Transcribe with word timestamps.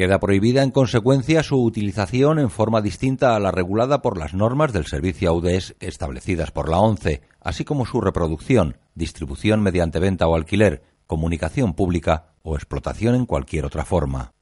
Queda 0.00 0.18
prohibida 0.18 0.62
en 0.62 0.70
consecuencia 0.70 1.42
su 1.42 1.62
utilización 1.62 2.38
en 2.38 2.48
forma 2.48 2.80
distinta 2.80 3.36
a 3.36 3.38
la 3.38 3.50
regulada 3.50 4.00
por 4.00 4.16
las 4.16 4.32
normas 4.32 4.72
del 4.72 4.86
servicio 4.86 5.28
AUDES 5.28 5.76
establecidas 5.78 6.50
por 6.50 6.70
la 6.70 6.78
ONCE, 6.78 7.20
así 7.38 7.66
como 7.66 7.84
su 7.84 8.00
reproducción, 8.00 8.78
distribución 8.94 9.60
mediante 9.60 9.98
venta 9.98 10.26
o 10.26 10.34
alquiler, 10.34 10.82
comunicación 11.06 11.74
pública 11.74 12.32
o 12.40 12.56
explotación 12.56 13.14
en 13.14 13.26
cualquier 13.26 13.66
otra 13.66 13.84
forma. 13.84 14.32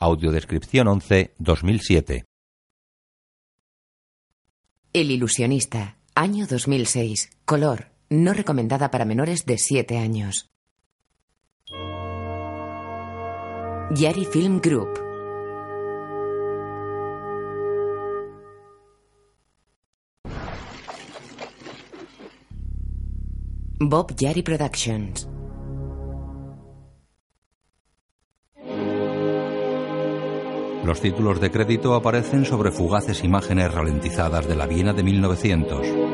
Audiodescripción 0.00 0.88
11 0.88 1.34
2007 1.38 2.24
El 4.94 5.12
ilusionista, 5.12 5.98
año 6.16 6.48
2006, 6.48 7.30
color, 7.44 7.99
no 8.10 8.32
recomendada 8.32 8.90
para 8.90 9.04
menores 9.04 9.46
de 9.46 9.56
7 9.56 9.96
años. 9.96 10.50
Yari 13.92 14.24
Film 14.24 14.60
Group. 14.60 14.98
Bob 23.78 24.14
Yari 24.16 24.42
Productions. 24.42 25.28
Los 30.84 31.00
títulos 31.00 31.40
de 31.40 31.50
crédito 31.50 31.94
aparecen 31.94 32.44
sobre 32.44 32.72
fugaces 32.72 33.22
imágenes 33.22 33.72
ralentizadas 33.72 34.48
de 34.48 34.56
la 34.56 34.66
Viena 34.66 34.92
de 34.92 35.02
1900. 35.02 36.09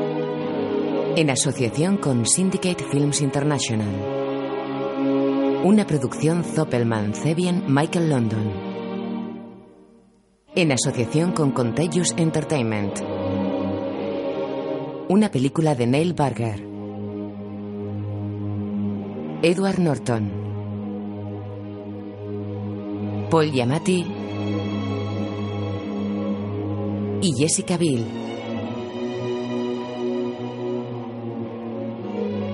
En 1.17 1.31
asociación 1.31 1.97
con 1.97 2.27
Syndicate 2.27 2.83
Films 2.91 3.21
International. 3.23 3.87
Una 5.63 5.87
producción 5.87 6.43
Zoppelman 6.43 7.15
Cebian 7.15 7.63
Michael 7.67 8.11
London. 8.11 8.53
En 10.53 10.71
asociación 10.71 11.31
con 11.31 11.49
Contagious 11.53 12.13
Entertainment. 12.17 12.99
Una 15.09 15.31
película 15.31 15.73
de 15.73 15.87
Neil 15.87 16.13
Barger. 16.13 16.63
Edward 19.41 19.79
Norton. 19.79 20.31
Paul 23.31 23.51
Giamatti 23.51 24.05
y 27.23 27.33
Jessica 27.35 27.75
Biel. 27.75 28.26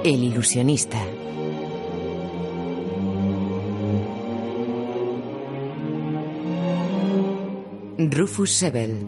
El 0.06 0.22
ilusionista. 0.22 1.00
Rufus 7.98 8.52
Sebel. 8.52 9.08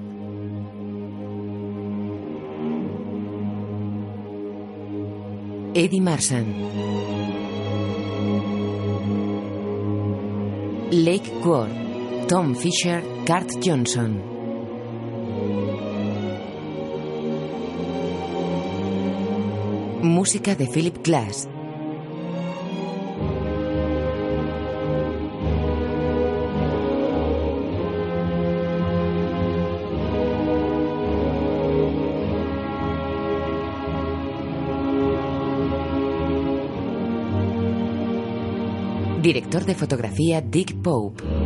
Eddie 5.73 5.99
Marsan. 5.99 6.45
Lake 10.91 11.29
Quor. 11.43 11.67
Tom 12.29 12.55
Fisher, 12.55 13.03
Cart 13.25 13.51
Johnson. 13.61 14.34
Música 20.05 20.53
de 20.55 20.67
Philip 20.67 21.03
Glass. 21.03 21.49
Director 39.23 39.65
de 39.65 39.73
fotografía 39.73 40.39
Dick 40.39 40.75
Pope. 40.83 41.44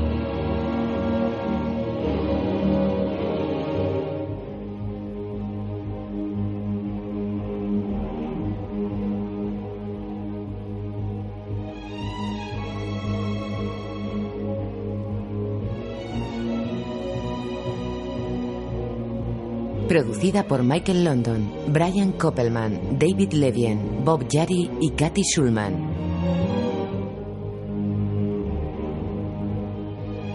Producida 20.20 20.44
por 20.44 20.64
Michael 20.64 21.06
London, 21.06 21.50
Brian 21.70 22.12
Koppelman, 22.12 23.00
David 23.00 23.32
Levien, 23.32 24.04
Bob 24.04 24.28
Yari 24.28 24.70
y 24.82 24.90
Kathy 24.90 25.22
Schulman. 25.24 25.74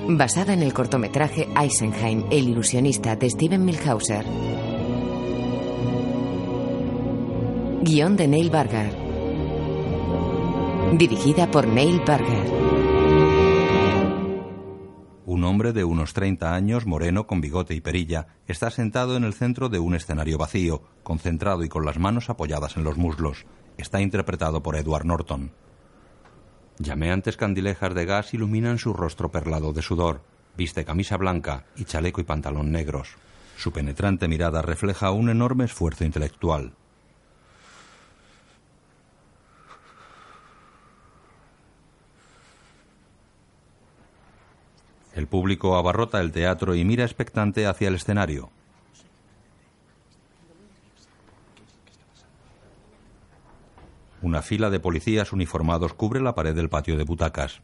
Basada 0.09 0.55
en 0.55 0.63
el 0.63 0.73
cortometraje 0.73 1.49
Eisenheim, 1.55 2.25
el 2.31 2.49
ilusionista 2.49 3.15
de 3.15 3.29
Steven 3.29 3.63
Milhauser. 3.63 4.25
Guión 7.83 8.17
de 8.17 8.27
Neil 8.27 8.49
Barger. 8.49 8.91
Dirigida 10.97 11.51
por 11.51 11.67
Neil 11.67 12.01
Barger. 12.07 12.74
Un 15.35 15.43
hombre 15.43 15.73
de 15.73 15.83
unos 15.83 16.15
30 16.15 16.55
años, 16.55 16.87
moreno, 16.87 17.27
con 17.27 17.41
bigote 17.41 17.75
y 17.75 17.81
perilla, 17.81 18.29
está 18.47 18.71
sentado 18.71 19.17
en 19.17 19.25
el 19.25 19.35
centro 19.35 19.69
de 19.69 19.81
un 19.81 19.97
escenario 19.97 20.39
vacío, 20.39 20.85
concentrado 21.03 21.65
y 21.65 21.69
con 21.69 21.85
las 21.85 21.99
manos 21.99 22.31
apoyadas 22.31 22.77
en 22.77 22.85
los 22.85 22.97
muslos. 22.97 23.45
Está 23.77 24.01
interpretado 24.01 24.63
por 24.63 24.77
Edward 24.77 25.07
Norton. 25.07 25.51
Llameantes 26.79 27.37
candilejas 27.37 27.97
de 27.97 28.05
gas 28.05 28.33
iluminan 28.33 28.79
su 28.79 28.93
rostro 28.93 29.33
perlado 29.33 29.73
de 29.73 29.83
sudor. 29.83 30.23
Viste 30.57 30.85
camisa 30.85 31.17
blanca 31.17 31.65
y 31.75 31.85
chaleco 31.85 32.21
y 32.21 32.25
pantalón 32.25 32.71
negros. 32.71 33.17
Su 33.57 33.73
penetrante 33.73 34.29
mirada 34.29 34.63
refleja 34.63 35.11
un 35.11 35.31
enorme 35.31 35.65
esfuerzo 35.65 36.05
intelectual. 36.05 36.75
El 45.15 45.29
público 45.29 45.77
abarrota 45.77 46.21
el 46.21 46.33
teatro 46.33 46.75
y 46.75 46.85
mira 46.85 47.05
expectante 47.05 47.67
hacia 47.67 47.89
el 47.89 47.95
escenario. 47.95 48.51
Una 54.23 54.43
fila 54.43 54.71
de 54.71 54.81
policías 54.81 55.33
uniformados 55.33 55.95
cubre 55.95 56.21
la 56.21 56.35
pared 56.35 56.55
del 56.55 56.69
patio 56.69 56.97
de 56.97 57.05
butacas. 57.05 57.61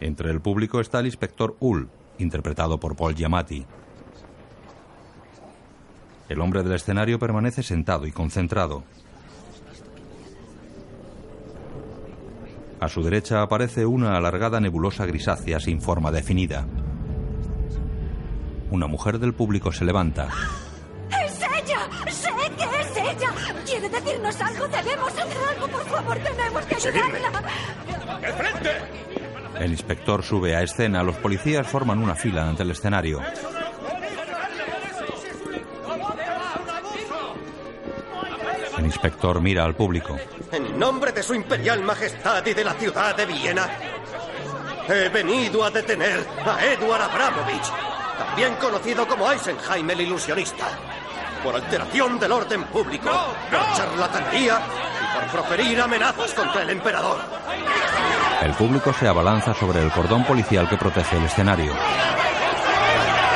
Entre 0.00 0.30
el 0.30 0.40
público 0.40 0.80
está 0.80 1.00
el 1.00 1.06
inspector 1.06 1.56
Hull, 1.60 1.88
interpretado 2.18 2.80
por 2.80 2.96
Paul 2.96 3.14
Giamatti. 3.14 3.64
El 6.28 6.40
hombre 6.40 6.62
del 6.62 6.72
escenario 6.72 7.18
permanece 7.18 7.62
sentado 7.62 8.06
y 8.06 8.12
concentrado. 8.12 8.84
A 12.80 12.88
su 12.88 13.02
derecha 13.02 13.42
aparece 13.42 13.86
una 13.86 14.16
alargada 14.16 14.60
nebulosa 14.60 15.04
grisácea 15.04 15.58
sin 15.58 15.80
forma 15.80 16.10
definida. 16.12 16.66
Una 18.70 18.86
mujer 18.86 19.18
del 19.18 19.34
público 19.34 19.72
se 19.72 19.84
levanta. 19.84 20.28
¡Es 21.24 21.40
ella! 21.40 22.10
¡Sé 22.10 22.30
que 22.56 22.80
es 22.80 22.96
ella! 22.96 23.30
¡Quiere 23.64 23.88
decirnos 23.88 24.40
algo! 24.40 24.68
¡Debemos 24.68 25.08
hacer 25.08 25.38
algo! 25.54 25.68
¡Por 25.68 25.84
favor, 25.86 26.18
tenemos 26.18 26.64
que 26.66 26.74
ayudarla! 26.76 27.42
¡De 28.20 28.32
frente! 28.32 28.70
El 29.58 29.72
inspector 29.72 30.22
sube 30.22 30.54
a 30.54 30.62
escena. 30.62 31.02
Los 31.02 31.16
policías 31.16 31.66
forman 31.66 31.98
una 31.98 32.14
fila 32.14 32.48
ante 32.48 32.62
el 32.62 32.70
escenario. 32.70 33.20
Inspector 38.88 39.40
mira 39.40 39.64
al 39.64 39.74
público. 39.74 40.16
En 40.50 40.78
nombre 40.78 41.12
de 41.12 41.22
su 41.22 41.34
imperial 41.34 41.82
majestad 41.82 42.44
y 42.46 42.54
de 42.54 42.64
la 42.64 42.72
ciudad 42.74 43.14
de 43.14 43.26
Viena, 43.26 43.68
he 44.88 45.08
venido 45.10 45.62
a 45.64 45.70
detener 45.70 46.26
a 46.46 46.64
Edward 46.64 47.02
Abramovich, 47.02 47.70
también 48.18 48.54
conocido 48.56 49.06
como 49.06 49.30
Eisenheim 49.30 49.90
el 49.90 50.00
ilusionista, 50.00 50.66
por 51.44 51.54
alteración 51.54 52.18
del 52.18 52.32
orden 52.32 52.64
público, 52.64 53.10
por 53.50 53.76
charlatanería 53.76 54.58
y 54.58 55.18
por 55.18 55.30
proferir 55.30 55.80
amenazas 55.80 56.32
contra 56.32 56.62
el 56.62 56.70
emperador. 56.70 57.18
El 58.42 58.52
público 58.52 58.92
se 58.94 59.06
abalanza 59.06 59.52
sobre 59.52 59.82
el 59.82 59.90
cordón 59.90 60.24
policial 60.24 60.68
que 60.68 60.76
protege 60.76 61.16
el 61.18 61.24
escenario. 61.24 61.72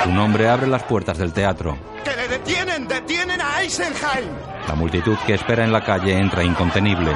Un 0.06 0.18
hombre 0.18 0.48
abre 0.48 0.66
las 0.66 0.82
puertas 0.82 1.16
del 1.16 1.32
teatro. 1.32 1.78
¡Que 2.04 2.16
le 2.16 2.26
detienen! 2.26 2.88
¡Detienen 2.88 3.40
a 3.40 3.62
Eisenheim! 3.62 4.32
La 4.66 4.74
multitud 4.74 5.16
que 5.26 5.34
espera 5.34 5.64
en 5.64 5.70
la 5.72 5.84
calle 5.84 6.18
entra 6.18 6.42
incontenible. 6.42 7.12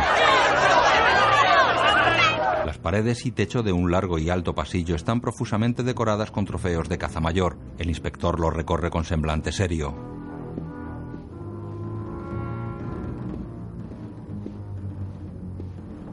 Las 2.64 2.78
paredes 2.78 3.26
y 3.26 3.32
techo 3.32 3.64
de 3.64 3.72
un 3.72 3.90
largo 3.90 4.18
y 4.18 4.30
alto 4.30 4.54
pasillo 4.54 4.94
están 4.94 5.20
profusamente 5.20 5.82
decoradas 5.82 6.30
con 6.30 6.44
trofeos 6.44 6.88
de 6.88 6.98
caza 6.98 7.20
mayor. 7.20 7.58
El 7.78 7.88
inspector 7.88 8.38
los 8.38 8.54
recorre 8.54 8.88
con 8.88 9.04
semblante 9.04 9.50
serio. 9.50 9.92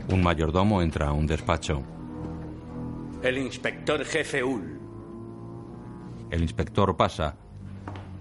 Un 0.10 0.24
mayordomo 0.24 0.82
entra 0.82 1.10
a 1.10 1.14
un 1.14 1.28
despacho. 1.28 1.84
El 3.22 3.38
inspector 3.38 4.04
jefe 4.04 4.44
Ull. 4.44 4.83
El 6.34 6.42
inspector 6.42 6.98
pasa. 6.98 7.36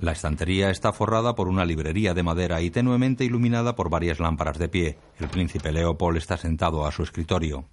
La 0.03 0.13
estantería 0.13 0.69
está 0.69 0.93
forrada 0.93 1.35
por 1.35 1.49
una 1.49 1.65
librería 1.65 2.13
de 2.13 2.23
madera 2.23 2.61
y 2.61 2.71
tenuemente 2.71 3.25
iluminada 3.25 3.75
por 3.75 3.89
varias 3.89 4.21
lámparas 4.21 4.59
de 4.59 4.69
pie. 4.69 4.99
El 5.19 5.31
príncipe 5.31 5.73
Leopold 5.73 6.19
está 6.19 6.37
sentado 6.37 6.85
a 6.85 6.93
su 6.93 7.05
escritorio. 7.05 7.71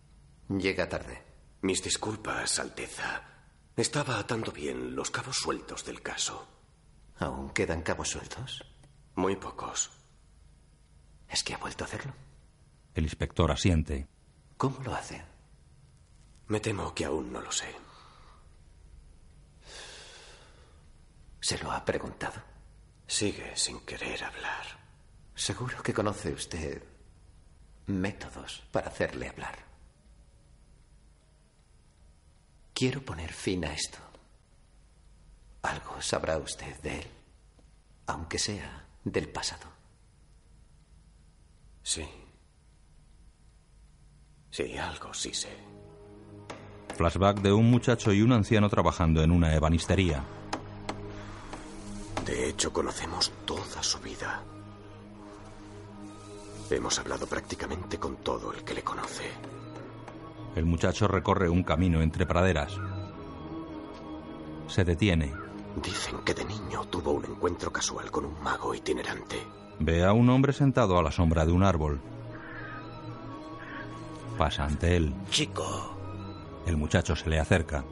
Llega 0.48 0.88
tarde. 0.88 1.22
Mis 1.62 1.84
disculpas, 1.84 2.58
Alteza. 2.58 3.22
Estaba 3.76 4.18
atando 4.18 4.54
bien 4.54 4.96
los 4.96 5.12
cabos 5.12 5.36
sueltos 5.36 5.84
del 5.84 6.02
caso. 6.02 6.48
¿Aún 7.18 7.50
quedan 7.50 7.82
cabos 7.82 8.08
sueltos? 8.08 8.64
Muy 9.16 9.36
pocos. 9.36 9.92
¿Es 11.28 11.44
que 11.44 11.54
ha 11.54 11.58
vuelto 11.58 11.84
a 11.84 11.88
hacerlo? 11.88 12.14
El 12.94 13.04
inspector 13.04 13.52
asiente. 13.52 14.08
¿Cómo 14.56 14.80
lo 14.86 14.96
hace? 14.96 15.22
Me 16.48 16.62
temo 16.62 16.96
que 16.96 17.04
aún 17.04 17.30
no 17.34 17.42
lo 17.42 17.52
sé. 17.52 17.89
¿Se 21.50 21.58
lo 21.64 21.72
ha 21.72 21.84
preguntado? 21.84 22.40
Sigue 23.08 23.58
sin 23.58 23.80
querer 23.80 24.24
hablar. 24.24 24.68
Seguro 25.34 25.82
que 25.82 25.96
conoce 25.96 26.32
usted 26.32 26.84
métodos 27.88 28.62
para 28.72 28.90
hacerle 28.90 29.30
hablar. 29.30 29.58
Quiero 32.72 33.02
poner 33.02 33.34
fin 33.34 33.66
a 33.66 33.74
esto. 33.74 33.98
Algo 35.64 36.00
sabrá 36.04 36.38
usted 36.38 36.80
de 36.84 37.00
él, 37.00 37.08
aunque 38.06 38.38
sea 38.38 38.86
del 39.04 39.28
pasado. 39.30 39.66
Sí. 41.82 42.08
Sí, 44.52 44.78
algo 44.78 45.16
sí 45.16 45.34
sé. 45.34 45.58
Flashback 46.96 47.42
de 47.42 47.54
un 47.54 47.72
muchacho 47.72 48.14
y 48.14 48.22
un 48.22 48.34
anciano 48.34 48.70
trabajando 48.70 49.24
en 49.24 49.32
una 49.32 49.56
ebanistería. 49.56 50.24
De 52.26 52.50
hecho, 52.50 52.72
conocemos 52.72 53.32
toda 53.46 53.82
su 53.82 54.00
vida. 54.00 54.44
Hemos 56.70 57.00
hablado 57.00 57.26
prácticamente 57.26 57.98
con 57.98 58.18
todo 58.18 58.54
el 58.54 58.64
que 58.64 58.76
le 58.76 58.84
conoce. 58.84 59.26
El 60.56 60.66
muchacho 60.66 61.08
recorre 61.08 61.50
un 61.50 61.64
camino 61.64 62.02
entre 62.02 62.26
praderas. 62.26 62.78
Se 64.68 64.84
detiene. 64.84 65.34
Dicen 65.82 66.20
que 66.26 66.34
de 66.34 66.46
niño 66.46 66.86
tuvo 66.86 67.12
un 67.12 67.26
encuentro 67.26 67.72
casual 67.72 68.12
con 68.12 68.26
un 68.26 68.42
mago 68.44 68.76
itinerante. 68.76 69.38
Ve 69.80 70.04
a 70.04 70.14
un 70.14 70.30
hombre 70.30 70.54
sentado 70.54 70.98
a 70.98 71.04
la 71.04 71.12
sombra 71.12 71.46
de 71.46 71.52
un 71.52 71.64
árbol. 71.64 72.00
Pasa 74.38 74.66
ante 74.66 74.96
él. 74.96 75.14
Chico. 75.30 75.96
El 76.66 76.78
muchacho 76.78 77.16
se 77.16 77.30
le 77.30 77.40
acerca. 77.40 77.84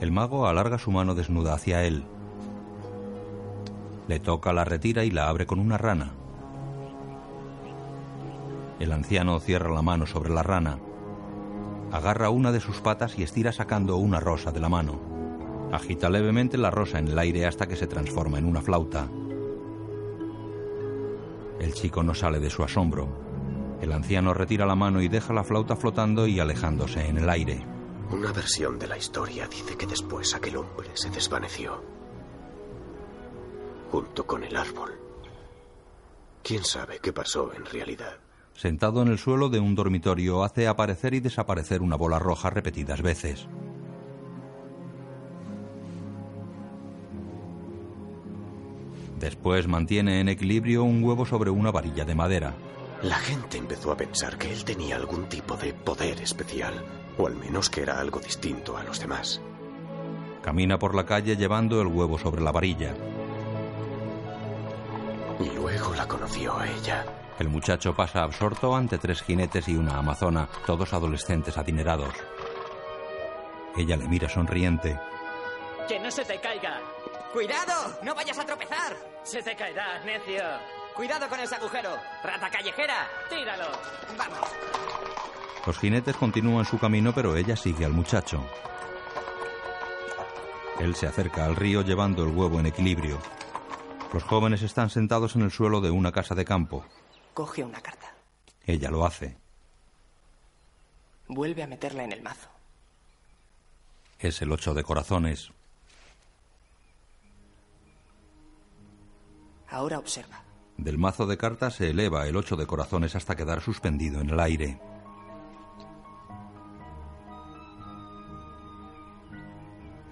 El 0.00 0.12
mago 0.12 0.46
alarga 0.46 0.78
su 0.78 0.90
mano 0.90 1.14
desnuda 1.14 1.52
hacia 1.52 1.84
él. 1.84 2.04
Le 4.08 4.18
toca, 4.18 4.54
la 4.54 4.64
retira 4.64 5.04
y 5.04 5.10
la 5.10 5.28
abre 5.28 5.44
con 5.44 5.58
una 5.58 5.76
rana. 5.76 6.12
El 8.78 8.92
anciano 8.92 9.38
cierra 9.40 9.70
la 9.70 9.82
mano 9.82 10.06
sobre 10.06 10.30
la 10.30 10.42
rana. 10.42 10.78
Agarra 11.92 12.30
una 12.30 12.50
de 12.50 12.60
sus 12.60 12.80
patas 12.80 13.18
y 13.18 13.22
estira 13.22 13.52
sacando 13.52 13.98
una 13.98 14.20
rosa 14.20 14.52
de 14.52 14.60
la 14.60 14.70
mano. 14.70 14.98
Agita 15.70 16.08
levemente 16.08 16.56
la 16.56 16.70
rosa 16.70 16.98
en 16.98 17.08
el 17.08 17.18
aire 17.18 17.44
hasta 17.44 17.68
que 17.68 17.76
se 17.76 17.86
transforma 17.86 18.38
en 18.38 18.46
una 18.46 18.62
flauta. 18.62 19.06
El 21.60 21.74
chico 21.74 22.02
no 22.02 22.14
sale 22.14 22.40
de 22.40 22.48
su 22.48 22.64
asombro. 22.64 23.06
El 23.82 23.92
anciano 23.92 24.32
retira 24.32 24.64
la 24.64 24.74
mano 24.74 25.02
y 25.02 25.08
deja 25.08 25.34
la 25.34 25.44
flauta 25.44 25.76
flotando 25.76 26.26
y 26.26 26.40
alejándose 26.40 27.06
en 27.06 27.18
el 27.18 27.28
aire. 27.28 27.79
Una 28.10 28.32
versión 28.32 28.76
de 28.76 28.88
la 28.88 28.98
historia 28.98 29.46
dice 29.46 29.76
que 29.76 29.86
después 29.86 30.34
aquel 30.34 30.56
hombre 30.56 30.88
se 30.94 31.10
desvaneció. 31.10 31.80
Junto 33.92 34.26
con 34.26 34.42
el 34.42 34.56
árbol. 34.56 34.90
¿Quién 36.42 36.64
sabe 36.64 36.98
qué 37.00 37.12
pasó 37.12 37.52
en 37.54 37.64
realidad? 37.64 38.18
Sentado 38.54 39.02
en 39.02 39.08
el 39.08 39.18
suelo 39.18 39.48
de 39.48 39.60
un 39.60 39.76
dormitorio 39.76 40.42
hace 40.42 40.66
aparecer 40.66 41.14
y 41.14 41.20
desaparecer 41.20 41.82
una 41.82 41.94
bola 41.94 42.18
roja 42.18 42.50
repetidas 42.50 43.00
veces. 43.00 43.46
Después 49.20 49.68
mantiene 49.68 50.20
en 50.20 50.28
equilibrio 50.28 50.82
un 50.82 51.04
huevo 51.04 51.26
sobre 51.26 51.50
una 51.50 51.70
varilla 51.70 52.04
de 52.04 52.14
madera. 52.16 52.54
La 53.02 53.16
gente 53.16 53.56
empezó 53.56 53.92
a 53.92 53.96
pensar 53.96 54.36
que 54.36 54.52
él 54.52 54.62
tenía 54.64 54.96
algún 54.96 55.26
tipo 55.26 55.56
de 55.56 55.72
poder 55.72 56.20
especial, 56.20 56.84
o 57.16 57.26
al 57.26 57.34
menos 57.34 57.70
que 57.70 57.82
era 57.82 57.98
algo 57.98 58.20
distinto 58.20 58.76
a 58.76 58.84
los 58.84 59.00
demás. 59.00 59.40
Camina 60.42 60.78
por 60.78 60.94
la 60.94 61.06
calle 61.06 61.36
llevando 61.36 61.80
el 61.80 61.86
huevo 61.86 62.18
sobre 62.18 62.42
la 62.42 62.52
varilla. 62.52 62.94
Y 65.38 65.48
luego 65.56 65.94
la 65.94 66.06
conoció 66.06 66.58
a 66.58 66.68
ella. 66.68 67.06
El 67.38 67.48
muchacho 67.48 67.94
pasa 67.94 68.22
absorto 68.22 68.76
ante 68.76 68.98
tres 68.98 69.22
jinetes 69.22 69.66
y 69.68 69.76
una 69.76 69.96
amazona, 69.96 70.46
todos 70.66 70.92
adolescentes 70.92 71.56
adinerados. 71.56 72.12
Ella 73.78 73.96
le 73.96 74.08
mira 74.08 74.28
sonriente. 74.28 74.98
¡Que 75.88 75.98
no 75.98 76.10
se 76.10 76.24
te 76.26 76.38
caiga! 76.38 76.80
¡Cuidado! 77.32 77.98
¡No 78.02 78.14
vayas 78.14 78.38
a 78.38 78.44
tropezar! 78.44 78.94
¡Se 79.22 79.42
te 79.42 79.56
caerá, 79.56 80.04
necio! 80.04 80.42
¡Cuidado 81.00 81.30
con 81.30 81.40
ese 81.40 81.54
agujero! 81.54 81.96
¡Rata 82.22 82.50
callejera! 82.50 83.08
¡Tíralo! 83.30 83.68
¡Vamos! 84.18 84.50
Los 85.66 85.78
jinetes 85.78 86.14
continúan 86.14 86.66
su 86.66 86.78
camino, 86.78 87.14
pero 87.14 87.34
ella 87.36 87.56
sigue 87.56 87.86
al 87.86 87.92
muchacho. 87.94 88.44
Él 90.78 90.94
se 90.94 91.06
acerca 91.06 91.46
al 91.46 91.56
río 91.56 91.80
llevando 91.80 92.22
el 92.22 92.36
huevo 92.36 92.60
en 92.60 92.66
equilibrio. 92.66 93.18
Los 94.12 94.24
jóvenes 94.24 94.60
están 94.60 94.90
sentados 94.90 95.36
en 95.36 95.40
el 95.40 95.50
suelo 95.50 95.80
de 95.80 95.90
una 95.90 96.12
casa 96.12 96.34
de 96.34 96.44
campo. 96.44 96.84
Coge 97.32 97.64
una 97.64 97.80
carta. 97.80 98.12
Ella 98.66 98.90
lo 98.90 99.06
hace. 99.06 99.38
Vuelve 101.28 101.62
a 101.62 101.66
meterla 101.66 102.04
en 102.04 102.12
el 102.12 102.20
mazo. 102.20 102.50
Es 104.18 104.42
el 104.42 104.52
ocho 104.52 104.74
de 104.74 104.84
corazones. 104.84 105.50
Ahora 109.70 109.98
observa. 109.98 110.49
Del 110.80 110.96
mazo 110.96 111.26
de 111.26 111.36
cartas 111.36 111.74
se 111.74 111.90
eleva 111.90 112.26
el 112.26 112.36
ocho 112.36 112.56
de 112.56 112.66
corazones 112.66 113.14
hasta 113.14 113.36
quedar 113.36 113.60
suspendido 113.60 114.22
en 114.22 114.30
el 114.30 114.40
aire. 114.40 114.80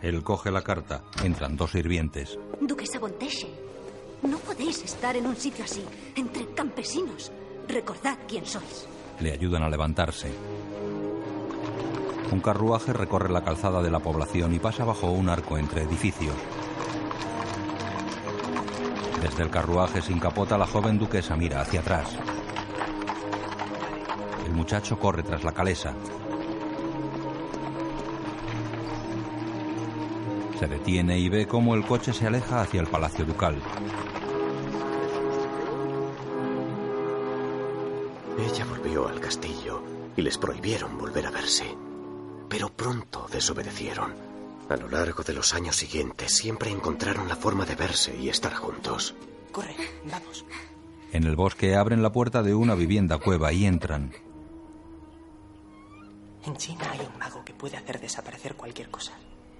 Él 0.02 0.22
coge 0.22 0.50
la 0.50 0.60
carta. 0.60 1.04
Entran 1.24 1.56
dos 1.56 1.70
sirvientes. 1.70 2.38
Duquesa 2.60 2.98
Bontesche, 2.98 3.48
no 4.22 4.36
podéis 4.36 4.84
estar 4.84 5.16
en 5.16 5.26
un 5.26 5.36
sitio 5.36 5.64
así, 5.64 5.82
entre 6.14 6.46
campesinos. 6.52 7.32
Recordad 7.66 8.18
quién 8.28 8.44
sois. 8.44 8.86
Le 9.20 9.32
ayudan 9.32 9.62
a 9.62 9.70
levantarse. 9.70 10.30
Un 12.30 12.40
carruaje 12.40 12.92
recorre 12.92 13.32
la 13.32 13.42
calzada 13.42 13.82
de 13.82 13.90
la 13.90 14.00
población 14.00 14.54
y 14.54 14.58
pasa 14.58 14.84
bajo 14.84 15.10
un 15.10 15.30
arco 15.30 15.56
entre 15.56 15.84
edificios. 15.84 16.34
Desde 19.28 19.42
el 19.42 19.50
carruaje 19.50 20.00
sin 20.00 20.18
capota 20.18 20.56
la 20.56 20.66
joven 20.66 20.98
duquesa 20.98 21.36
mira 21.36 21.60
hacia 21.60 21.80
atrás. 21.80 22.16
El 24.46 24.52
muchacho 24.52 24.98
corre 24.98 25.22
tras 25.22 25.44
la 25.44 25.52
calesa. 25.52 25.92
Se 30.58 30.66
detiene 30.66 31.18
y 31.18 31.28
ve 31.28 31.46
cómo 31.46 31.74
el 31.74 31.84
coche 31.84 32.12
se 32.14 32.26
aleja 32.26 32.62
hacia 32.62 32.80
el 32.80 32.86
palacio 32.86 33.26
ducal. 33.26 33.60
Ella 38.38 38.64
volvió 38.64 39.08
al 39.08 39.20
castillo 39.20 39.82
y 40.16 40.22
les 40.22 40.38
prohibieron 40.38 40.96
volver 40.96 41.26
a 41.26 41.30
verse, 41.30 41.76
pero 42.48 42.70
pronto 42.70 43.26
desobedecieron. 43.30 44.27
A 44.68 44.76
lo 44.76 44.88
largo 44.88 45.22
de 45.22 45.32
los 45.32 45.54
años 45.54 45.76
siguientes 45.76 46.32
siempre 46.36 46.70
encontraron 46.70 47.28
la 47.28 47.36
forma 47.36 47.64
de 47.64 47.74
verse 47.74 48.14
y 48.16 48.28
estar 48.28 48.54
juntos. 48.54 49.14
Corre, 49.50 49.74
vamos. 50.04 50.44
En 51.12 51.24
el 51.24 51.36
bosque 51.36 51.74
abren 51.74 52.02
la 52.02 52.12
puerta 52.12 52.42
de 52.42 52.54
una 52.54 52.74
vivienda 52.74 53.18
cueva 53.18 53.50
y 53.52 53.64
entran. 53.64 54.12
En 56.44 56.56
China 56.56 56.90
hay 56.90 57.00
un 57.00 57.18
mago 57.18 57.44
que 57.44 57.54
puede 57.54 57.78
hacer 57.78 57.98
desaparecer 57.98 58.56
cualquier 58.56 58.90
cosa. 58.90 59.12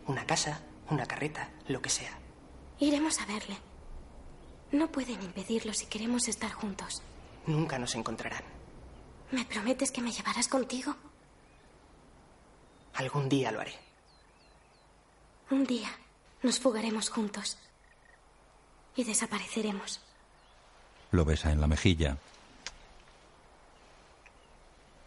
Una 0.07 0.27
casa, 0.27 0.61
una 0.91 1.07
carreta, 1.07 1.51
lo 1.69 1.81
que 1.81 1.91
sea. 1.91 2.19
Iremos 2.79 3.19
a 3.21 3.27
verle. 3.27 3.57
No 4.73 4.93
pueden 4.93 5.23
impedirlo 5.23 5.73
si 5.73 5.87
queremos 5.87 6.29
estar 6.29 6.53
juntos. 6.53 7.03
Nunca 7.47 7.79
nos 7.79 7.95
encontrarán. 7.95 8.45
¿Me 9.33 9.47
prometes 9.47 9.91
que 9.91 10.03
me 10.03 10.13
llevarás 10.13 10.49
contigo? 10.49 10.95
Algún 12.95 13.29
día 13.31 13.51
lo 13.53 13.61
haré. 13.61 13.88
Un 15.51 15.65
día 15.65 15.89
nos 16.43 16.61
fugaremos 16.61 17.09
juntos. 17.09 17.57
Y 18.97 19.05
desapareceremos. 19.05 20.01
Lo 21.11 21.25
besa 21.25 21.53
en 21.53 21.61
la 21.61 21.67
mejilla. 21.67 22.19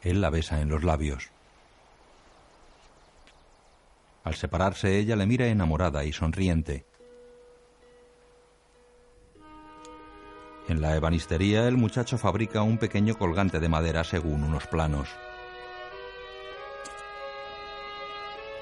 Él 0.02 0.20
la 0.20 0.32
besa 0.32 0.62
en 0.62 0.70
los 0.70 0.84
labios. 0.84 1.30
Al 4.24 4.36
separarse 4.36 4.98
ella 4.98 5.16
le 5.16 5.26
mira 5.26 5.48
enamorada 5.48 6.04
y 6.06 6.14
sonriente. 6.14 6.86
En 10.68 10.82
la 10.82 10.96
ebanistería 10.96 11.68
el 11.68 11.78
muchacho 11.78 12.18
fabrica 12.18 12.64
un 12.64 12.78
pequeño 12.78 13.16
colgante 13.16 13.60
de 13.60 13.70
madera 13.70 14.04
según 14.04 14.44
unos 14.44 14.66
planos. 14.68 15.10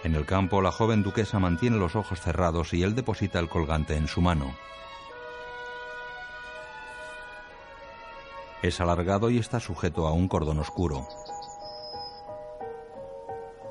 En 0.03 0.15
el 0.15 0.25
campo 0.25 0.62
la 0.62 0.72
joven 0.72 1.03
duquesa 1.03 1.39
mantiene 1.39 1.77
los 1.77 1.96
ojos 1.96 2.22
cerrados 2.22 2.74
y 2.74 2.84
él 2.84 2.96
deposita 2.96 3.39
el 3.39 3.50
colgante 3.50 3.96
en 3.96 4.08
su 4.08 4.22
mano. 4.22 4.56
Es 8.62 8.79
alargado 8.82 9.29
y 9.29 9.38
está 9.38 9.60
sujeto 9.60 10.08
a 10.08 10.13
un 10.13 10.27
cordón 10.27 10.60
oscuro. 10.60 11.08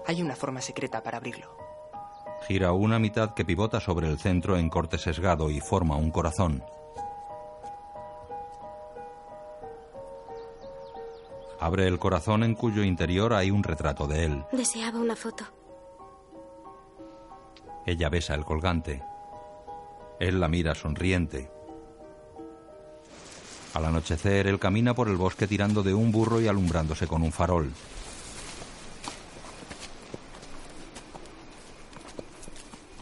Hay 0.07 0.23
una 0.23 0.35
forma 0.35 0.61
secreta 0.61 1.03
para 1.03 1.19
abrirlo. 1.19 1.57
Gira 2.47 2.73
una 2.73 2.99
mitad 2.99 3.35
que 3.35 3.45
pivota 3.45 3.81
sobre 3.81 4.09
el 4.09 4.19
centro 4.19 4.57
en 4.57 4.71
corte 4.71 4.97
sesgado 4.97 5.51
y 5.51 5.61
forma 5.61 5.97
un 5.97 6.11
corazón. 6.11 6.65
Abre 11.61 11.87
el 11.89 11.99
corazón 11.99 12.45
en 12.45 12.55
cuyo 12.55 12.83
interior 12.83 13.35
hay 13.35 13.51
un 13.51 13.63
retrato 13.63 14.07
de 14.07 14.25
él. 14.25 14.45
Deseaba 14.53 15.01
una 15.01 15.17
foto. 15.17 15.45
Ella 17.89 18.11
besa 18.11 18.35
el 18.35 18.45
colgante. 18.45 19.03
Él 20.21 20.41
la 20.41 20.47
mira 20.47 20.75
sonriente. 20.75 21.51
Al 23.73 23.87
anochecer, 23.87 24.47
él 24.47 24.59
camina 24.59 24.95
por 24.95 25.09
el 25.09 25.17
bosque 25.17 25.47
tirando 25.47 25.83
de 25.83 25.95
un 25.95 26.13
burro 26.13 26.39
y 26.39 26.49
alumbrándose 26.49 27.07
con 27.07 27.23
un 27.23 27.33
farol. 27.33 27.73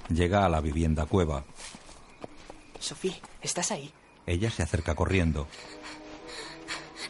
Llega 0.08 0.46
a 0.46 0.48
la 0.48 0.60
vivienda 0.60 1.04
cueva. 1.06 1.42
Sofía, 2.78 3.16
¿estás 3.42 3.72
ahí? 3.72 3.92
Ella 4.24 4.52
se 4.52 4.62
acerca 4.62 4.94
corriendo. 4.94 5.48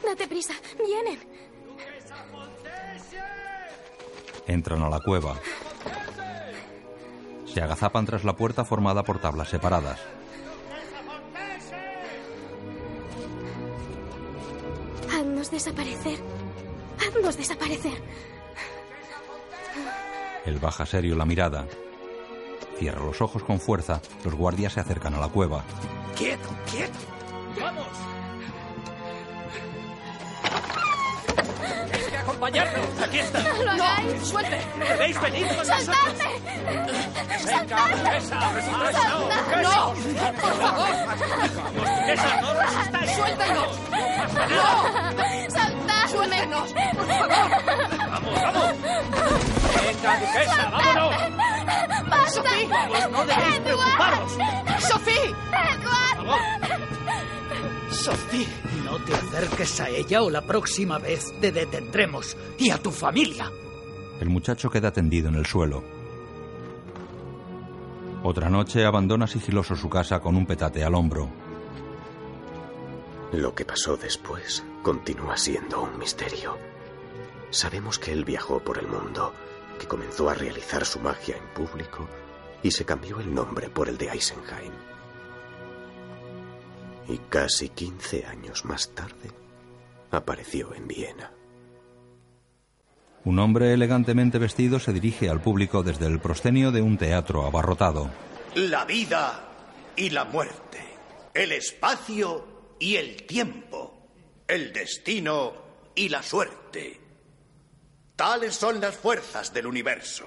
Date 0.02 0.26
prisa, 0.26 0.54
vienen. 0.82 1.20
Entran 4.46 4.82
a 4.82 4.88
la 4.88 5.00
cueva. 5.00 5.38
Se 7.56 7.62
agazapan 7.62 8.04
tras 8.04 8.22
la 8.22 8.36
puerta 8.36 8.66
formada 8.66 9.02
por 9.02 9.18
tablas 9.18 9.48
separadas. 9.48 9.98
Haznos 15.10 15.50
desaparecer. 15.50 16.18
Haznos 17.00 17.38
desaparecer. 17.38 17.94
Él 20.44 20.58
baja 20.58 20.84
serio 20.84 21.16
la 21.16 21.24
mirada. 21.24 21.66
Cierra 22.78 23.02
los 23.02 23.22
ojos 23.22 23.42
con 23.42 23.58
fuerza. 23.58 24.02
Los 24.22 24.34
guardias 24.34 24.74
se 24.74 24.80
acercan 24.80 25.14
a 25.14 25.20
la 25.20 25.28
cueva. 25.28 25.64
¡Quieto, 26.14 26.50
quieto! 26.70 27.15
Acompañarnos! 32.46 33.02
¡Aquí 33.02 33.18
está! 33.18 33.40
¡No 33.40 33.62
lo 33.62 33.70
hagáis! 33.72 34.28
¡Suelte! 34.28 34.60
¡Debéis 34.88 35.20
venir 35.20 35.46
con! 35.48 35.66
¡Soltadme! 35.66 36.30
¡Resistáis! 36.94 37.42
¡Soltadme! 37.42 38.10
¡No! 39.62 39.94
¡Por 40.40 40.52
favor! 40.54 40.92
¡Vamos, 41.06 41.86
duquesa! 41.98 42.40
¡No 42.40 42.54
resistáis! 42.54 43.10
¡Suéltanos! 43.12 43.78
¡No! 44.50 44.66
¡Soltadme! 45.50 46.08
¡Suéltenos! 46.08 46.72
¡Por 46.72 47.06
favor! 47.06 47.28
¡Vamos, 48.10 48.42
vamos! 48.42 48.72
¡Venga, 49.82 50.20
duquesa! 50.20 50.70
¡Vámonos! 50.70 51.14
¡Basta! 52.08 52.42
¡Vamos, 52.68 53.10
no 53.10 53.26
debéis 53.26 53.58
preocuparos! 53.60 54.32
¡Sofía! 54.80 55.36
¡Edward! 55.72 56.86
Sofía, 57.90 58.48
no 58.84 58.98
te 58.98 59.14
acerques 59.14 59.80
a 59.80 59.88
ella 59.88 60.22
o 60.22 60.30
la 60.30 60.42
próxima 60.42 60.98
vez 60.98 61.32
te 61.40 61.52
detendremos 61.52 62.36
y 62.58 62.70
a 62.70 62.78
tu 62.78 62.90
familia. 62.90 63.50
El 64.20 64.28
muchacho 64.28 64.70
queda 64.70 64.92
tendido 64.92 65.28
en 65.28 65.34
el 65.34 65.46
suelo. 65.46 65.82
Otra 68.22 68.48
noche 68.48 68.84
abandona 68.84 69.26
sigiloso 69.26 69.76
su 69.76 69.88
casa 69.88 70.20
con 70.20 70.36
un 70.36 70.46
petate 70.46 70.82
al 70.84 70.94
hombro. 70.94 71.30
Lo 73.32 73.54
que 73.54 73.64
pasó 73.64 73.96
después 73.96 74.64
continúa 74.82 75.36
siendo 75.36 75.82
un 75.82 75.98
misterio. 75.98 76.56
Sabemos 77.50 77.98
que 77.98 78.12
él 78.12 78.24
viajó 78.24 78.60
por 78.60 78.78
el 78.78 78.86
mundo, 78.86 79.32
que 79.78 79.86
comenzó 79.86 80.28
a 80.28 80.34
realizar 80.34 80.84
su 80.84 80.98
magia 81.00 81.36
en 81.36 81.46
público 81.54 82.08
y 82.62 82.70
se 82.70 82.84
cambió 82.84 83.20
el 83.20 83.34
nombre 83.34 83.68
por 83.68 83.88
el 83.88 83.98
de 83.98 84.08
Eisenheim. 84.08 84.72
Y 87.08 87.18
casi 87.28 87.68
15 87.68 88.26
años 88.26 88.64
más 88.64 88.88
tarde 88.90 89.30
apareció 90.10 90.74
en 90.74 90.88
Viena. 90.88 91.30
Un 93.24 93.38
hombre 93.40 93.72
elegantemente 93.72 94.38
vestido 94.38 94.78
se 94.78 94.92
dirige 94.92 95.28
al 95.28 95.40
público 95.40 95.82
desde 95.82 96.06
el 96.06 96.20
proscenio 96.20 96.70
de 96.70 96.80
un 96.80 96.96
teatro 96.96 97.44
abarrotado. 97.44 98.08
La 98.54 98.84
vida 98.84 99.48
y 99.96 100.10
la 100.10 100.24
muerte. 100.24 100.78
El 101.34 101.52
espacio 101.52 102.46
y 102.78 102.96
el 102.96 103.24
tiempo. 103.24 104.08
El 104.46 104.72
destino 104.72 105.52
y 105.94 106.08
la 106.08 106.22
suerte. 106.22 107.05
Tales 108.16 108.56
son 108.56 108.80
las 108.80 108.96
fuerzas 108.96 109.52
del 109.52 109.66
universo. 109.66 110.24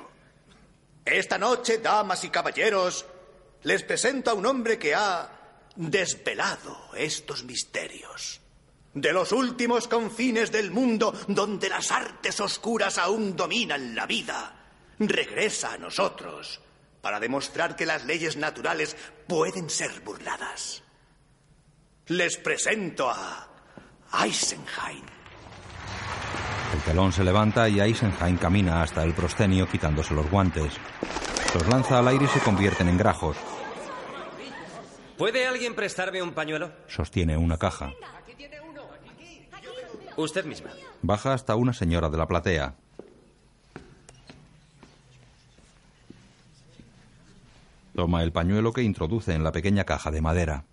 Esta 1.03 1.39
noche, 1.39 1.79
damas 1.79 2.23
y 2.23 2.29
caballeros, 2.29 3.03
les 3.63 3.81
presento 3.81 4.29
a 4.29 4.35
un 4.35 4.45
hombre 4.45 4.77
que 4.77 4.93
ha 4.93 5.27
desvelado 5.75 6.91
estos 6.95 7.43
misterios. 7.43 8.41
De 8.93 9.11
los 9.11 9.31
últimos 9.31 9.87
confines 9.87 10.51
del 10.51 10.69
mundo, 10.69 11.13
donde 11.27 11.67
las 11.67 11.91
artes 11.91 12.39
oscuras 12.39 12.99
aún 12.99 13.35
dominan 13.35 13.95
la 13.95 14.05
vida, 14.05 14.55
regresa 14.99 15.73
a 15.73 15.77
nosotros 15.77 16.61
para 17.01 17.19
demostrar 17.19 17.75
que 17.75 17.87
las 17.87 18.05
leyes 18.05 18.37
naturales 18.37 18.95
pueden 19.27 19.69
ser 19.69 20.01
burladas. 20.01 20.83
Les 22.07 22.37
presento 22.37 23.09
a 23.09 23.47
Eisenheim. 24.23 25.05
El 26.73 26.81
telón 26.81 27.11
se 27.11 27.23
levanta 27.23 27.67
y 27.67 27.79
Eisenheim 27.79 28.37
camina 28.37 28.83
hasta 28.83 29.03
el 29.03 29.13
proscenio 29.13 29.67
quitándose 29.67 30.13
los 30.13 30.29
guantes. 30.29 30.73
Los 31.53 31.67
lanza 31.67 31.97
al 31.97 32.07
aire 32.07 32.25
y 32.25 32.27
se 32.27 32.39
convierten 32.39 32.87
en 32.87 32.97
grajos. 32.97 33.37
¿Puede 35.17 35.47
alguien 35.47 35.75
prestarme 35.75 36.21
un 36.21 36.31
pañuelo? 36.31 36.71
Sostiene 36.87 37.35
una 37.35 37.57
caja. 37.57 37.91
Usted 40.15 40.45
misma. 40.45 40.69
Baja 41.01 41.33
hasta 41.33 41.55
una 41.55 41.73
señora 41.73 42.09
de 42.09 42.17
la 42.17 42.27
platea. 42.27 42.75
Toma 47.95 48.23
el 48.23 48.31
pañuelo 48.31 48.71
que 48.71 48.83
introduce 48.83 49.33
en 49.33 49.43
la 49.43 49.51
pequeña 49.51 49.85
caja 49.85 50.11
de 50.11 50.21
madera. 50.21 50.63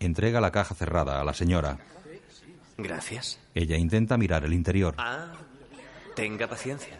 Entrega 0.00 0.40
la 0.40 0.50
caja 0.50 0.74
cerrada 0.74 1.20
a 1.20 1.24
la 1.24 1.34
señora. 1.34 1.78
Gracias. 2.78 3.38
Ella 3.54 3.76
intenta 3.76 4.16
mirar 4.16 4.44
el 4.44 4.52
interior. 4.54 4.94
Ah, 4.98 5.32
tenga 6.14 6.46
paciencia. 6.48 6.98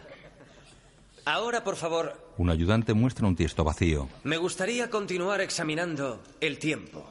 Ahora, 1.25 1.63
por 1.63 1.75
favor, 1.75 2.31
Un 2.37 2.49
ayudante 2.49 2.93
muestra 2.93 3.27
un 3.27 3.35
tiesto 3.35 3.63
vacío. 3.63 4.09
me 4.23 4.37
gustaría 4.37 4.89
continuar 4.89 5.41
examinando 5.41 6.21
el 6.41 6.59
tiempo. 6.59 7.09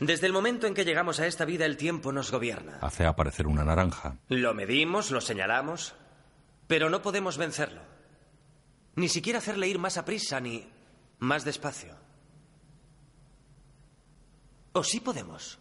Desde 0.00 0.26
el 0.26 0.32
momento 0.32 0.66
en 0.66 0.74
que 0.74 0.84
llegamos 0.84 1.18
a 1.18 1.26
esta 1.26 1.44
vida, 1.44 1.64
el 1.66 1.76
tiempo 1.76 2.12
nos 2.12 2.30
gobierna. 2.30 2.78
Hace 2.82 3.04
aparecer 3.04 3.46
una 3.46 3.64
naranja. 3.64 4.16
Lo 4.28 4.54
medimos, 4.54 5.10
lo 5.10 5.20
señalamos, 5.20 5.94
pero 6.66 6.88
no 6.88 7.02
podemos 7.02 7.36
vencerlo. 7.36 7.80
Ni 8.96 9.08
siquiera 9.08 9.38
hacerle 9.38 9.68
ir 9.68 9.78
más 9.78 9.96
a 9.96 10.04
prisa 10.04 10.40
ni 10.40 10.68
más 11.18 11.44
despacio. 11.44 11.94
¿O 14.72 14.84
sí 14.84 15.00
podemos? 15.00 15.58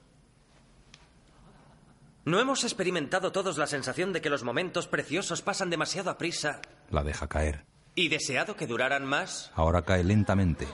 ¿No 2.27 2.41
hemos 2.41 2.65
experimentado 2.65 3.31
todos 3.31 3.57
la 3.57 3.67
sensación 3.67 4.12
de 4.12 4.19
que 4.19 4.29
los 4.29 4.43
momentos 4.43 4.86
preciosos 4.89 5.41
pasan 5.41 5.69
demasiado 5.69 6.10
a 6.10 6.17
prisa 6.17 6.60
La 6.89 7.01
deja 7.01 7.29
caer. 7.29 7.63
y 7.96 8.10
deseado 8.10 8.57
que 8.57 8.67
duraran 8.67 9.05
más? 9.05 9.50
Ahora 9.55 9.84
cae 9.84 10.03
lentamente. 10.03 10.67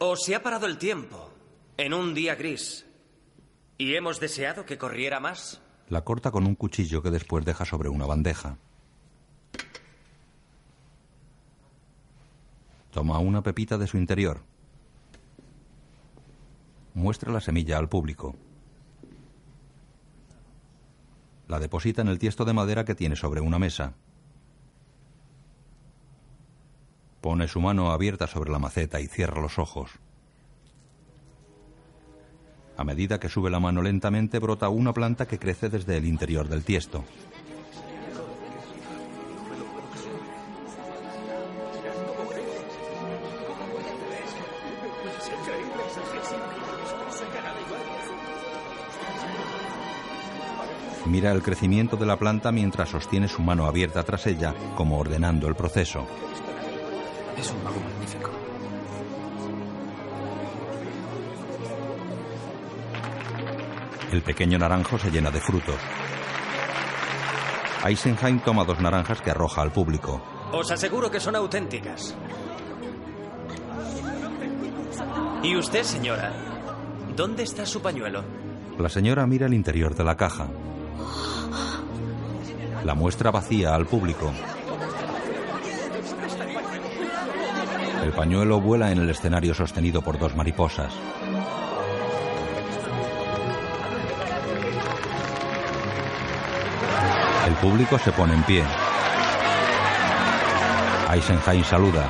¿O 0.00 0.16
se 0.16 0.34
ha 0.34 0.42
parado 0.42 0.66
el 0.66 0.78
tiempo 0.78 1.30
en 1.76 1.94
un 1.94 2.12
día 2.12 2.34
gris 2.34 2.86
y 3.78 3.94
hemos 3.94 4.18
deseado 4.18 4.66
que 4.66 4.78
corriera 4.78 5.20
más? 5.20 5.62
La 5.90 6.02
corta 6.02 6.32
con 6.32 6.44
un 6.44 6.56
cuchillo 6.56 7.00
que 7.00 7.12
después 7.12 7.44
deja 7.44 7.64
sobre 7.64 7.90
una 7.90 8.06
bandeja. 8.06 8.58
Toma 12.90 13.20
una 13.20 13.44
pepita 13.44 13.78
de 13.78 13.86
su 13.86 13.96
interior. 13.96 14.40
Muestra 16.94 17.30
la 17.32 17.40
semilla 17.40 17.78
al 17.78 17.88
público. 17.88 18.34
La 21.48 21.58
deposita 21.58 22.02
en 22.02 22.08
el 22.08 22.18
tiesto 22.18 22.44
de 22.44 22.52
madera 22.52 22.84
que 22.84 22.94
tiene 22.94 23.16
sobre 23.16 23.40
una 23.40 23.58
mesa. 23.58 23.94
Pone 27.20 27.48
su 27.48 27.60
mano 27.60 27.90
abierta 27.90 28.26
sobre 28.26 28.50
la 28.50 28.58
maceta 28.58 29.00
y 29.00 29.06
cierra 29.06 29.40
los 29.40 29.58
ojos. 29.58 29.90
A 32.76 32.84
medida 32.84 33.20
que 33.20 33.28
sube 33.28 33.50
la 33.50 33.60
mano 33.60 33.82
lentamente 33.82 34.38
brota 34.38 34.68
una 34.68 34.92
planta 34.92 35.26
que 35.26 35.38
crece 35.38 35.68
desde 35.68 35.96
el 35.96 36.06
interior 36.06 36.48
del 36.48 36.64
tiesto. 36.64 37.04
Mira 51.06 51.32
el 51.32 51.42
crecimiento 51.42 51.96
de 51.96 52.06
la 52.06 52.16
planta 52.16 52.50
mientras 52.50 52.88
sostiene 52.88 53.28
su 53.28 53.42
mano 53.42 53.66
abierta 53.66 54.02
tras 54.02 54.26
ella, 54.26 54.54
como 54.74 54.98
ordenando 54.98 55.46
el 55.48 55.54
proceso. 55.54 56.06
Es 57.36 57.50
un 57.50 57.62
mago 57.62 57.80
magnífico. 57.80 58.30
El 64.12 64.22
pequeño 64.22 64.58
naranjo 64.58 64.98
se 64.98 65.10
llena 65.10 65.30
de 65.30 65.40
frutos. 65.40 65.76
Eisenheim 67.84 68.40
toma 68.40 68.64
dos 68.64 68.80
naranjas 68.80 69.20
que 69.20 69.30
arroja 69.30 69.60
al 69.60 69.72
público. 69.72 70.22
Os 70.52 70.70
aseguro 70.70 71.10
que 71.10 71.20
son 71.20 71.36
auténticas. 71.36 72.16
¿Y 75.42 75.56
usted, 75.56 75.82
señora? 75.82 76.32
¿Dónde 77.14 77.42
está 77.42 77.66
su 77.66 77.82
pañuelo? 77.82 78.24
La 78.78 78.88
señora 78.88 79.26
mira 79.26 79.46
el 79.46 79.52
interior 79.52 79.94
de 79.94 80.04
la 80.04 80.16
caja. 80.16 80.48
La 82.84 82.94
muestra 82.94 83.30
vacía 83.30 83.74
al 83.74 83.86
público. 83.86 84.30
El 88.02 88.12
pañuelo 88.12 88.60
vuela 88.60 88.92
en 88.92 88.98
el 88.98 89.08
escenario 89.08 89.54
sostenido 89.54 90.02
por 90.02 90.18
dos 90.18 90.36
mariposas. 90.36 90.92
El 97.46 97.54
público 97.54 97.98
se 97.98 98.12
pone 98.12 98.34
en 98.34 98.42
pie. 98.42 98.64
Eisenheim 101.10 101.64
saluda. 101.64 102.06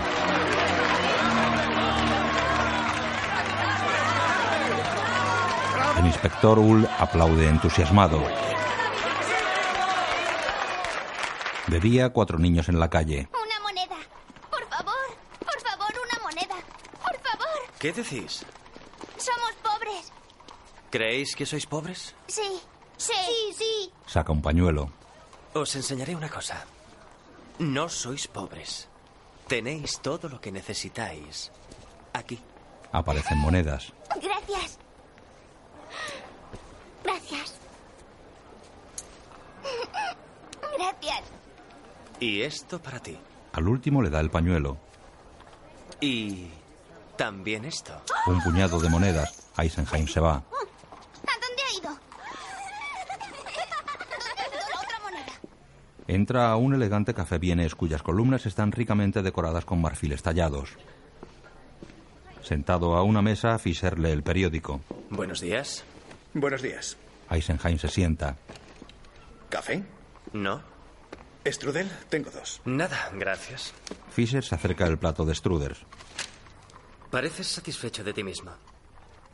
El 6.00 6.06
inspector 6.06 6.58
Ull 6.58 6.88
aplaude 6.98 7.48
entusiasmado. 7.48 8.20
De 11.74 11.80
día, 11.80 12.10
cuatro 12.10 12.38
niños 12.38 12.68
en 12.68 12.78
la 12.78 12.88
calle. 12.88 13.28
Una 13.32 13.58
moneda. 13.58 13.96
Por 14.48 14.64
favor, 14.68 14.94
por 15.40 15.60
favor, 15.60 15.92
una 16.06 16.22
moneda. 16.22 16.54
Por 17.02 17.18
favor. 17.18 17.48
¿Qué 17.80 17.92
decís? 17.92 18.44
Somos 19.18 19.52
pobres. 19.60 20.12
¿Creéis 20.88 21.34
que 21.34 21.44
sois 21.44 21.66
pobres? 21.66 22.14
Sí. 22.28 22.60
Sí. 22.96 23.12
Sí, 23.26 23.54
sí. 23.58 23.92
Saca 24.06 24.30
un 24.30 24.40
pañuelo. 24.40 24.92
Os 25.54 25.74
enseñaré 25.74 26.14
una 26.14 26.28
cosa. 26.28 26.64
No 27.58 27.88
sois 27.88 28.28
pobres. 28.28 28.88
Tenéis 29.48 29.98
todo 29.98 30.28
lo 30.28 30.40
que 30.40 30.52
necesitáis. 30.52 31.50
Aquí. 32.12 32.38
Aparecen 32.92 33.38
monedas. 33.38 33.92
Gracias. 34.22 34.78
Gracias. 37.02 37.58
Gracias. 40.78 41.24
Y 42.24 42.40
esto 42.40 42.80
para 42.80 43.00
ti. 43.00 43.18
Al 43.52 43.68
último 43.68 44.00
le 44.00 44.08
da 44.08 44.18
el 44.18 44.30
pañuelo. 44.30 44.78
Y 46.00 46.46
también 47.18 47.66
esto. 47.66 48.00
Un 48.26 48.42
puñado 48.42 48.80
de 48.80 48.88
monedas. 48.88 49.46
Eisenheim 49.58 50.06
se 50.08 50.20
va. 50.20 50.36
¿A 50.36 50.42
dónde 50.42 51.62
ha 51.62 51.78
ido? 51.78 51.90
Otra 54.82 54.98
moneda. 55.02 55.32
Entra 56.08 56.50
a 56.50 56.56
un 56.56 56.72
elegante 56.72 57.12
café 57.12 57.36
vienes 57.36 57.74
cuyas 57.74 58.02
columnas 58.02 58.46
están 58.46 58.72
ricamente 58.72 59.20
decoradas 59.20 59.66
con 59.66 59.82
marfiles 59.82 60.22
tallados. 60.22 60.78
Sentado 62.40 62.94
a 62.96 63.02
una 63.02 63.20
mesa, 63.20 63.58
Fischer 63.58 63.98
lee 63.98 64.12
el 64.12 64.22
periódico. 64.22 64.80
Buenos 65.10 65.42
días. 65.42 65.84
Buenos 66.32 66.62
días. 66.62 66.96
Eisenheim 67.28 67.76
se 67.76 67.88
sienta. 67.88 68.38
¿Café? 69.50 69.84
No. 70.32 70.73
¿Strudel? 71.46 71.90
Tengo 72.08 72.30
dos. 72.30 72.60
Nada, 72.64 73.10
gracias. 73.14 73.72
Fischer 74.10 74.44
se 74.44 74.54
acerca 74.54 74.86
el 74.86 74.98
plato 74.98 75.24
de 75.24 75.34
Struders. 75.34 75.78
Pareces 77.10 77.46
satisfecho 77.46 78.02
de 78.02 78.12
ti 78.12 78.24
mismo. 78.24 78.52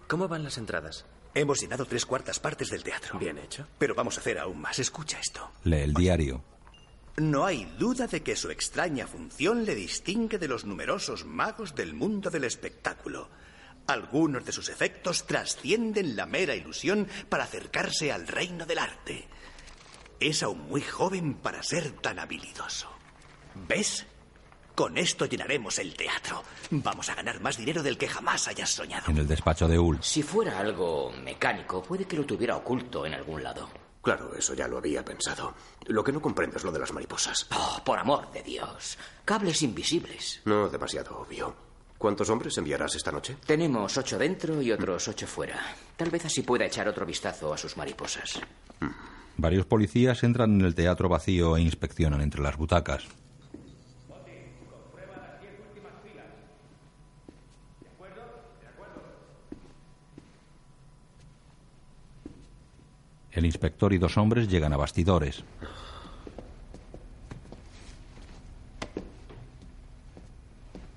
¿Cómo 0.09 0.29
van 0.29 0.43
las 0.45 0.59
entradas? 0.59 1.07
Hemos 1.35 1.61
llenado 1.61 1.85
tres 1.85 2.05
cuartas 2.05 2.41
partes 2.41 2.71
del 2.71 2.83
teatro. 2.83 3.19
Bien 3.19 3.39
hecho. 3.39 3.67
Pero 3.79 3.95
vamos 3.95 4.17
a 4.17 4.21
hacer 4.21 4.39
aún 4.39 4.61
más. 4.61 4.79
Escucha 4.79 5.21
esto. 5.21 5.51
Lee 5.65 5.83
el 5.83 5.95
diario. 5.95 6.43
No 7.17 7.45
hay 7.45 7.65
duda 7.79 8.07
de 8.07 8.23
que 8.23 8.35
su 8.35 8.51
extraña 8.51 9.07
función 9.07 9.65
le 9.65 9.75
distingue 9.75 10.39
de 10.39 10.49
los 10.49 10.65
numerosos 10.65 11.25
magos 11.25 11.75
del 11.75 11.95
mundo 11.95 12.31
del 12.31 12.45
espectáculo. 12.45 13.29
Algunos 13.87 14.45
de 14.45 14.53
sus 14.53 14.69
efectos 14.69 15.27
trascienden 15.27 16.17
la 16.17 16.27
mera 16.27 16.55
ilusión 16.55 17.09
para 17.29 17.45
acercarse 17.45 18.13
al 18.13 18.27
reino 18.27 18.67
del 18.67 18.79
arte. 18.79 19.29
Es 20.21 20.43
aún 20.43 20.69
muy 20.69 20.83
joven 20.83 21.35
para 21.35 21.63
ser 21.63 21.93
tan 21.93 22.19
habilidoso. 22.19 22.89
¿Ves? 23.67 24.07
Con 24.75 24.97
esto 24.99 25.25
llenaremos 25.27 25.79
el 25.79 25.95
teatro. 25.95 26.43
Vamos 26.71 27.09
a 27.09 27.15
ganar 27.15 27.41
más 27.41 27.57
dinero 27.57 27.83
del 27.83 27.99
que 27.99 28.09
jamás 28.09 28.47
hayas 28.49 28.71
soñado. 28.71 29.11
En 29.11 29.17
el 29.19 29.27
despacho 29.27 29.67
de 29.67 29.79
Ull. 29.79 29.99
Si 30.03 30.23
fuera 30.23 30.59
algo 30.59 31.11
mecánico, 31.25 31.83
puede 31.83 32.05
que 32.05 32.17
lo 32.17 32.25
tuviera 32.25 32.57
oculto 32.57 33.05
en 33.07 33.15
algún 33.15 33.43
lado. 33.43 33.69
Claro, 34.03 34.35
eso 34.35 34.55
ya 34.55 34.69
lo 34.69 34.79
había 34.79 35.05
pensado. 35.05 35.55
Lo 35.87 36.03
que 36.05 36.13
no 36.13 36.21
comprendo 36.23 36.57
es 36.57 36.65
lo 36.65 36.73
de 36.73 36.79
las 36.79 36.93
mariposas. 36.93 37.47
Oh, 37.55 37.83
por 37.85 37.99
amor 37.99 38.31
de 38.33 38.43
Dios. 38.43 38.97
Cables 39.25 39.63
invisibles. 39.63 40.41
No 40.45 40.69
demasiado 40.69 41.19
obvio. 41.19 41.55
¿Cuántos 41.99 42.31
hombres 42.31 42.57
enviarás 42.57 42.95
esta 42.95 43.13
noche? 43.13 43.37
Tenemos 43.45 43.97
ocho 43.99 44.17
dentro 44.19 44.63
y 44.63 44.73
otros 44.73 45.07
ocho 45.09 45.27
fuera. 45.27 45.61
Tal 45.97 46.09
vez 46.09 46.25
así 46.25 46.43
pueda 46.43 46.65
echar 46.65 46.89
otro 46.89 47.05
vistazo 47.05 47.53
a 47.53 47.59
sus 47.59 47.77
mariposas. 47.77 48.41
Varios 49.41 49.65
policías 49.65 50.23
entran 50.23 50.61
en 50.61 50.67
el 50.67 50.75
teatro 50.75 51.09
vacío 51.09 51.57
e 51.57 51.63
inspeccionan 51.63 52.21
entre 52.21 52.43
las 52.43 52.59
butacas. 52.59 53.05
El 63.33 63.47
inspector 63.47 63.95
y 63.95 63.99
dos 63.99 64.19
hombres 64.19 64.47
llegan 64.47 64.75
a 64.75 64.77
bastidores. 64.77 65.43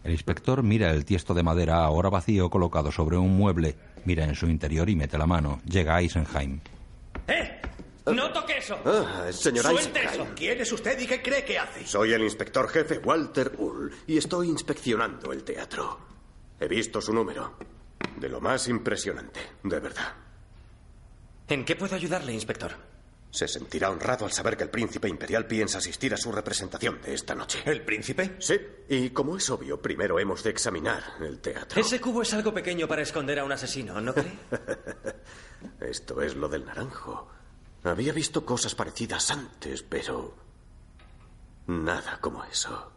El 0.04 0.12
inspector 0.12 0.64
mira 0.64 0.92
el 0.92 1.06
tiesto 1.06 1.34
de 1.34 1.44
madera 1.44 1.86
ahora 1.86 2.10
vacío 2.10 2.50
colocado 2.50 2.92
sobre 2.92 3.16
un 3.16 3.38
mueble, 3.38 3.78
mira 4.04 4.26
en 4.26 4.36
su 4.36 4.48
interior 4.48 4.90
y 4.90 4.98
mete 4.98 5.18
la 5.18 5.28
mano. 5.28 5.62
Llega 5.66 6.02
Eisenheim. 6.02 6.60
¡Eh! 7.30 7.62
¡No 8.06 8.32
toque 8.34 8.58
eso! 8.58 8.78
Ah, 8.86 9.28
señor 9.32 9.64
¡Suelte 9.66 10.00
Eisenheim. 10.02 10.22
eso! 10.24 10.34
¿Quién 10.36 10.60
es 10.62 10.72
usted 10.72 11.00
y 11.00 11.08
qué 11.08 11.22
cree 11.22 11.46
que 11.46 11.58
hace? 11.58 11.86
Soy 11.88 12.12
el 12.14 12.22
inspector 12.24 12.68
jefe 12.70 12.98
Walter 12.98 13.54
Ull 13.58 13.94
y 14.08 14.18
estoy 14.18 14.50
inspeccionando 14.50 15.32
el 15.32 15.44
teatro. 15.44 16.00
He 16.60 16.68
visto 16.68 17.02
su 17.02 17.14
número. 17.14 17.56
De 18.18 18.28
lo 18.30 18.42
más 18.42 18.68
impresionante, 18.68 19.40
de 19.64 19.80
verdad. 19.80 20.14
¿En 21.48 21.64
qué 21.66 21.76
puedo 21.76 21.96
ayudarle, 21.96 22.34
inspector? 22.34 22.72
Se 23.32 23.48
sentirá 23.48 23.90
honrado 23.90 24.26
al 24.26 24.32
saber 24.32 24.56
que 24.56 24.64
el 24.64 24.70
príncipe 24.70 25.08
imperial 25.08 25.48
piensa 25.48 25.80
asistir 25.80 26.14
a 26.14 26.18
su 26.18 26.32
representación 26.32 27.02
de 27.02 27.16
esta 27.16 27.34
noche. 27.34 27.64
¿El 27.66 27.84
príncipe? 27.84 28.36
Sí, 28.40 28.60
y 28.90 29.10
como 29.10 29.38
es 29.38 29.50
obvio, 29.50 29.82
primero 29.82 30.20
hemos 30.20 30.44
de 30.44 30.52
examinar 30.52 31.02
el 31.22 31.40
teatro. 31.40 31.82
Ese 31.82 32.00
cubo 32.00 32.22
es 32.22 32.34
algo 32.34 32.54
pequeño 32.54 32.88
para 32.88 33.02
esconder 33.02 33.40
a 33.40 33.44
un 33.46 33.52
asesino, 33.52 34.00
¿no 34.00 34.14
cree? 34.14 34.38
Esto 35.90 36.22
es 36.22 36.36
lo 36.36 36.48
del 36.48 36.66
naranjo. 36.66 37.28
Había 37.84 38.14
visto 38.14 38.46
cosas 38.46 38.76
parecidas 38.76 39.30
antes, 39.32 39.84
pero... 39.84 40.36
Nada 41.68 42.20
como 42.20 42.44
eso. 42.46 42.92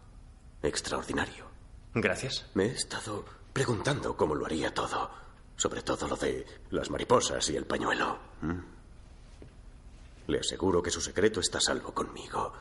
Extraordinario. 0.62 1.46
Gracias. 1.94 2.46
Me 2.54 2.66
he 2.66 2.72
estado 2.72 3.24
preguntando 3.52 4.16
cómo 4.16 4.34
lo 4.34 4.46
haría 4.46 4.72
todo. 4.72 5.10
Sobre 5.56 5.82
todo 5.82 6.06
lo 6.08 6.16
de 6.16 6.46
las 6.70 6.90
mariposas 6.90 7.48
y 7.50 7.56
el 7.56 7.64
pañuelo. 7.64 8.18
¿Mm? 8.42 8.58
Le 10.26 10.40
aseguro 10.40 10.82
que 10.82 10.90
su 10.90 11.00
secreto 11.00 11.40
está 11.40 11.58
a 11.58 11.62
salvo 11.62 11.94
conmigo. 11.94 12.52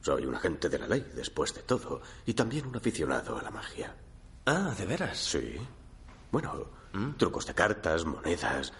Soy 0.00 0.26
un 0.26 0.34
agente 0.34 0.68
de 0.68 0.78
la 0.78 0.88
ley, 0.88 1.12
después 1.14 1.54
de 1.54 1.62
todo, 1.62 2.02
y 2.26 2.34
también 2.34 2.66
un 2.66 2.76
aficionado 2.76 3.38
a 3.38 3.42
la 3.42 3.50
magia. 3.50 3.94
Ah, 4.46 4.74
¿de 4.76 4.84
veras? 4.84 5.18
Sí. 5.18 5.56
Bueno, 6.32 6.66
trucos 7.16 7.46
de 7.46 7.54
cartas, 7.54 8.04
monedas 8.04 8.72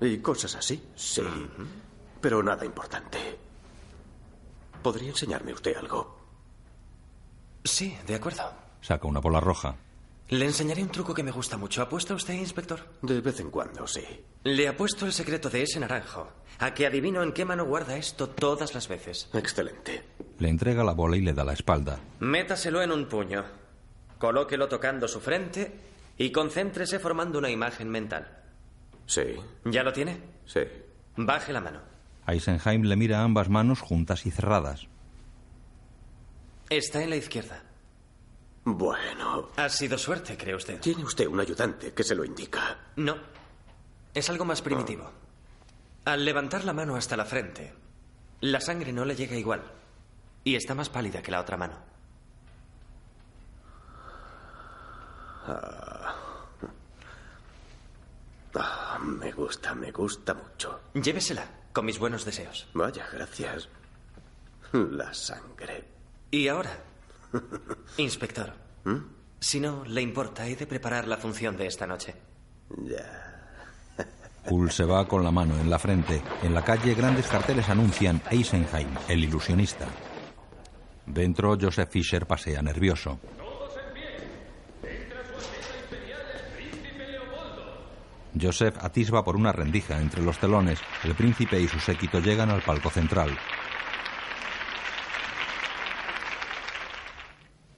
y 0.00 0.18
cosas 0.18 0.56
así, 0.56 0.90
sí. 0.94 1.22
Pero 2.24 2.42
nada 2.42 2.64
importante. 2.64 3.18
¿Podría 4.82 5.10
enseñarme 5.10 5.52
usted 5.52 5.76
algo? 5.76 6.18
Sí, 7.62 7.94
de 8.06 8.14
acuerdo. 8.14 8.50
Saca 8.80 9.06
una 9.06 9.20
bola 9.20 9.40
roja. 9.40 9.76
Le 10.30 10.46
enseñaré 10.46 10.82
un 10.82 10.88
truco 10.88 11.12
que 11.12 11.22
me 11.22 11.30
gusta 11.32 11.58
mucho. 11.58 11.82
¿Apuesta 11.82 12.14
usted, 12.14 12.32
inspector? 12.32 12.80
De 13.02 13.20
vez 13.20 13.40
en 13.40 13.50
cuando, 13.50 13.86
sí. 13.86 14.02
Le 14.42 14.66
apuesto 14.66 15.04
el 15.04 15.12
secreto 15.12 15.50
de 15.50 15.64
ese 15.64 15.78
naranjo. 15.78 16.26
A 16.60 16.72
que 16.72 16.86
adivino 16.86 17.22
en 17.22 17.34
qué 17.34 17.44
mano 17.44 17.66
guarda 17.66 17.94
esto 17.98 18.30
todas 18.30 18.72
las 18.72 18.88
veces. 18.88 19.28
Excelente. 19.34 20.02
Le 20.38 20.48
entrega 20.48 20.82
la 20.82 20.92
bola 20.92 21.18
y 21.18 21.20
le 21.20 21.34
da 21.34 21.44
la 21.44 21.52
espalda. 21.52 21.98
Métaselo 22.20 22.80
en 22.80 22.90
un 22.92 23.06
puño. 23.06 23.44
Colóquelo 24.18 24.66
tocando 24.68 25.08
su 25.08 25.20
frente 25.20 25.78
y 26.16 26.32
concéntrese 26.32 26.98
formando 26.98 27.38
una 27.38 27.50
imagen 27.50 27.90
mental. 27.90 28.44
Sí. 29.04 29.36
¿Ya 29.66 29.82
lo 29.82 29.92
tiene? 29.92 30.22
Sí. 30.46 30.60
Baje 31.16 31.52
la 31.52 31.60
mano. 31.60 31.93
Eisenheim 32.26 32.82
le 32.82 32.96
mira 32.96 33.22
ambas 33.22 33.48
manos 33.48 33.80
juntas 33.80 34.26
y 34.26 34.30
cerradas. 34.30 34.86
Está 36.70 37.02
en 37.02 37.10
la 37.10 37.16
izquierda. 37.16 37.62
Bueno. 38.64 39.50
Ha 39.56 39.68
sido 39.68 39.98
suerte, 39.98 40.36
cree 40.36 40.54
usted. 40.54 40.80
Tiene 40.80 41.04
usted 41.04 41.26
un 41.26 41.40
ayudante 41.40 41.92
que 41.92 42.02
se 42.02 42.14
lo 42.14 42.24
indica. 42.24 42.78
No. 42.96 43.16
Es 44.14 44.30
algo 44.30 44.44
más 44.44 44.62
primitivo. 44.62 45.10
Al 46.06 46.24
levantar 46.24 46.64
la 46.64 46.72
mano 46.72 46.96
hasta 46.96 47.16
la 47.16 47.24
frente, 47.24 47.74
la 48.40 48.60
sangre 48.60 48.92
no 48.92 49.04
le 49.04 49.16
llega 49.16 49.36
igual. 49.36 49.62
Y 50.44 50.54
está 50.56 50.74
más 50.74 50.88
pálida 50.88 51.22
que 51.22 51.30
la 51.30 51.40
otra 51.40 51.56
mano. 51.56 51.76
Ah. 55.46 56.14
Ah, 58.56 58.98
me 59.02 59.32
gusta, 59.32 59.74
me 59.74 59.90
gusta 59.90 60.32
mucho. 60.32 60.80
Llévesela, 60.94 61.44
con 61.74 61.84
mis 61.84 61.98
buenos 61.98 62.24
deseos. 62.24 62.66
Vaya, 62.72 63.04
gracias. 63.12 63.68
La 64.72 65.12
sangre. 65.12 65.84
Y 66.30 66.48
ahora, 66.48 66.70
inspector, 67.98 68.54
si 69.40 69.60
no 69.60 69.84
le 69.84 70.00
importa, 70.00 70.46
he 70.46 70.56
de 70.56 70.66
preparar 70.66 71.06
la 71.06 71.18
función 71.18 71.56
de 71.56 71.66
esta 71.66 71.86
noche. 71.86 72.14
Ya. 72.86 73.20
Hull 74.48 74.70
se 74.70 74.84
va 74.84 75.06
con 75.06 75.24
la 75.24 75.30
mano 75.30 75.58
en 75.58 75.68
la 75.68 75.78
frente. 75.78 76.22
En 76.42 76.54
la 76.54 76.62
calle 76.62 76.94
grandes 76.94 77.26
carteles 77.26 77.68
anuncian 77.68 78.22
Eisenheim, 78.30 78.88
el 79.08 79.24
ilusionista. 79.24 79.86
Dentro, 81.06 81.56
Joseph 81.60 81.90
Fisher 81.90 82.26
pasea 82.26 82.62
nervioso. 82.62 83.18
Joseph 88.40 88.76
atisba 88.80 89.24
por 89.24 89.36
una 89.36 89.52
rendija 89.52 90.00
entre 90.00 90.22
los 90.22 90.38
telones. 90.38 90.80
El 91.04 91.14
príncipe 91.14 91.60
y 91.60 91.68
su 91.68 91.78
séquito 91.78 92.20
llegan 92.20 92.50
al 92.50 92.62
palco 92.62 92.90
central. 92.90 93.36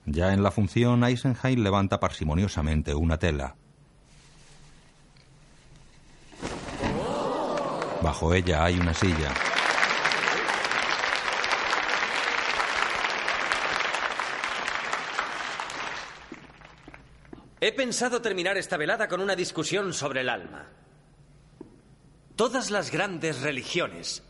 Ya 0.06 0.32
en 0.32 0.42
la 0.42 0.50
función, 0.50 1.02
Eisenheim 1.04 1.62
levanta 1.62 1.98
parsimoniosamente 1.98 2.94
una 2.94 3.18
tela. 3.18 3.56
Bajo 8.02 8.32
ella 8.32 8.64
hay 8.64 8.78
una 8.78 8.94
silla. 8.94 9.55
He 17.60 17.72
pensado 17.72 18.20
terminar 18.20 18.56
esta 18.58 18.76
velada 18.76 19.08
con 19.08 19.20
una 19.20 19.34
discusión 19.34 19.92
sobre 19.94 20.20
el 20.20 20.28
alma. 20.28 20.66
Todas 22.36 22.70
las 22.70 22.90
grandes 22.90 23.40
religiones 23.40 24.22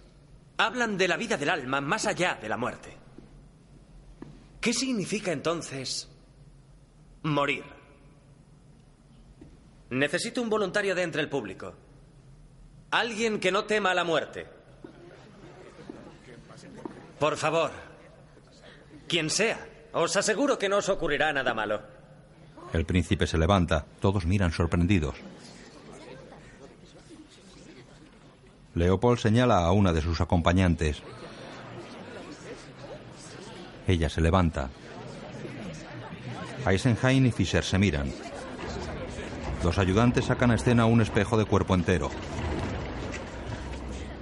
hablan 0.59 0.97
de 0.97 1.09
la 1.09 1.17
vida 1.17 1.37
del 1.37 1.51
alma 1.51 1.81
más 1.81 2.07
allá 2.07 2.39
de 2.41 2.49
la 2.49 2.57
muerte. 2.57 2.97
¿Qué 4.61 4.73
significa 4.73 5.33
entonces 5.33 6.09
morir? 7.23 7.65
Necesito 9.91 10.41
un 10.41 10.49
voluntario 10.49 10.95
de 10.95 11.03
entre 11.03 11.23
el 11.23 11.29
público. 11.29 11.75
Alguien 12.93 13.41
que 13.41 13.51
no 13.51 13.65
tema 13.65 13.93
la 13.93 14.05
muerte. 14.05 14.47
Por 17.19 17.37
favor. 17.37 17.73
Quien 19.09 19.31
sea. 19.31 19.59
Os 19.93 20.17
aseguro 20.17 20.59
que 20.59 20.69
no 20.69 20.77
os 20.79 20.89
ocurrirá 20.89 21.33
nada 21.33 21.55
malo. 21.55 21.96
El 22.73 22.85
príncipe 22.85 23.27
se 23.27 23.39
levanta. 23.39 23.87
Todos 24.01 24.27
miran 24.27 24.53
sorprendidos. 24.53 25.15
Leopold 28.75 29.19
señala 29.19 29.65
a 29.65 29.73
una 29.73 29.93
de 29.93 30.03
sus 30.03 30.21
acompañantes. 30.21 31.03
Ella 33.87 34.09
se 34.09 34.21
levanta. 34.21 34.69
Eisenheim 36.67 37.27
y 37.27 37.33
Fischer 37.33 37.65
se 37.65 37.79
miran. 37.79 38.13
Los 39.65 39.79
ayudantes 39.79 40.27
sacan 40.27 40.51
a 40.51 40.57
escena 40.57 40.85
un 40.87 41.01
espejo 41.01 41.39
de 41.39 41.45
cuerpo 41.45 41.75
entero. 41.75 42.11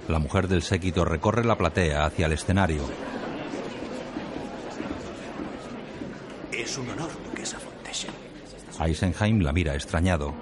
La 0.07 0.19
mujer 0.19 0.47
del 0.47 0.61
séquito 0.61 1.03
recorre 1.03 1.43
la 1.43 1.57
platea 1.57 2.05
hacia 2.05 2.27
el 2.27 2.33
escenario. 2.33 2.83
Es 6.51 6.77
un 6.77 6.89
honor. 6.89 7.24
Eisenheim 8.79 9.41
la 9.41 9.53
mira 9.53 9.75
extrañado. 9.75 10.33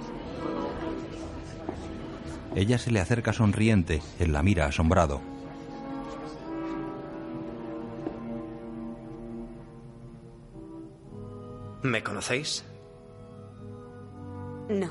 Ella 2.55 2.77
se 2.77 2.91
le 2.91 2.99
acerca 2.99 3.33
sonriente, 3.33 4.01
él 4.19 4.31
la 4.31 4.43
mira 4.43 4.65
asombrado. 4.65 5.21
¿Me 11.81 12.01
conocéis? 12.01 12.63
No. 14.69 14.89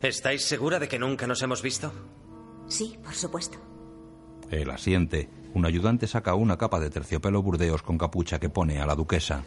¿Estáis 0.00 0.44
segura 0.44 0.78
de 0.78 0.88
que 0.88 0.98
nunca 0.98 1.26
nos 1.26 1.42
hemos 1.42 1.62
visto? 1.62 1.92
Sí, 2.68 2.98
por 3.02 3.14
supuesto. 3.14 3.58
Él 4.50 4.70
asiente. 4.70 5.28
Un 5.54 5.66
ayudante 5.66 6.06
saca 6.06 6.34
una 6.34 6.56
capa 6.56 6.78
de 6.80 6.90
terciopelo 6.90 7.42
burdeos 7.42 7.82
con 7.82 7.98
capucha 7.98 8.38
que 8.38 8.48
pone 8.48 8.80
a 8.80 8.86
la 8.86 8.94
duquesa. 8.94 9.44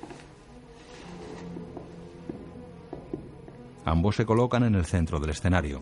Ambos 3.89 4.17
se 4.17 4.25
colocan 4.27 4.61
en 4.61 4.75
el 4.75 4.85
centro 4.85 5.19
del 5.19 5.31
escenario. 5.31 5.81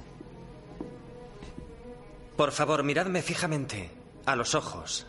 Por 2.38 2.54
favor, 2.54 2.82
miradme 2.82 3.22
fijamente 3.22 3.92
a 4.26 4.38
los 4.38 4.56
ojos, 4.56 5.06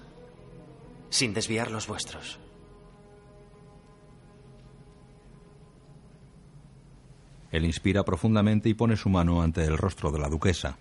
sin 1.08 1.32
desviar 1.32 1.70
los 1.70 1.86
vuestros. 1.86 2.40
Él 7.52 7.66
inspira 7.66 8.02
profundamente 8.04 8.68
y 8.68 8.74
pone 8.74 8.96
su 8.96 9.08
mano 9.08 9.42
ante 9.42 9.64
el 9.64 9.78
rostro 9.78 10.10
de 10.10 10.18
la 10.18 10.28
duquesa. 10.28 10.76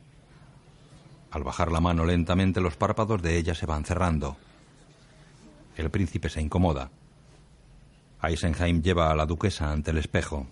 Al 1.29 1.43
bajar 1.43 1.71
la 1.71 1.81
mano 1.81 2.03
lentamente 2.03 2.61
los 2.61 2.77
párpados 2.77 3.21
de 3.21 3.37
ella 3.37 3.53
se 3.53 3.67
van 3.67 3.85
cerrando. 3.85 4.37
El 5.75 5.91
príncipe 5.91 6.29
se 6.29 6.41
incomoda. 6.41 6.89
Eisenheim 8.23 8.81
lleva 8.81 9.11
a 9.11 9.15
la 9.15 9.27
duquesa 9.27 9.71
ante 9.71 9.91
el 9.91 9.99
espejo. 9.99 10.47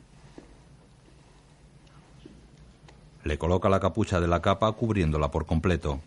Le 3.26 3.40
coloca 3.40 3.70
la 3.70 3.80
capucha 3.80 4.20
de 4.20 4.28
la 4.28 4.40
capa 4.40 4.72
cubriéndola 4.74 5.32
por 5.32 5.48
completo. 5.48 6.00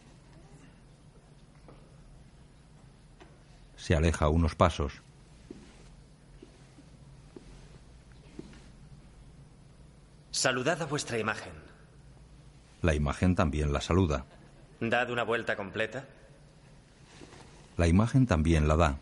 Se 3.76 3.96
aleja 3.96 4.28
unos 4.28 4.54
pasos. 4.54 5.02
Saludad 10.30 10.80
a 10.80 10.86
vuestra 10.86 11.18
imagen. 11.18 11.52
La 12.82 12.94
imagen 12.94 13.34
también 13.34 13.72
la 13.72 13.80
saluda. 13.80 14.24
Dad 14.78 15.10
una 15.10 15.24
vuelta 15.24 15.56
completa. 15.56 16.04
La 17.76 17.88
imagen 17.88 18.28
también 18.28 18.68
la 18.68 18.76
da. 18.76 18.96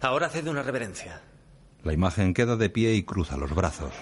Ahora 0.00 0.28
haced 0.28 0.46
una 0.46 0.62
reverencia. 0.62 1.20
La 1.82 1.92
imagen 1.94 2.34
queda 2.34 2.56
de 2.56 2.68
pie 2.68 2.94
y 2.94 3.04
cruza 3.04 3.36
los 3.36 3.54
brazos. 3.54 3.92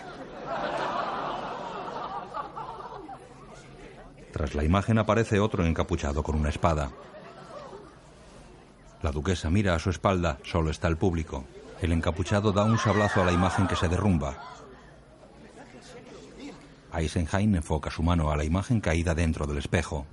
Tras 4.32 4.54
la 4.54 4.64
imagen 4.64 4.98
aparece 4.98 5.38
otro 5.40 5.64
encapuchado 5.64 6.22
con 6.22 6.34
una 6.34 6.48
espada. 6.48 6.90
La 9.02 9.12
duquesa 9.12 9.48
mira 9.48 9.74
a 9.74 9.78
su 9.78 9.90
espalda, 9.90 10.38
solo 10.42 10.70
está 10.70 10.88
el 10.88 10.96
público. 10.96 11.44
El 11.80 11.92
encapuchado 11.92 12.50
da 12.52 12.64
un 12.64 12.78
sablazo 12.78 13.22
a 13.22 13.24
la 13.24 13.32
imagen 13.32 13.68
que 13.68 13.76
se 13.76 13.88
derrumba. 13.88 14.36
Eisenheim 16.92 17.54
enfoca 17.54 17.90
su 17.90 18.02
mano 18.02 18.32
a 18.32 18.36
la 18.36 18.44
imagen 18.44 18.80
caída 18.80 19.14
dentro 19.14 19.46
del 19.46 19.58
espejo. 19.58 20.04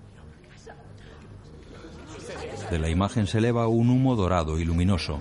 De 2.69 2.79
la 2.79 2.89
imagen 2.89 3.25
se 3.25 3.39
eleva 3.39 3.67
un 3.67 3.89
humo 3.89 4.15
dorado 4.15 4.59
y 4.59 4.65
luminoso. 4.65 5.19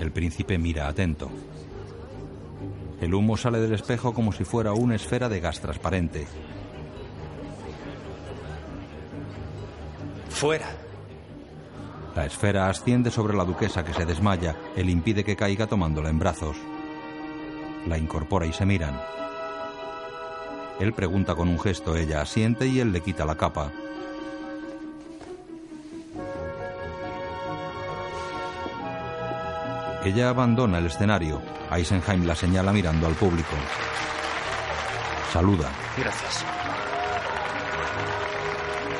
El 0.00 0.12
príncipe 0.12 0.58
mira 0.58 0.88
atento. 0.88 1.30
El 3.00 3.14
humo 3.14 3.36
sale 3.36 3.60
del 3.60 3.74
espejo 3.74 4.14
como 4.14 4.32
si 4.32 4.44
fuera 4.44 4.72
una 4.72 4.94
esfera 4.94 5.28
de 5.28 5.40
gas 5.40 5.60
transparente. 5.60 6.26
Fuera. 10.28 10.66
La 12.14 12.26
esfera 12.26 12.68
asciende 12.68 13.10
sobre 13.10 13.36
la 13.36 13.44
duquesa 13.44 13.84
que 13.84 13.92
se 13.92 14.06
desmaya. 14.06 14.56
Él 14.76 14.88
impide 14.88 15.24
que 15.24 15.36
caiga 15.36 15.66
tomándola 15.66 16.08
en 16.08 16.18
brazos. 16.18 16.56
La 17.86 17.98
incorpora 17.98 18.46
y 18.46 18.52
se 18.52 18.64
miran. 18.64 18.98
Él 20.80 20.92
pregunta 20.92 21.34
con 21.34 21.48
un 21.48 21.58
gesto, 21.58 21.96
ella 21.96 22.20
asiente 22.20 22.66
y 22.66 22.80
él 22.80 22.92
le 22.92 23.00
quita 23.00 23.24
la 23.24 23.36
capa. 23.36 23.72
Ella 30.06 30.28
abandona 30.28 30.78
el 30.78 30.86
escenario. 30.86 31.42
Eisenheim 31.68 32.26
la 32.26 32.36
señala 32.36 32.72
mirando 32.72 33.08
al 33.08 33.14
público. 33.14 33.56
Saluda. 35.32 35.68
Gracias. 35.98 36.44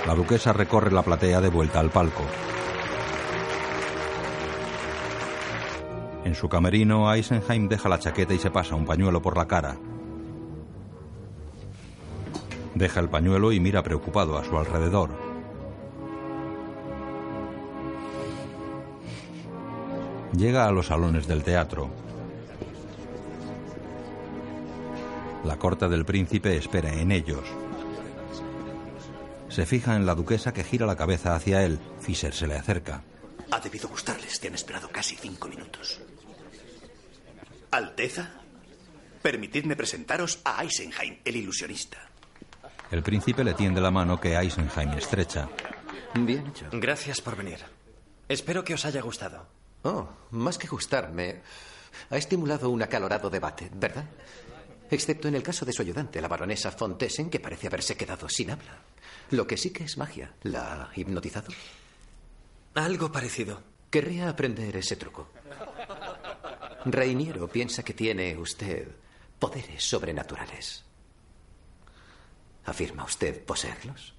La 0.04 0.16
duquesa 0.16 0.52
recorre 0.52 0.90
la 0.90 1.02
platea 1.02 1.40
de 1.40 1.48
vuelta 1.48 1.78
al 1.78 1.90
palco. 1.90 2.24
En 6.24 6.34
su 6.34 6.48
camerino, 6.48 7.14
Eisenheim 7.14 7.68
deja 7.68 7.88
la 7.88 8.00
chaqueta 8.00 8.34
y 8.34 8.40
se 8.40 8.50
pasa 8.50 8.74
un 8.74 8.84
pañuelo 8.84 9.22
por 9.22 9.36
la 9.36 9.46
cara. 9.46 9.76
Deja 12.74 12.98
el 12.98 13.08
pañuelo 13.08 13.52
y 13.52 13.60
mira 13.60 13.84
preocupado 13.84 14.36
a 14.36 14.44
su 14.44 14.58
alrededor. 14.58 15.25
Llega 20.36 20.66
a 20.66 20.70
los 20.72 20.86
salones 20.86 21.26
del 21.26 21.42
teatro. 21.42 21.90
La 25.44 25.56
corte 25.56 25.88
del 25.88 26.04
príncipe 26.04 26.56
espera 26.56 26.92
en 26.92 27.10
ellos. 27.10 27.44
Se 29.48 29.64
fija 29.64 29.96
en 29.96 30.04
la 30.04 30.14
duquesa 30.14 30.52
que 30.52 30.64
gira 30.64 30.84
la 30.86 30.96
cabeza 30.96 31.34
hacia 31.34 31.62
él. 31.64 31.78
Fischer 32.00 32.34
se 32.34 32.46
le 32.46 32.56
acerca. 32.56 33.02
Ha 33.50 33.60
debido 33.60 33.88
gustarles. 33.88 34.38
Te 34.38 34.48
han 34.48 34.54
esperado 34.54 34.88
casi 34.90 35.16
cinco 35.16 35.48
minutos. 35.48 36.00
Alteza, 37.70 38.30
permitidme 39.22 39.76
presentaros 39.76 40.40
a 40.44 40.62
Eisenheim, 40.62 41.18
el 41.24 41.36
ilusionista. 41.36 41.98
El 42.90 43.02
príncipe 43.02 43.42
le 43.42 43.54
tiende 43.54 43.80
la 43.80 43.90
mano 43.90 44.20
que 44.20 44.36
Eisenheim 44.36 44.92
estrecha. 44.92 45.48
Bien 46.14 46.46
hecho. 46.48 46.66
Gracias 46.72 47.20
por 47.20 47.36
venir. 47.36 47.58
Espero 48.28 48.64
que 48.64 48.74
os 48.74 48.84
haya 48.84 49.00
gustado. 49.00 49.46
Oh, 49.82 50.08
más 50.30 50.58
que 50.58 50.66
gustarme, 50.66 51.42
ha 52.10 52.16
estimulado 52.16 52.70
un 52.70 52.82
acalorado 52.82 53.30
debate, 53.30 53.70
¿verdad? 53.74 54.04
Excepto 54.90 55.28
en 55.28 55.34
el 55.34 55.42
caso 55.42 55.64
de 55.64 55.72
su 55.72 55.82
ayudante, 55.82 56.20
la 56.20 56.28
baronesa 56.28 56.70
Fontessen, 56.70 57.30
que 57.30 57.40
parece 57.40 57.66
haberse 57.66 57.96
quedado 57.96 58.28
sin 58.28 58.50
habla. 58.50 58.78
Lo 59.30 59.46
que 59.46 59.56
sí 59.56 59.70
que 59.70 59.84
es 59.84 59.98
magia. 59.98 60.32
¿La 60.42 60.84
ha 60.84 60.90
hipnotizado? 60.94 61.48
Algo 62.74 63.10
parecido. 63.10 63.62
Querría 63.90 64.28
aprender 64.28 64.76
ese 64.76 64.96
truco. 64.96 65.28
Reiniero 66.84 67.48
piensa 67.48 67.82
que 67.82 67.94
tiene 67.94 68.36
usted 68.36 68.88
poderes 69.38 69.82
sobrenaturales. 69.84 70.84
¿Afirma 72.64 73.04
usted 73.04 73.44
poseerlos? 73.44 74.14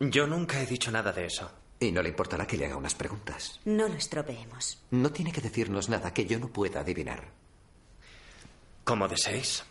Yo 0.00 0.26
nunca 0.26 0.60
he 0.60 0.66
dicho 0.66 0.90
nada 0.90 1.12
de 1.12 1.26
eso. 1.26 1.50
Y 1.78 1.92
no 1.92 2.02
le 2.02 2.08
importará 2.08 2.46
que 2.46 2.56
le 2.56 2.66
haga 2.66 2.76
unas 2.76 2.94
preguntas. 2.94 3.60
No 3.64 3.88
lo 3.88 3.94
estropeemos. 3.94 4.82
No 4.90 5.12
tiene 5.12 5.32
que 5.32 5.42
decirnos 5.42 5.88
nada 5.88 6.14
que 6.14 6.24
yo 6.26 6.38
no 6.38 6.48
pueda 6.48 6.80
adivinar. 6.80 7.28
Como 8.84 9.08
deseéis. 9.08 9.64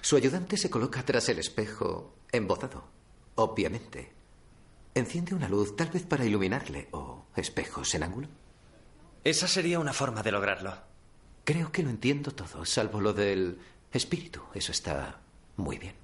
Su 0.00 0.16
ayudante 0.16 0.56
se 0.56 0.70
coloca 0.70 1.04
tras 1.04 1.28
el 1.28 1.38
espejo, 1.38 2.14
embozado, 2.32 2.84
obviamente. 3.36 4.12
Enciende 4.94 5.34
una 5.34 5.48
luz, 5.48 5.76
tal 5.76 5.88
vez 5.90 6.04
para 6.04 6.24
iluminarle, 6.24 6.88
o 6.92 7.26
espejos 7.36 7.94
en 7.94 8.02
ángulo. 8.02 8.28
Esa 9.22 9.46
sería 9.46 9.78
una 9.78 9.92
forma 9.92 10.22
de 10.22 10.32
lograrlo. 10.32 10.74
Creo 11.44 11.70
que 11.70 11.82
lo 11.82 11.90
entiendo 11.90 12.32
todo, 12.32 12.64
salvo 12.64 13.00
lo 13.00 13.12
del 13.12 13.58
espíritu. 13.92 14.42
Eso 14.54 14.72
está 14.72 15.20
muy 15.56 15.78
bien. 15.78 15.94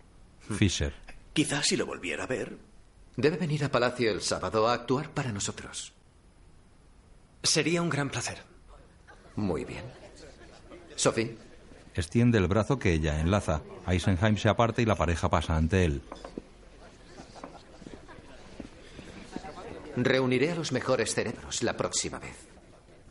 Fisher. 0.41 0.95
Quizás 1.33 1.67
si 1.67 1.77
lo 1.77 1.87
volviera 1.87 2.25
a 2.25 2.27
ver. 2.27 2.59
Debe 3.17 3.37
venir 3.39 3.65
a 3.65 3.71
Palacio 3.71 4.11
el 4.11 4.21
sábado 4.21 4.69
a 4.69 4.75
actuar 4.75 5.11
para 5.11 5.33
nosotros. 5.33 5.93
Sería 7.43 7.81
un 7.81 7.89
gran 7.89 8.11
placer. 8.11 8.39
Muy 9.37 9.65
bien. 9.65 9.85
Sophie. 10.97 11.37
Extiende 11.95 12.37
el 12.39 12.47
brazo 12.47 12.79
que 12.79 12.93
ella 12.93 13.21
enlaza. 13.21 13.63
Eisenheim 13.87 14.37
se 14.37 14.51
aparta 14.51 14.83
y 14.83 14.85
la 14.85 14.97
pareja 14.97 15.31
pasa 15.31 15.57
ante 15.57 15.85
él. 15.85 16.03
Reuniré 19.97 20.51
a 20.51 20.55
los 20.55 20.73
mejores 20.73 21.15
cerebros 21.15 21.63
la 21.63 21.75
próxima 21.75 22.19
vez. 22.19 22.37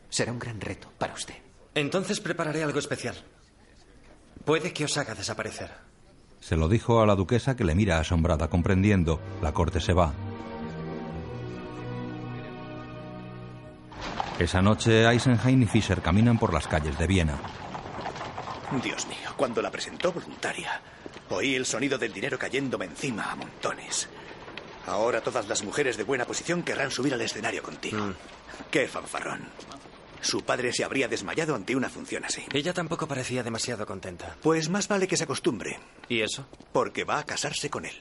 Será 0.10 0.32
un 0.32 0.38
gran 0.38 0.62
reto 0.62 0.91
para 1.00 1.15
usted. 1.15 1.36
Entonces 1.74 2.20
prepararé 2.20 2.63
algo 2.63 2.78
especial. 2.78 3.15
Puede 4.46 4.72
que 4.72 4.86
os 4.86 4.96
haga 4.98 5.15
desaparecer. 5.15 5.85
Se 6.45 6.55
lo 6.55 6.67
dijo 6.67 7.01
a 7.01 7.08
la 7.08 7.15
duquesa 7.15 7.55
que 7.55 7.63
le 7.63 7.73
mira 7.73 7.97
asombrada, 7.97 8.49
comprendiendo. 8.49 9.19
La 9.41 9.51
corte 9.51 9.81
se 9.81 9.93
va. 9.93 10.13
Esa 14.38 14.62
noche, 14.62 15.10
Eisenheim 15.10 15.63
y 15.63 15.65
Fischer 15.65 16.03
caminan 16.03 16.38
por 16.38 16.53
las 16.53 16.67
calles 16.67 16.99
de 16.99 17.08
Viena. 17.08 17.34
Dios 18.84 19.08
mío, 19.08 19.34
cuando 19.36 19.60
la 19.60 19.71
presentó 19.71 20.12
voluntaria, 20.12 20.79
oí 21.31 21.55
el 21.55 21.65
sonido 21.65 21.97
del 21.97 22.13
dinero 22.13 22.38
cayéndome 22.38 22.86
encima 22.86 23.31
a 23.31 23.36
montones. 23.36 24.08
Ahora 24.86 25.21
todas 25.21 25.47
las 25.47 25.63
mujeres 25.63 25.97
de 25.97 26.03
buena 26.03 26.25
posición 26.25 26.62
querrán 26.62 26.91
subir 26.91 27.15
al 27.15 27.21
escenario 27.21 27.63
contigo. 27.63 27.97
Mm. 27.97 28.13
¡Qué 28.69 28.88
fanfarrón! 28.88 29.49
Su 30.21 30.43
padre 30.43 30.73
se 30.73 30.84
habría 30.84 31.08
desmayado 31.08 31.56
ante 31.56 31.75
una 31.75 31.89
función 31.89 32.25
así. 32.25 32.43
Ella 32.54 32.73
tampoco 32.73 33.08
parecía 33.08 33.43
demasiado 33.43 33.86
contenta. 33.86 34.36
Pues 34.41 34.69
más 34.69 34.88
vale 34.88 35.08
que 35.08 35.17
se 35.17 35.25
acostumbre. 35.25 35.80
¿Y 36.10 36.21
eso? 36.21 36.47
Porque 36.71 37.04
va 37.04 37.19
a 37.19 37.25
casarse 37.25 37.69
con 37.69 37.86
él. 37.86 37.95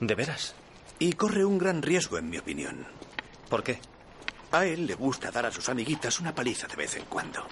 ¿De 0.00 0.14
veras? 0.14 0.54
Y 0.98 1.12
corre 1.12 1.44
un 1.44 1.58
gran 1.58 1.82
riesgo, 1.82 2.18
en 2.18 2.30
mi 2.30 2.38
opinión. 2.38 2.86
¿Por 3.48 3.62
qué? 3.62 3.78
A 4.50 4.64
él 4.64 4.86
le 4.86 4.94
gusta 4.94 5.30
dar 5.30 5.46
a 5.46 5.52
sus 5.52 5.68
amiguitas 5.68 6.20
una 6.20 6.34
paliza 6.34 6.66
de 6.66 6.76
vez 6.76 6.96
en 6.96 7.04
cuando. 7.04 7.46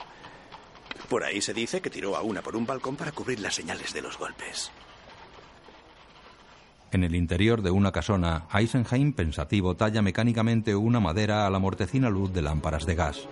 Por 1.08 1.24
ahí 1.24 1.40
se 1.40 1.54
dice 1.54 1.80
que 1.80 1.90
tiró 1.90 2.16
a 2.16 2.22
una 2.22 2.42
por 2.42 2.56
un 2.56 2.66
balcón 2.66 2.96
para 2.96 3.12
cubrir 3.12 3.40
las 3.40 3.54
señales 3.54 3.92
de 3.92 4.02
los 4.02 4.18
golpes. 4.18 4.70
En 6.92 7.02
el 7.02 7.16
interior 7.16 7.62
de 7.62 7.70
una 7.70 7.90
casona, 7.90 8.46
Eisenheim, 8.54 9.12
pensativo, 9.12 9.74
talla 9.74 10.02
mecánicamente 10.02 10.76
una 10.76 11.00
madera 11.00 11.46
a 11.46 11.50
la 11.50 11.58
mortecina 11.58 12.08
luz 12.08 12.32
de 12.32 12.42
lámparas 12.42 12.86
de 12.86 12.94
gas. 12.94 13.28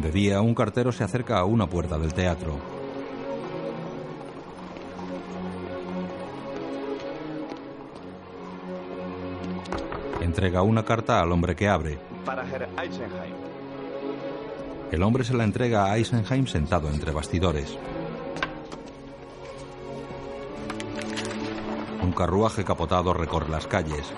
De 0.00 0.10
día, 0.10 0.40
un 0.40 0.54
cartero 0.54 0.92
se 0.92 1.04
acerca 1.04 1.38
a 1.38 1.44
una 1.44 1.66
puerta 1.66 1.98
del 1.98 2.14
teatro. 2.14 2.56
Entrega 10.20 10.62
una 10.62 10.84
carta 10.84 11.20
al 11.20 11.30
hombre 11.30 11.54
que 11.54 11.68
abre. 11.68 11.98
Para 12.24 12.42
Herr 12.48 12.68
Eisenheim. 12.80 13.51
El 14.92 15.02
hombre 15.02 15.24
se 15.24 15.32
la 15.32 15.44
entrega 15.44 15.90
a 15.90 15.96
Eisenheim 15.96 16.46
sentado 16.46 16.90
entre 16.90 17.12
bastidores. 17.12 17.78
Un 22.02 22.12
carruaje 22.12 22.62
capotado 22.62 23.14
recorre 23.14 23.48
las 23.48 23.66
calles. 23.66 24.12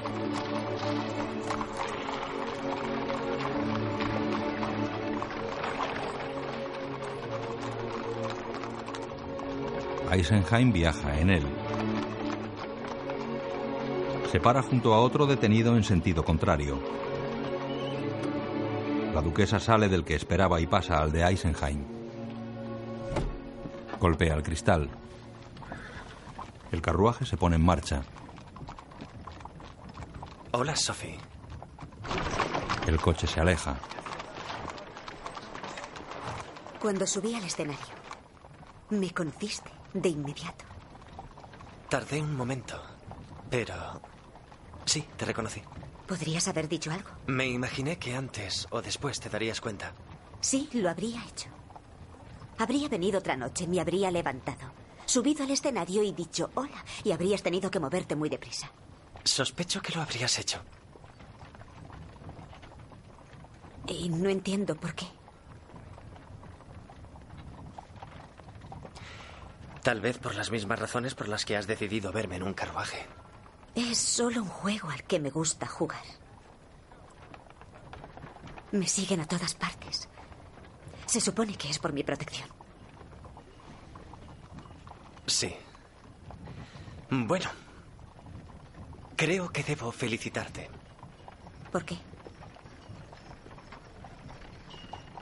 Eisenheim 10.10 10.72
viaja 10.72 11.20
en 11.20 11.30
él. 11.30 11.44
Se 14.32 14.40
para 14.40 14.60
junto 14.60 14.92
a 14.92 15.00
otro 15.00 15.26
detenido 15.26 15.76
en 15.76 15.84
sentido 15.84 16.24
contrario. 16.24 16.80
La 19.24 19.30
duquesa 19.30 19.58
sale 19.58 19.88
del 19.88 20.04
que 20.04 20.14
esperaba 20.14 20.60
y 20.60 20.66
pasa 20.66 20.98
al 20.98 21.10
de 21.10 21.22
Eisenheim. 21.22 21.82
Golpea 23.98 24.34
el 24.34 24.42
cristal. 24.42 24.90
El 26.70 26.82
carruaje 26.82 27.24
se 27.24 27.38
pone 27.38 27.56
en 27.56 27.64
marcha. 27.64 28.02
Hola, 30.52 30.76
Sophie. 30.76 31.18
El 32.86 33.00
coche 33.00 33.26
se 33.26 33.40
aleja. 33.40 33.76
Cuando 36.78 37.06
subí 37.06 37.34
al 37.34 37.44
escenario, 37.44 37.94
me 38.90 39.10
conociste 39.10 39.70
de 39.94 40.10
inmediato. 40.10 40.66
Tardé 41.88 42.20
un 42.20 42.36
momento, 42.36 42.78
pero... 43.48 44.02
Sí, 44.84 45.08
te 45.16 45.24
reconocí. 45.24 45.62
¿Podrías 46.06 46.48
haber 46.48 46.68
dicho 46.68 46.90
algo? 46.90 47.10
Me 47.26 47.46
imaginé 47.46 47.98
que 47.98 48.14
antes 48.14 48.66
o 48.70 48.82
después 48.82 49.20
te 49.20 49.30
darías 49.30 49.60
cuenta. 49.60 49.92
Sí, 50.40 50.68
lo 50.74 50.90
habría 50.90 51.24
hecho. 51.24 51.48
Habría 52.58 52.88
venido 52.88 53.18
otra 53.18 53.36
noche, 53.36 53.66
me 53.66 53.80
habría 53.80 54.10
levantado, 54.10 54.70
subido 55.06 55.44
al 55.44 55.50
escenario 55.50 56.02
y 56.02 56.12
dicho 56.12 56.50
hola, 56.54 56.84
y 57.02 57.12
habrías 57.12 57.42
tenido 57.42 57.70
que 57.70 57.80
moverte 57.80 58.14
muy 58.16 58.28
deprisa. 58.28 58.70
Sospecho 59.24 59.80
que 59.80 59.92
lo 59.94 60.02
habrías 60.02 60.38
hecho. 60.38 60.60
Y 63.86 64.08
no 64.10 64.28
entiendo 64.28 64.76
por 64.76 64.94
qué. 64.94 65.06
Tal 69.82 70.00
vez 70.00 70.18
por 70.18 70.34
las 70.34 70.50
mismas 70.50 70.78
razones 70.78 71.14
por 71.14 71.28
las 71.28 71.44
que 71.44 71.56
has 71.56 71.66
decidido 71.66 72.12
verme 72.12 72.36
en 72.36 72.42
un 72.42 72.54
carruaje. 72.54 73.06
Es 73.74 73.98
solo 73.98 74.42
un 74.42 74.48
juego 74.48 74.90
al 74.90 75.02
que 75.04 75.18
me 75.18 75.30
gusta 75.30 75.66
jugar. 75.66 76.04
Me 78.72 78.86
siguen 78.86 79.20
a 79.20 79.26
todas 79.26 79.54
partes. 79.54 80.08
Se 81.06 81.20
supone 81.20 81.56
que 81.56 81.70
es 81.70 81.78
por 81.78 81.92
mi 81.92 82.02
protección. 82.02 82.48
Sí. 85.26 85.54
Bueno. 87.10 87.50
Creo 89.16 89.50
que 89.50 89.62
debo 89.62 89.92
felicitarte. 89.92 90.68
¿Por 91.70 91.84
qué? 91.84 91.98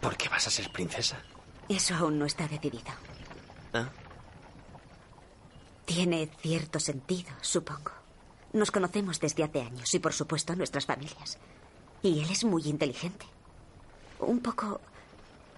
¿Por 0.00 0.16
qué 0.16 0.28
vas 0.28 0.46
a 0.46 0.50
ser 0.50 0.72
princesa? 0.72 1.22
Eso 1.68 1.94
aún 1.94 2.18
no 2.18 2.26
está 2.26 2.48
decidido. 2.48 2.92
¿Ah? 3.72 3.88
Tiene 5.84 6.28
cierto 6.40 6.80
sentido, 6.80 7.30
supongo. 7.40 8.01
Nos 8.52 8.70
conocemos 8.70 9.18
desde 9.18 9.44
hace 9.44 9.62
años 9.62 9.92
y, 9.94 9.98
por 9.98 10.12
supuesto, 10.12 10.54
nuestras 10.54 10.86
familias. 10.86 11.38
Y 12.02 12.20
él 12.20 12.30
es 12.30 12.44
muy 12.44 12.62
inteligente. 12.66 13.26
Un 14.20 14.40
poco 14.40 14.80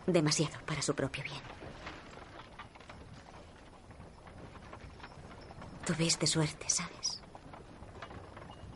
demasiado 0.07 0.59
para 0.67 0.83
su 0.83 0.95
propio 0.95 1.25
bien. 1.25 1.41
Tuviste 5.85 6.27
suerte, 6.27 6.69
¿sabes? 6.69 7.21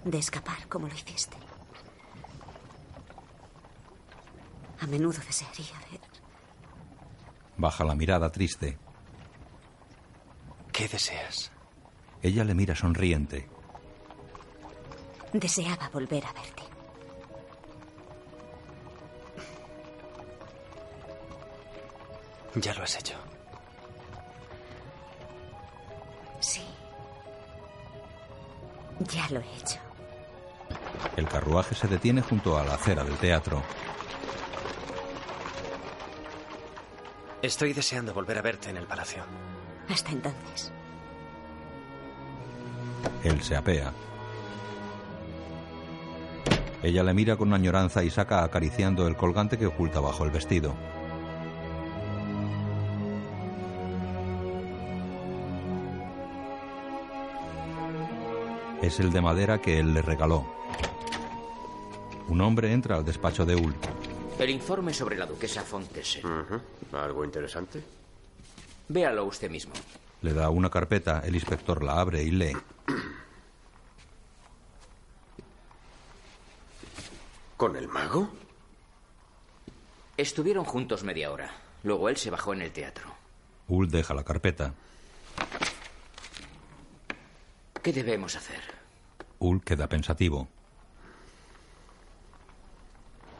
De 0.05 0.19
escapar 0.19 0.69
como 0.69 0.89
lo 0.89 0.95
hiciste. 0.95 1.37
A 4.81 4.87
menudo 4.87 5.19
desearía 5.27 5.79
ver. 5.91 6.01
Baja 7.57 7.85
la 7.85 7.95
mirada 7.95 8.31
triste. 8.31 8.79
¿Qué 10.73 10.87
deseas? 10.87 11.51
Ella 12.23 12.45
le 12.45 12.55
mira 12.55 12.75
sonriente. 12.75 13.49
Deseaba 15.33 15.89
volver 15.93 16.25
a 16.25 16.33
verte. 16.33 16.63
Ya 22.55 22.75
lo 22.75 22.83
has 22.83 22.99
hecho. 22.99 23.15
Sí. 26.41 26.65
Ya 29.01 29.29
lo 29.31 29.41
he 29.41 29.57
hecho. 29.57 29.79
El 31.17 31.29
carruaje 31.29 31.75
se 31.75 31.87
detiene 31.89 32.23
junto 32.23 32.59
a 32.59 32.65
la 32.65 32.75
acera 32.75 33.05
del 33.05 33.17
teatro. 33.17 33.63
Estoy 37.43 37.73
deseando 37.73 38.13
volver 38.13 38.39
a 38.39 38.43
verte 38.43 38.71
en 38.71 38.79
el 38.79 38.87
palacio. 38.87 39.23
Hasta 39.89 40.11
entonces. 40.11 40.73
Él 43.23 43.43
se 43.43 43.57
apea. 43.57 43.93
Ella 46.83 47.03
le 47.03 47.13
mira 47.13 47.37
con 47.37 47.53
añoranza 47.53 48.05
y 48.05 48.11
saca 48.11 48.45
acariciando 48.45 49.07
el 49.07 49.17
colgante 49.17 49.59
que 49.59 49.67
oculta 49.67 50.01
bajo 50.01 50.25
el 50.25 50.31
vestido. 50.31 50.75
Es 58.81 59.01
el 59.01 59.11
de 59.11 59.21
madera 59.21 59.59
que 59.61 59.81
él 59.81 59.93
le 59.93 60.03
regaló. 60.03 60.47
Un 62.29 62.41
hombre 62.41 62.73
entra 62.73 62.97
al 62.97 63.05
despacho 63.05 63.45
de 63.45 63.57
Ul. 63.57 63.75
El 64.39 64.51
informe 64.51 64.95
sobre 64.95 65.17
la 65.17 65.27
duquesa 65.27 65.63
Fontesen. 65.63 66.23
¿Algo 66.93 67.25
interesante? 67.25 67.83
Véalo 68.89 69.25
usted 69.25 69.51
mismo. 69.51 69.73
Le 70.23 70.33
da 70.33 70.49
una 70.51 70.71
carpeta, 70.71 71.23
el 71.25 71.35
inspector 71.35 71.83
la 71.83 72.01
abre 72.01 72.23
y 72.23 72.31
lee. 72.31 72.57
El 77.79 77.89
mago? 77.89 78.29
Estuvieron 80.17 80.65
juntos 80.65 81.05
media 81.05 81.31
hora. 81.31 81.51
Luego 81.85 82.09
él 82.09 82.17
se 82.17 82.31
bajó 82.31 82.53
en 82.53 82.63
el 82.63 82.73
teatro. 82.73 83.09
Ul 83.69 83.89
deja 83.89 84.15
la 84.15 84.25
carpeta. 84.25 84.75
¿Qué 87.83 87.93
debemos 87.93 88.35
hacer? 88.35 88.61
Ul 89.39 89.63
queda 89.63 89.89
pensativo. 89.89 90.49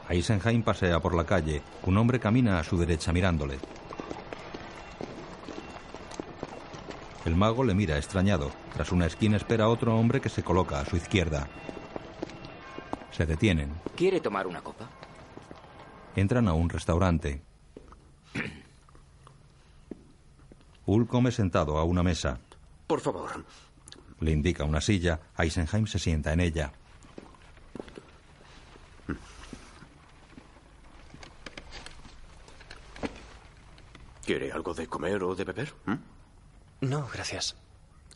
Eisenheim 0.09 0.63
pasea 0.63 1.01
por 1.01 1.15
la 1.15 1.27
calle. 1.27 1.63
Un 1.83 1.99
hombre 1.99 2.21
camina 2.21 2.59
a 2.59 2.65
su 2.65 2.79
derecha 2.79 3.13
mirándole. 3.13 3.59
El 7.25 7.35
mago 7.35 7.65
le 7.65 7.75
mira 7.75 7.99
extrañado. 7.99 8.53
Tras 8.73 8.93
una 8.93 9.07
esquina 9.07 9.37
espera 9.37 9.65
a 9.65 9.69
otro 9.69 9.99
hombre 9.99 10.21
que 10.21 10.29
se 10.29 10.45
coloca 10.45 10.81
a 10.81 10.87
su 10.87 10.97
izquierda. 10.97 11.49
Se 13.19 13.27
detienen. 13.27 13.75
¿Quiere 13.97 14.21
tomar 14.21 14.47
una 14.47 14.63
copa? 14.63 14.89
Entran 16.15 16.47
a 16.47 16.53
un 16.53 16.71
restaurante. 16.71 17.43
Ul 20.87 21.09
come 21.09 21.33
sentado 21.33 21.79
a 21.79 21.83
una 21.83 22.05
mesa. 22.05 22.39
Por 22.87 23.01
favor. 23.01 23.45
Le 24.21 24.31
indica 24.31 24.63
una 24.63 24.81
silla. 24.81 25.19
Eisenheim 25.37 25.89
se 25.89 25.99
sienta 25.99 26.33
en 26.33 26.39
ella. 26.39 26.73
¿Quiere 34.25 34.53
algo 34.53 34.75
de 34.75 34.87
comer 34.87 35.25
o 35.25 35.35
de 35.35 35.43
beber? 35.43 35.75
No, 36.83 37.09
gracias. 37.13 37.57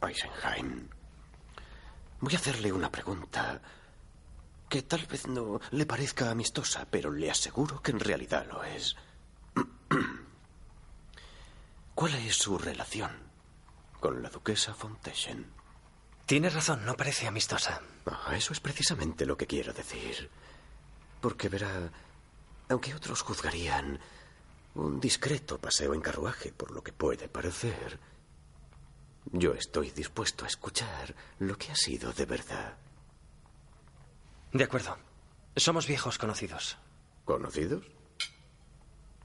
Eisenheim. 0.00 0.86
Voy 2.20 2.34
a 2.34 2.36
hacerle 2.36 2.70
una 2.70 2.88
pregunta 2.88 3.61
que 4.72 4.80
tal 4.80 5.04
vez 5.04 5.26
no 5.26 5.60
le 5.72 5.84
parezca 5.84 6.30
amistosa, 6.30 6.86
pero 6.90 7.10
le 7.10 7.30
aseguro 7.30 7.82
que 7.82 7.90
en 7.90 8.00
realidad 8.00 8.46
lo 8.50 8.64
es. 8.64 8.96
¿Cuál 11.94 12.14
es 12.14 12.36
su 12.36 12.56
relación 12.56 13.10
con 14.00 14.22
la 14.22 14.30
duquesa 14.30 14.72
Fontesen? 14.72 15.44
Tiene 16.24 16.48
razón, 16.48 16.86
no 16.86 16.96
parece 16.96 17.26
amistosa. 17.26 17.82
Ah, 18.06 18.34
eso 18.34 18.54
es 18.54 18.60
precisamente 18.60 19.26
lo 19.26 19.36
que 19.36 19.46
quiero 19.46 19.74
decir. 19.74 20.30
Porque 21.20 21.50
verá, 21.50 21.90
aunque 22.70 22.94
otros 22.94 23.20
juzgarían 23.20 24.00
un 24.74 25.00
discreto 25.00 25.58
paseo 25.58 25.92
en 25.92 26.00
carruaje 26.00 26.50
por 26.50 26.70
lo 26.70 26.82
que 26.82 26.94
puede 26.94 27.28
parecer, 27.28 28.00
yo 29.32 29.52
estoy 29.52 29.90
dispuesto 29.90 30.46
a 30.46 30.48
escuchar 30.48 31.14
lo 31.40 31.58
que 31.58 31.72
ha 31.72 31.76
sido 31.76 32.14
de 32.14 32.24
verdad. 32.24 32.78
De 34.53 34.64
acuerdo. 34.64 34.96
Somos 35.57 35.86
viejos 35.86 36.18
conocidos. 36.18 36.76
¿Conocidos? 37.24 37.84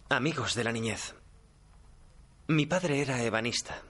Amigos 0.09 0.55
de 0.55 0.63
la 0.63 0.71
niñez. 0.71 1.15
Mi 2.47 2.65
padre 2.65 3.01
era 3.01 3.21
ebanista. 3.23 3.82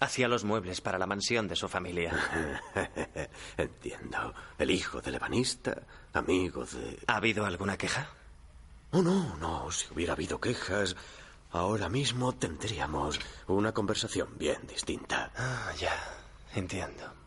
Hacía 0.00 0.28
los 0.28 0.44
muebles 0.44 0.80
para 0.80 0.98
la 0.98 1.06
mansión 1.06 1.48
de 1.48 1.56
su 1.56 1.68
familia. 1.68 2.12
Entiendo. 3.56 4.34
El 4.56 4.70
hijo 4.70 5.00
del 5.00 5.16
ebanista, 5.16 5.82
amigo 6.12 6.64
de... 6.64 7.00
¿Ha 7.08 7.16
habido 7.16 7.44
alguna 7.44 7.76
queja? 7.76 8.08
Oh, 8.92 9.02
no, 9.02 9.36
no. 9.38 9.70
Si 9.72 9.92
hubiera 9.92 10.12
habido 10.12 10.40
quejas, 10.40 10.94
ahora 11.50 11.88
mismo 11.88 12.32
tendríamos 12.36 13.18
una 13.48 13.72
conversación 13.72 14.38
bien 14.38 14.64
distinta. 14.68 15.32
Ah, 15.36 15.72
ya. 15.76 15.92
Entiendo. 16.54 17.17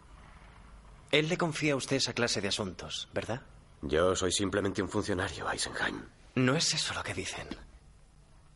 Él 1.11 1.27
le 1.27 1.37
confía 1.37 1.73
a 1.73 1.75
usted 1.75 1.97
esa 1.97 2.13
clase 2.13 2.41
de 2.41 2.47
asuntos, 2.47 3.09
¿verdad? 3.13 3.41
Yo 3.81 4.15
soy 4.15 4.31
simplemente 4.31 4.81
un 4.81 4.89
funcionario, 4.89 5.49
Eisenheim. 5.51 6.03
No 6.35 6.55
es 6.55 6.73
eso 6.73 6.93
lo 6.93 7.03
que 7.03 7.13
dicen. 7.13 7.47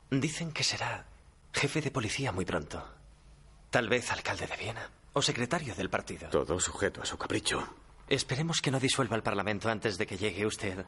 Dicen 0.10 0.52
que 0.52 0.64
será 0.64 1.06
jefe 1.54 1.82
de 1.82 1.92
policía 1.92 2.32
muy 2.32 2.46
pronto. 2.46 2.88
Tal 3.70 3.90
vez 3.90 4.12
alcalde 4.12 4.48
de 4.48 4.56
Viena 4.56 4.90
o 5.14 5.22
secretario 5.22 5.76
del 5.76 5.90
partido. 5.90 6.30
Todo 6.30 6.60
sujeto 6.60 7.02
a 7.02 7.06
su 7.06 7.18
capricho. 7.18 7.68
Esperemos 8.08 8.62
que 8.62 8.72
no 8.72 8.80
disuelva 8.80 9.16
el 9.16 9.24
Parlamento 9.24 9.70
antes 9.70 9.98
de 9.98 10.06
que 10.06 10.18
llegue 10.18 10.46
usted. 10.46 10.86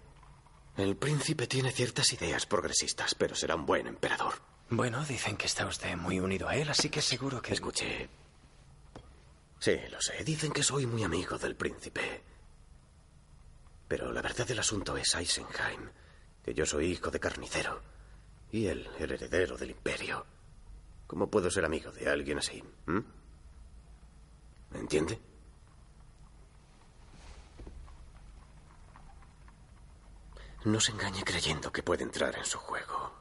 El 0.77 0.95
príncipe 0.95 1.47
tiene 1.47 1.71
ciertas 1.71 2.13
ideas 2.13 2.45
progresistas, 2.45 3.15
pero 3.15 3.35
será 3.35 3.55
un 3.55 3.65
buen 3.65 3.87
emperador. 3.87 4.35
Bueno, 4.69 5.03
dicen 5.03 5.35
que 5.35 5.47
está 5.47 5.65
usted 5.65 5.95
muy 5.97 6.19
unido 6.19 6.47
a 6.47 6.55
él, 6.55 6.69
así 6.69 6.89
que 6.89 7.01
seguro 7.01 7.41
que... 7.41 7.53
Escuche. 7.53 8.09
Sí, 9.59 9.77
lo 9.91 9.99
sé. 10.01 10.23
Dicen 10.23 10.51
que 10.51 10.63
soy 10.63 10.85
muy 10.85 11.03
amigo 11.03 11.37
del 11.37 11.55
príncipe. 11.55 12.23
Pero 13.87 14.11
la 14.11 14.21
verdad 14.21 14.45
del 14.45 14.59
asunto 14.59 14.95
es 14.97 15.15
Eisenheim, 15.15 15.89
que 16.43 16.53
yo 16.53 16.65
soy 16.65 16.91
hijo 16.91 17.09
de 17.09 17.19
carnicero 17.19 17.81
y 18.51 18.67
él 18.67 18.89
el 18.99 19.11
heredero 19.11 19.57
del 19.57 19.71
imperio. 19.71 20.25
¿Cómo 21.07 21.29
puedo 21.29 21.49
ser 21.49 21.65
amigo 21.65 21.91
de 21.91 22.09
alguien 22.09 22.37
así? 22.39 22.61
¿Mm? 22.85 22.99
¿Me 24.71 24.79
entiende? 24.79 25.19
No 30.65 30.81
se 30.81 30.91
engañe 30.91 31.23
creyendo 31.23 31.71
que 31.71 31.83
puede 31.83 32.03
entrar 32.03 32.35
en 32.35 32.43
su 32.43 32.57
juego. 32.57 33.13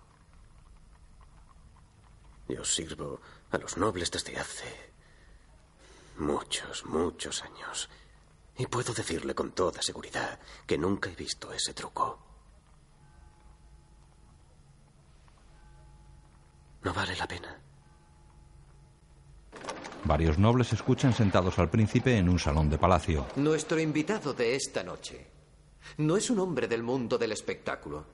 Yo 2.49 2.65
sirvo 2.65 3.21
a 3.51 3.59
los 3.59 3.77
nobles 3.77 4.11
desde 4.11 4.37
hace 4.39 4.86
muchos, 6.19 6.85
muchos 6.87 7.43
años. 7.43 7.89
Y 8.59 8.67
puedo 8.67 8.93
decirle 8.95 9.35
con 9.35 9.53
toda 9.53 9.83
seguridad 9.83 10.39
que 10.67 10.79
nunca 10.79 11.11
he 11.11 11.15
visto 11.15 11.53
ese 11.53 11.75
truco. 11.75 12.19
No 16.83 16.95
vale 16.95 17.17
la 17.17 17.27
pena. 17.27 17.61
Varios 20.05 20.39
nobles 20.39 20.73
escuchan 20.73 21.13
sentados 21.13 21.59
al 21.59 21.69
príncipe 21.69 22.17
en 22.17 22.29
un 22.29 22.39
salón 22.39 22.71
de 22.71 22.79
palacio. 22.79 23.27
Nuestro 23.37 23.81
invitado 23.81 24.33
de 24.33 24.55
esta 24.55 24.85
noche 24.85 25.27
no 25.99 26.17
es 26.17 26.31
un 26.31 26.39
hombre 26.39 26.69
del 26.69 26.83
mundo 26.83 27.19
del 27.19 27.33
espectáculo, 27.33 28.07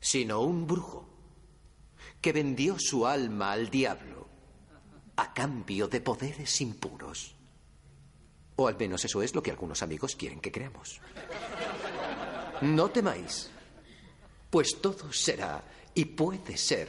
sino 0.00 0.40
un 0.40 0.66
brujo 0.66 1.08
que 2.20 2.32
vendió 2.32 2.76
su 2.78 3.06
alma 3.06 3.52
al 3.52 3.68
diablo 3.68 4.28
a 5.16 5.32
cambio 5.32 5.88
de 5.88 6.00
poderes 6.00 6.60
impuros. 6.60 7.34
O 8.56 8.68
al 8.68 8.76
menos 8.76 9.04
eso 9.04 9.22
es 9.22 9.34
lo 9.34 9.42
que 9.42 9.50
algunos 9.50 9.82
amigos 9.82 10.16
quieren 10.16 10.40
que 10.40 10.52
creamos. 10.52 11.00
No 12.60 12.90
temáis, 12.90 13.50
pues 14.50 14.80
todo 14.80 15.12
será 15.12 15.62
y 15.94 16.04
puede 16.04 16.56
ser 16.56 16.88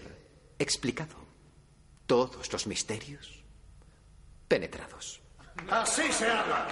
explicado. 0.60 1.16
Todos 2.06 2.52
los 2.52 2.68
misterios 2.68 3.44
penetrados. 4.48 5.22
Así 5.70 6.12
se 6.12 6.30
habla. 6.30 6.68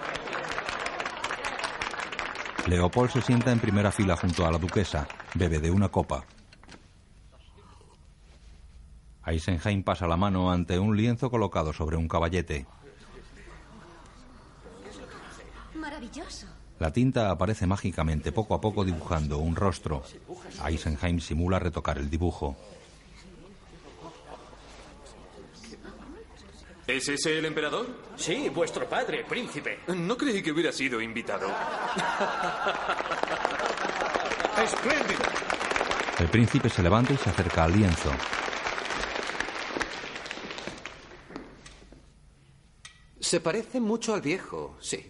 Leopold 2.68 3.12
se 3.12 3.22
sienta 3.22 3.52
en 3.52 3.60
primera 3.60 3.92
fila 3.92 4.16
junto 4.16 4.46
a 4.46 4.52
la 4.52 4.58
duquesa. 4.58 5.08
Bebe 5.34 5.60
de 5.60 5.72
una 5.72 5.90
copa. 5.90 6.26
Eisenheim 9.32 9.84
pasa 9.84 10.08
la 10.08 10.18
mano 10.18 10.52
ante 10.52 10.78
un 10.78 10.96
lienzo 10.96 11.30
colocado 11.30 11.72
sobre 11.74 11.96
un 11.96 12.08
caballete. 12.08 12.66
Maravilloso. 15.76 16.48
La 16.80 16.92
tinta 16.92 17.30
aparece 17.32 17.66
mágicamente, 17.66 18.32
poco 18.32 18.56
a 18.56 18.62
poco 18.62 18.84
dibujando 18.84 19.38
un 19.38 19.56
rostro. 19.56 20.04
Eisenheim 20.66 21.20
simula 21.20 21.60
retocar 21.60 21.98
el 21.98 22.10
dibujo. 22.10 22.58
¿Es 26.88 27.08
ese 27.08 27.38
el 27.40 27.46
emperador? 27.46 27.88
Sí, 28.18 28.50
vuestro 28.50 28.90
padre, 28.90 29.24
príncipe. 29.24 29.80
No 29.96 30.18
creí 30.18 30.42
que 30.42 30.52
hubiera 30.52 30.74
sido 30.74 31.00
invitado. 31.02 31.48
¡Espléndido! 34.62 35.22
El 36.20 36.28
príncipe 36.28 36.68
se 36.70 36.84
levanta 36.84 37.14
y 37.14 37.18
se 37.18 37.30
acerca 37.30 37.64
al 37.64 37.72
lienzo. 37.74 38.12
Se 43.22 43.40
parece 43.40 43.80
mucho 43.80 44.16
al 44.16 44.22
viejo, 44.22 44.76
sí. 44.82 45.10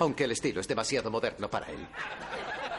Aunque 0.00 0.24
el 0.24 0.32
estilo 0.32 0.60
es 0.60 0.68
demasiado 0.68 1.10
moderno 1.10 1.48
para 1.48 1.70
él. 1.70 1.86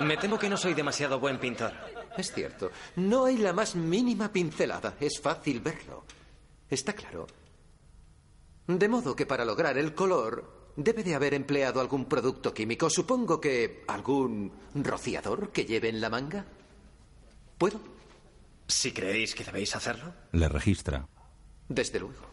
Me 0.02 0.18
temo 0.18 0.38
que 0.38 0.50
no 0.50 0.58
soy 0.58 0.74
demasiado 0.74 1.20
buen 1.20 1.40
pintor. 1.40 1.72
Es 2.18 2.34
cierto. 2.34 2.72
No 2.98 3.26
hay 3.26 3.38
la 3.38 3.54
más 3.54 3.76
mínima 3.76 4.32
pincelada. 4.32 4.96
Es 5.00 5.20
fácil 5.22 5.62
verlo. 5.62 6.04
Está 6.70 6.94
claro. 6.94 7.28
De 8.68 8.90
modo 8.90 9.16
que 9.16 9.26
para 9.26 9.46
lograr 9.46 9.78
el 9.78 9.96
color 9.96 10.74
debe 10.76 11.04
de 11.04 11.16
haber 11.16 11.34
empleado 11.34 11.80
algún 11.80 12.06
producto 12.06 12.54
químico. 12.54 12.90
Supongo 12.90 13.40
que 13.40 13.84
algún 13.88 14.52
rociador 14.76 15.52
que 15.52 15.66
lleve 15.66 15.90
en 15.90 16.02
la 16.02 16.10
manga. 16.10 16.46
¿Puedo? 17.58 17.80
Si 18.68 18.92
creéis 18.92 19.34
que 19.34 19.46
debéis 19.46 19.76
hacerlo. 19.76 20.14
Le 20.34 20.50
registra. 20.50 21.08
Desde 21.70 22.00
luego. 22.00 22.31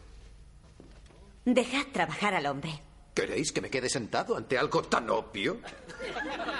Dejad 1.53 1.87
trabajar 1.91 2.33
al 2.35 2.45
hombre. 2.45 2.81
¿Queréis 3.13 3.51
que 3.51 3.61
me 3.61 3.69
quede 3.69 3.89
sentado 3.89 4.37
ante 4.37 4.57
algo 4.57 4.83
tan 4.83 5.09
obvio? 5.09 5.57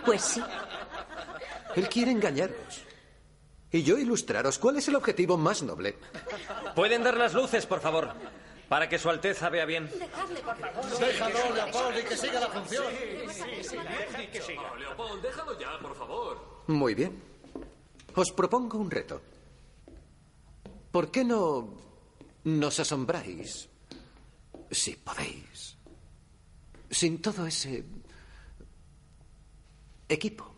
Pues 0.06 0.22
sí. 0.22 0.42
Él 1.76 1.88
quiere 1.88 2.12
engañaros. 2.12 2.86
Y 3.72 3.84
yo 3.84 3.98
ilustraros 4.00 4.58
cuál 4.58 4.78
es 4.78 4.88
el 4.88 4.96
objetivo 4.96 5.38
más 5.38 5.62
noble. 5.62 5.98
¿Pueden 6.76 7.04
dar 7.04 7.16
las 7.18 7.34
luces, 7.34 7.66
por 7.68 7.80
favor? 7.82 8.10
Para 8.68 8.90
que 8.90 8.98
Su 9.00 9.10
Alteza 9.10 9.50
vea 9.50 9.66
bien. 9.66 9.90
Dejadle, 9.90 10.42
por 10.42 10.58
favor. 10.58 11.00
Déjalo, 11.00 11.56
Leopold, 11.56 12.00
y 12.00 12.04
que 12.04 12.18
siga 12.18 12.40
la 12.40 12.48
función. 12.50 12.86
Leopold, 14.80 15.22
déjalo 15.22 15.60
ya, 15.60 15.80
por 15.80 15.96
favor. 15.96 16.64
Muy 16.68 16.96
bien. 16.96 17.22
Os 18.16 18.32
propongo 18.32 18.78
un 18.80 18.90
reto. 18.92 19.22
¿Por 20.92 21.12
qué 21.12 21.24
no 21.24 21.70
nos 22.44 22.80
asombráis, 22.80 23.69
si 24.72 24.96
podéis, 24.96 25.78
sin 26.90 27.22
todo 27.22 27.46
ese 27.46 27.84
equipo? 30.08 30.56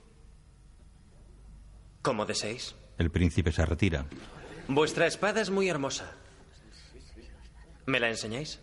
Como 2.01 2.25
deseéis. 2.25 2.75
El 2.97 3.11
príncipe 3.11 3.51
se 3.51 3.65
retira. 3.65 4.05
Vuestra 4.67 5.07
espada 5.07 5.41
es 5.41 5.49
muy 5.49 5.69
hermosa. 5.69 6.11
¿Me 7.85 7.99
la 7.99 8.09
enseñáis? 8.09 8.59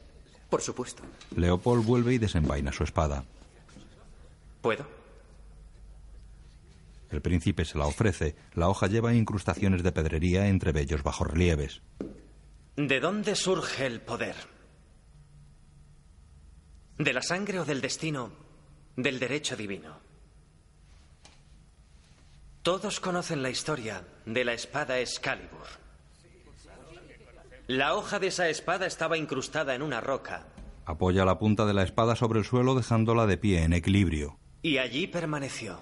Por 0.48 0.62
supuesto. 0.62 1.02
Leopold 1.36 1.84
vuelve 1.84 2.14
y 2.14 2.18
desenvaina 2.18 2.72
su 2.72 2.84
espada. 2.84 3.24
¿Puedo? 4.60 4.86
El 7.10 7.22
príncipe 7.22 7.64
se 7.64 7.78
la 7.78 7.86
ofrece. 7.86 8.34
La 8.54 8.68
hoja 8.68 8.86
lleva 8.86 9.14
incrustaciones 9.14 9.82
de 9.82 9.92
pedrería 9.92 10.48
entre 10.48 10.72
bellos 10.72 11.02
bajorrelieves. 11.02 11.80
¿De 12.76 13.00
dónde 13.00 13.34
surge 13.34 13.86
el 13.86 14.00
poder? 14.00 14.36
¿De 16.98 17.12
la 17.12 17.22
sangre 17.22 17.60
o 17.60 17.64
del 17.64 17.80
destino? 17.80 18.32
Del 18.96 19.18
derecho 19.18 19.56
divino. 19.56 19.98
Todos 22.62 23.00
conocen 23.00 23.42
la 23.42 23.50
historia 23.50 24.04
de 24.26 24.44
la 24.44 24.52
espada 24.52 24.98
Excalibur. 24.98 25.66
La 27.68 27.94
hoja 27.94 28.18
de 28.18 28.28
esa 28.28 28.48
espada 28.48 28.86
estaba 28.86 29.16
incrustada 29.16 29.74
en 29.74 29.82
una 29.82 30.00
roca 30.00 30.46
Apoya 30.86 31.26
la 31.26 31.38
punta 31.38 31.66
de 31.66 31.74
la 31.74 31.82
espada 31.82 32.16
sobre 32.16 32.38
el 32.38 32.46
suelo 32.46 32.74
dejándola 32.74 33.26
de 33.26 33.36
pie 33.36 33.62
en 33.62 33.74
equilibrio. 33.74 34.38
y 34.62 34.78
allí 34.78 35.06
permaneció. 35.06 35.78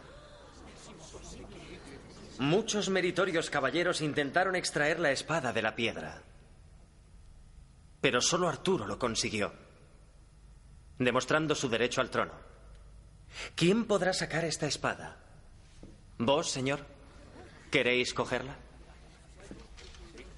Muchos 2.40 2.90
meritorios 2.90 3.48
caballeros 3.48 4.00
intentaron 4.02 4.56
extraer 4.56 4.98
la 5.00 5.10
espada 5.12 5.52
de 5.52 5.62
la 5.62 5.74
piedra. 5.76 6.22
Pero 8.00 8.20
solo 8.20 8.48
Arturo 8.48 8.86
lo 8.86 8.98
consiguió, 8.98 9.52
demostrando 10.98 11.54
su 11.54 11.68
derecho 11.68 12.00
al 12.00 12.10
trono. 12.10 12.32
¿Quién 13.54 13.84
podrá 13.84 14.12
sacar 14.12 14.44
esta 14.44 14.66
espada? 14.66 15.16
¿Vos, 16.18 16.50
señor? 16.50 16.80
¿Queréis 17.70 18.14
cogerla? 18.14 18.56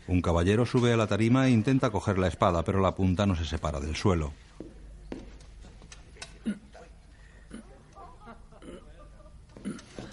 Un 0.08 0.22
caballero 0.22 0.64
sube 0.64 0.92
a 0.92 0.96
la 0.96 1.06
tarima 1.06 1.46
e 1.46 1.50
intenta 1.50 1.90
coger 1.90 2.18
la 2.18 2.28
espada, 2.28 2.64
pero 2.64 2.80
la 2.80 2.94
punta 2.94 3.26
no 3.26 3.36
se 3.36 3.44
separa 3.44 3.78
del 3.78 3.94
suelo. 3.94 4.32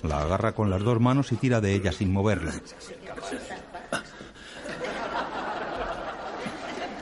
La 0.03 0.21
agarra 0.21 0.51
con 0.51 0.69
las 0.69 0.83
dos 0.83 0.99
manos 0.99 1.31
y 1.31 1.37
tira 1.37 1.61
de 1.61 1.73
ella 1.73 1.91
sin 1.91 2.11
moverla. 2.11 2.53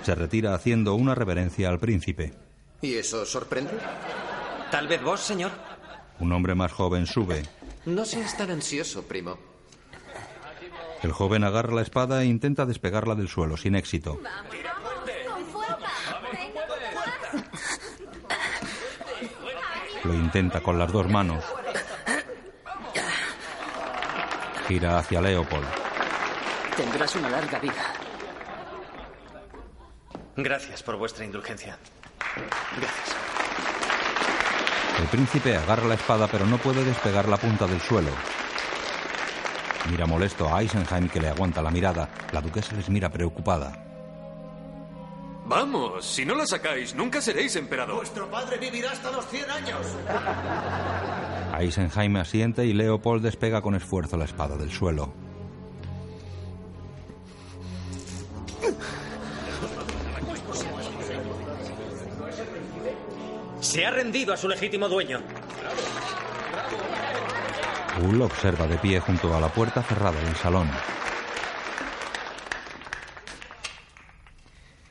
Se 0.03 0.15
retira 0.15 0.53
haciendo 0.53 0.95
una 0.95 1.15
reverencia 1.15 1.69
al 1.69 1.79
príncipe. 1.79 2.42
¿Y 2.83 2.97
eso 2.97 3.25
sorprende? 3.25 3.71
Tal 4.69 4.89
vez 4.89 5.01
vos, 5.01 5.21
señor. 5.21 5.51
Un 6.19 6.33
hombre 6.33 6.53
más 6.53 6.73
joven 6.73 7.07
sube. 7.07 7.41
No 7.85 8.03
seas 8.03 8.35
tan 8.35 8.51
ansioso, 8.51 9.03
primo. 9.03 9.37
El 11.01 11.13
joven 11.13 11.45
agarra 11.45 11.73
la 11.73 11.81
espada 11.81 12.21
e 12.21 12.25
intenta 12.25 12.65
despegarla 12.65 13.15
del 13.15 13.29
suelo 13.29 13.55
sin 13.55 13.75
éxito. 13.75 14.19
Lo 20.03 20.13
intenta 20.13 20.59
con 20.59 20.77
las 20.77 20.91
dos 20.91 21.07
manos. 21.07 21.41
Gira 24.67 24.97
hacia 24.99 25.21
Leopold. 25.21 25.67
Tendrás 26.75 27.15
una 27.15 27.29
larga 27.29 27.59
vida. 27.59 27.93
Gracias 30.35 30.83
por 30.83 30.97
vuestra 30.97 31.23
indulgencia. 31.23 31.79
Gracias. 32.35 33.15
El 34.99 35.07
príncipe 35.07 35.57
agarra 35.57 35.87
la 35.87 35.95
espada 35.95 36.27
pero 36.27 36.45
no 36.45 36.57
puede 36.57 36.83
despegar 36.83 37.27
la 37.27 37.37
punta 37.37 37.67
del 37.67 37.81
suelo. 37.81 38.11
Mira 39.89 40.05
molesto 40.05 40.53
a 40.53 40.61
Eisenheim 40.61 41.09
que 41.09 41.19
le 41.19 41.29
aguanta 41.29 41.61
la 41.61 41.69
mirada. 41.69 42.09
La 42.31 42.41
duquesa 42.41 42.75
les 42.75 42.89
mira 42.89 43.09
preocupada. 43.09 43.83
Vamos, 45.45 46.05
si 46.05 46.25
no 46.25 46.35
la 46.35 46.47
sacáis, 46.47 46.95
nunca 46.95 47.21
seréis 47.21 47.55
emperador. 47.57 47.97
Vuestro 47.97 48.31
padre 48.31 48.57
vivirá 48.57 48.91
hasta 48.91 49.11
los 49.11 49.27
100 49.27 49.51
años. 49.51 49.85
Eisenheim 51.59 52.15
asiente 52.15 52.65
y 52.65 52.73
Leopold 52.73 53.23
despega 53.23 53.61
con 53.61 53.75
esfuerzo 53.75 54.15
la 54.15 54.25
espada 54.25 54.55
del 54.55 54.71
suelo. 54.71 55.13
Se 63.73 63.87
ha 63.87 63.89
rendido 63.89 64.31
a 64.31 64.37
su 64.37 64.47
legítimo 64.47 64.87
dueño. 64.87 65.19
Bull 67.99 68.21
observa 68.21 68.67
de 68.67 68.77
pie 68.77 68.99
junto 68.99 69.35
a 69.35 69.39
la 69.39 69.51
puerta 69.51 69.81
cerrada 69.81 70.21
del 70.21 70.35
salón. 70.35 70.69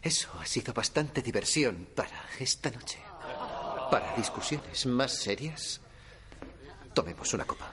Eso 0.02 0.30
ha 0.40 0.44
sido 0.46 0.74
bastante 0.74 1.22
diversión 1.22 1.86
para 1.94 2.24
esta 2.40 2.72
noche. 2.72 2.98
Para 3.88 4.16
discusiones 4.16 4.84
más 4.86 5.12
serias, 5.12 5.80
tomemos 6.92 7.32
una 7.34 7.44
copa. 7.44 7.70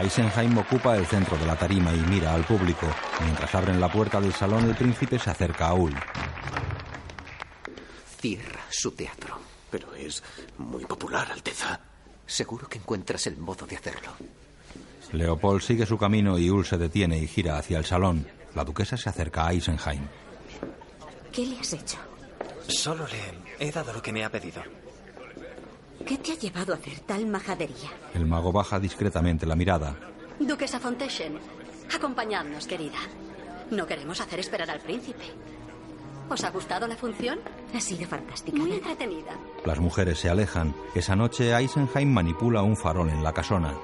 Eisenheim 0.00 0.56
ocupa 0.58 0.96
el 0.96 1.06
centro 1.06 1.36
de 1.38 1.46
la 1.46 1.56
tarima 1.56 1.92
y 1.92 1.98
mira 2.02 2.34
al 2.34 2.44
público. 2.44 2.86
Mientras 3.24 3.52
abren 3.56 3.80
la 3.80 3.90
puerta 3.90 4.20
del 4.20 4.32
salón, 4.32 4.68
el 4.68 4.76
príncipe 4.76 5.18
se 5.18 5.30
acerca 5.30 5.66
a 5.66 5.74
Ull. 5.74 5.96
Cierra 8.18 8.60
su 8.70 8.90
teatro. 8.92 9.38
Pero 9.70 9.94
es 9.94 10.22
muy 10.58 10.84
popular, 10.84 11.30
Alteza. 11.30 11.80
Seguro 12.26 12.68
que 12.68 12.78
encuentras 12.78 13.26
el 13.26 13.36
modo 13.38 13.66
de 13.66 13.76
hacerlo. 13.76 14.10
Leopold 15.12 15.62
sigue 15.62 15.86
su 15.86 15.96
camino 15.96 16.38
y 16.38 16.50
Ull 16.50 16.66
se 16.66 16.76
detiene 16.78 17.18
y 17.18 17.26
gira 17.26 17.58
hacia 17.58 17.78
el 17.78 17.84
salón. 17.84 18.26
La 18.54 18.64
duquesa 18.64 18.96
se 18.96 19.08
acerca 19.08 19.46
a 19.46 19.52
Eisenheim. 19.52 20.06
¿Qué 21.32 21.46
le 21.46 21.58
has 21.58 21.72
hecho? 21.72 21.98
Solo 22.66 23.06
le 23.06 23.66
he 23.66 23.70
dado 23.70 23.92
lo 23.92 24.02
que 24.02 24.12
me 24.12 24.24
ha 24.24 24.30
pedido. 24.30 24.62
¿Qué 26.06 26.18
te 26.18 26.32
ha 26.32 26.36
llevado 26.36 26.72
a 26.72 26.76
hacer 26.76 27.00
tal 27.00 27.26
majadería? 27.26 27.90
El 28.14 28.26
mago 28.26 28.52
baja 28.52 28.78
discretamente 28.80 29.46
la 29.46 29.54
mirada. 29.56 29.96
Duquesa 30.38 30.80
Fonteschen, 30.80 31.38
acompañadnos, 31.94 32.66
querida. 32.66 32.98
No 33.70 33.86
queremos 33.86 34.20
hacer 34.20 34.40
esperar 34.40 34.70
al 34.70 34.80
príncipe. 34.80 35.24
¿Os 36.30 36.44
ha 36.44 36.50
gustado 36.50 36.86
la 36.86 36.96
función? 36.96 37.38
Ha 37.74 37.80
sido 37.80 38.06
fantástica. 38.06 38.58
Muy 38.58 38.72
entretenida. 38.72 39.32
Las 39.64 39.80
mujeres 39.80 40.18
se 40.18 40.28
alejan. 40.28 40.74
Esa 40.94 41.16
noche 41.16 41.54
Eisenheim 41.56 42.10
manipula 42.12 42.62
un 42.62 42.76
farol 42.76 43.08
en 43.08 43.22
la 43.22 43.32
casona. 43.32 43.74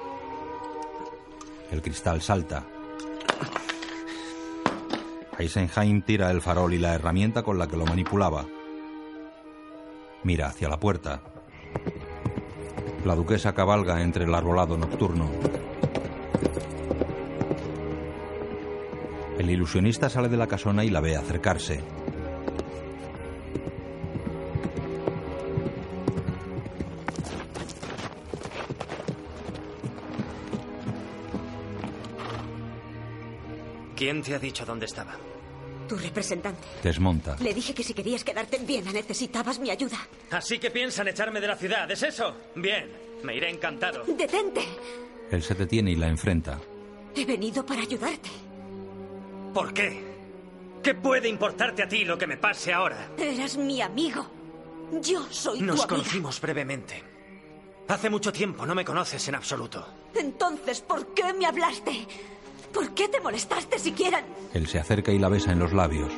El 1.71 1.81
cristal 1.81 2.21
salta. 2.21 2.65
Eisenheim 5.39 6.03
tira 6.03 6.29
el 6.31 6.41
farol 6.41 6.73
y 6.73 6.77
la 6.77 6.93
herramienta 6.93 7.43
con 7.43 7.57
la 7.57 7.67
que 7.67 7.77
lo 7.77 7.85
manipulaba. 7.85 8.45
Mira 10.23 10.47
hacia 10.47 10.69
la 10.69 10.79
puerta. 10.79 11.21
La 13.03 13.15
duquesa 13.15 13.53
cabalga 13.53 14.01
entre 14.01 14.25
el 14.25 14.33
arbolado 14.33 14.77
nocturno. 14.77 15.29
El 19.37 19.49
ilusionista 19.49 20.09
sale 20.09 20.29
de 20.29 20.37
la 20.37 20.47
casona 20.47 20.83
y 20.83 20.89
la 20.89 21.01
ve 21.01 21.15
acercarse. 21.15 21.83
¿Quién 33.95 34.21
te 34.21 34.35
ha 34.35 34.39
dicho 34.39 34.65
dónde 34.65 34.85
estaba? 34.85 35.13
Tu 35.87 35.95
representante. 35.95 36.67
Desmonta. 36.83 37.35
Le 37.39 37.53
dije 37.53 37.73
que 37.73 37.83
si 37.83 37.93
querías 37.93 38.23
quedarte 38.23 38.57
en 38.57 38.65
Viena 38.65 38.91
necesitabas 38.91 39.59
mi 39.59 39.69
ayuda. 39.69 39.97
Así 40.31 40.57
que 40.59 40.71
piensan 40.71 41.07
echarme 41.07 41.39
de 41.39 41.47
la 41.47 41.55
ciudad, 41.55 41.89
¿es 41.91 42.01
eso? 42.03 42.35
Bien, 42.55 42.91
me 43.23 43.35
iré 43.35 43.49
encantado. 43.51 44.03
¡Detente! 44.05 44.61
Él 45.31 45.43
se 45.43 45.53
detiene 45.53 45.91
y 45.91 45.95
la 45.95 46.07
enfrenta. 46.07 46.59
He 47.15 47.23
venido 47.25 47.65
para 47.65 47.81
ayudarte. 47.81 48.29
¿Por 49.53 49.73
qué? 49.73 50.03
¿Qué 50.83 50.95
puede 50.95 51.29
importarte 51.29 51.83
a 51.83 51.87
ti 51.87 52.03
lo 52.03 52.17
que 52.17 52.27
me 52.27 52.37
pase 52.37 52.73
ahora? 52.73 53.11
Eras 53.17 53.55
mi 53.57 53.81
amigo. 53.81 54.25
Yo 55.01 55.25
soy 55.31 55.59
tu 55.59 55.65
Nos 55.65 55.81
amiga. 55.81 55.87
conocimos 55.87 56.41
brevemente. 56.41 57.01
Hace 57.87 58.09
mucho 58.09 58.31
tiempo 58.31 58.65
no 58.65 58.75
me 58.75 58.83
conoces 58.83 59.27
en 59.27 59.35
absoluto. 59.35 59.87
Entonces, 60.15 60.81
¿por 60.81 61.13
qué 61.13 61.31
me 61.33 61.45
hablaste? 61.45 62.07
¿Por 62.75 62.89
qué 62.89 63.07
te 63.07 63.21
molestaste 63.21 63.79
siquiera? 63.79 64.21
Él 64.53 64.67
se 64.67 64.79
acerca 64.79 65.13
y 65.13 65.17
la 65.17 65.29
besa 65.29 65.53
en 65.53 65.59
los 65.59 65.71
labios. 65.71 66.11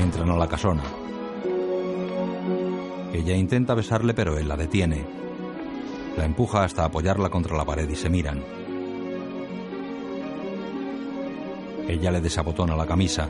Entran 0.00 0.30
a 0.30 0.36
la 0.36 0.48
casona. 0.48 0.82
Ella 3.12 3.36
intenta 3.36 3.74
besarle, 3.74 4.14
pero 4.14 4.38
él 4.38 4.48
la 4.48 4.56
detiene. 4.56 5.04
La 6.16 6.24
empuja 6.24 6.64
hasta 6.64 6.86
apoyarla 6.86 7.28
contra 7.28 7.54
la 7.54 7.66
pared 7.66 7.88
y 7.88 7.94
se 7.94 8.08
miran. 8.08 8.42
Ella 11.86 12.12
le 12.12 12.22
desabotona 12.22 12.74
la 12.74 12.86
camisa. 12.86 13.28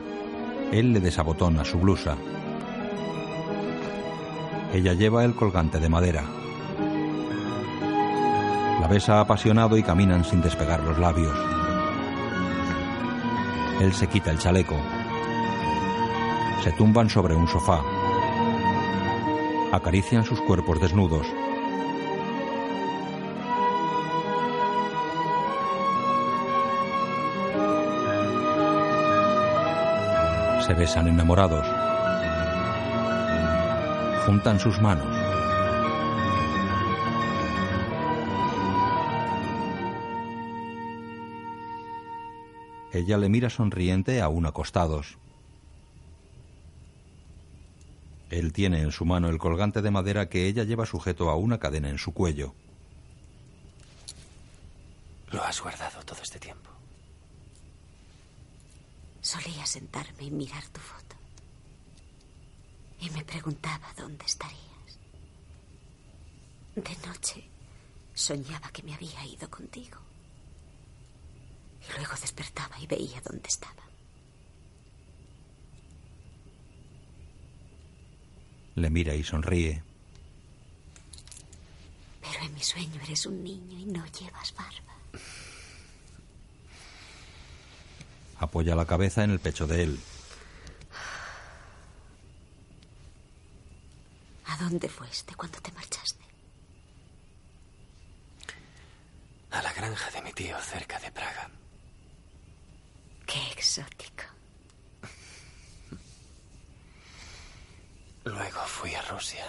Él 0.71 0.93
le 0.93 1.01
desabotona 1.01 1.65
su 1.65 1.79
blusa. 1.79 2.17
Ella 4.73 4.93
lleva 4.93 5.25
el 5.25 5.35
colgante 5.35 5.81
de 5.81 5.89
madera. 5.89 6.44
La 8.85 8.91
besa 8.91 9.19
apasionado 9.19 9.79
y 9.79 9.83
caminan 9.83 10.27
sin 10.27 10.43
despegar 10.43 10.81
los 10.81 10.99
labios. 10.99 11.35
Él 13.81 13.95
se 13.95 14.07
quita 14.09 14.31
el 14.31 14.39
chaleco. 14.39 14.77
Se 16.63 16.71
tumban 16.73 17.09
sobre 17.09 17.35
un 17.35 17.49
sofá. 17.49 17.81
Acarician 19.73 20.23
sus 20.23 20.39
cuerpos 20.43 20.83
desnudos. 20.83 21.27
Se 30.67 30.75
besan 30.75 31.09
enamorados. 31.09 31.67
Juntan 34.27 34.61
sus 34.61 34.79
manos. 34.79 35.14
Ella 42.95 43.19
le 43.19 43.29
mira 43.29 43.51
sonriente 43.51 44.23
aún 44.23 44.47
acostados. 44.47 45.19
Él 48.31 48.53
tiene 48.53 48.83
en 48.83 48.93
su 48.93 49.05
mano 49.05 49.29
el 49.29 49.39
colgante 49.39 49.83
de 49.83 49.91
madera 49.91 50.29
que 50.29 50.47
ella 50.47 50.63
lleva 50.63 50.87
sujeto 50.87 51.29
a 51.29 51.35
una 51.35 51.59
cadena 51.59 51.89
en 51.91 51.99
su 51.99 52.15
cuello. 52.15 52.55
Lo 55.33 55.43
has 55.43 55.61
guardado 55.61 56.05
todo 56.05 56.23
este 56.23 56.39
tiempo. 56.39 56.71
Solía 59.21 59.67
sentarme 59.67 60.23
y 60.23 60.31
mirar 60.31 60.65
tu 60.69 60.81
foto. 60.81 61.17
Y 63.01 63.11
me 63.11 63.25
preguntaba 63.25 63.93
dónde 63.97 64.25
estarías. 64.25 64.63
De 66.77 67.09
noche 67.09 67.51
Soñaba 68.15 68.71
que 68.71 68.85
me 68.85 68.95
había 68.95 69.27
ido 69.27 69.51
contigo. 69.51 70.04
Y 71.89 71.97
luego 71.97 72.15
despertaba 72.21 72.79
y 72.81 72.87
veía 72.87 73.21
dónde 73.21 73.49
estaba. 73.49 73.83
Le 78.75 78.91
mira 78.91 79.15
y 79.15 79.23
sonríe. 79.23 79.83
Pero 82.21 82.45
en 82.45 82.55
mi 82.55 82.63
sueño 82.63 83.01
eres 83.03 83.27
un 83.27 83.45
niño 83.45 83.79
y 83.79 83.85
no 83.87 84.05
llevas 84.07 84.53
barba. 84.55 84.95
Apoya 88.39 88.75
la 88.75 88.85
cabeza 88.85 89.23
en 89.23 89.31
el 89.31 89.39
pecho 89.39 89.67
de 89.67 89.85
él. 89.85 90.01
¿A 94.47 94.57
dónde 94.57 94.89
fuiste 94.89 95.35
cuando 95.35 95.61
te 95.61 95.73
marchaste? 95.73 96.25
A 99.51 99.63
la 99.63 99.73
granja 99.73 100.11
de 100.11 100.23
mi 100.23 100.33
tío 100.33 100.61
cerca 100.61 100.99
de 100.99 101.13
Praga. 101.13 101.49
Qué 103.27 103.53
exótico. 103.53 104.25
Luego 108.25 108.61
fui 108.67 108.95
a 108.95 109.03
Rusia. 109.03 109.47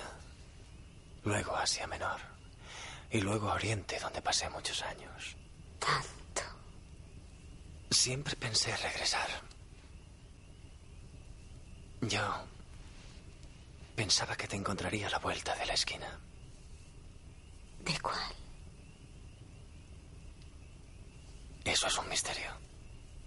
Luego 1.23 1.55
a 1.55 1.63
Asia 1.63 1.88
Menor. 1.88 2.19
Y 3.11 3.21
luego 3.21 3.49
a 3.49 3.55
Oriente, 3.55 3.99
donde 3.99 4.21
pasé 4.21 4.49
muchos 4.49 4.82
años. 4.84 5.36
Tanto. 5.80 6.41
Siempre 7.89 8.36
pensé 8.36 8.76
regresar. 8.78 9.30
Yo 12.01 12.45
pensaba 13.95 14.36
que 14.36 14.47
te 14.47 14.55
encontraría 14.55 15.07
a 15.07 15.11
la 15.11 15.19
vuelta 15.19 15.55
de 15.55 15.65
la 15.65 15.73
esquina. 15.73 16.19
¿De 17.80 17.99
cuál? 17.99 18.34
Eso 21.63 21.88
es 21.88 21.97
un 21.97 22.09
misterio. 22.09 22.64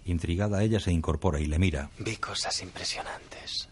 Intrigada, 0.09 0.63
ella 0.63 0.79
se 0.79 0.91
incorpora 0.91 1.39
y 1.39 1.45
le 1.45 1.59
mira. 1.59 1.91
Vi 1.99 2.15
cosas 2.17 2.63
impresionantes. 2.63 3.69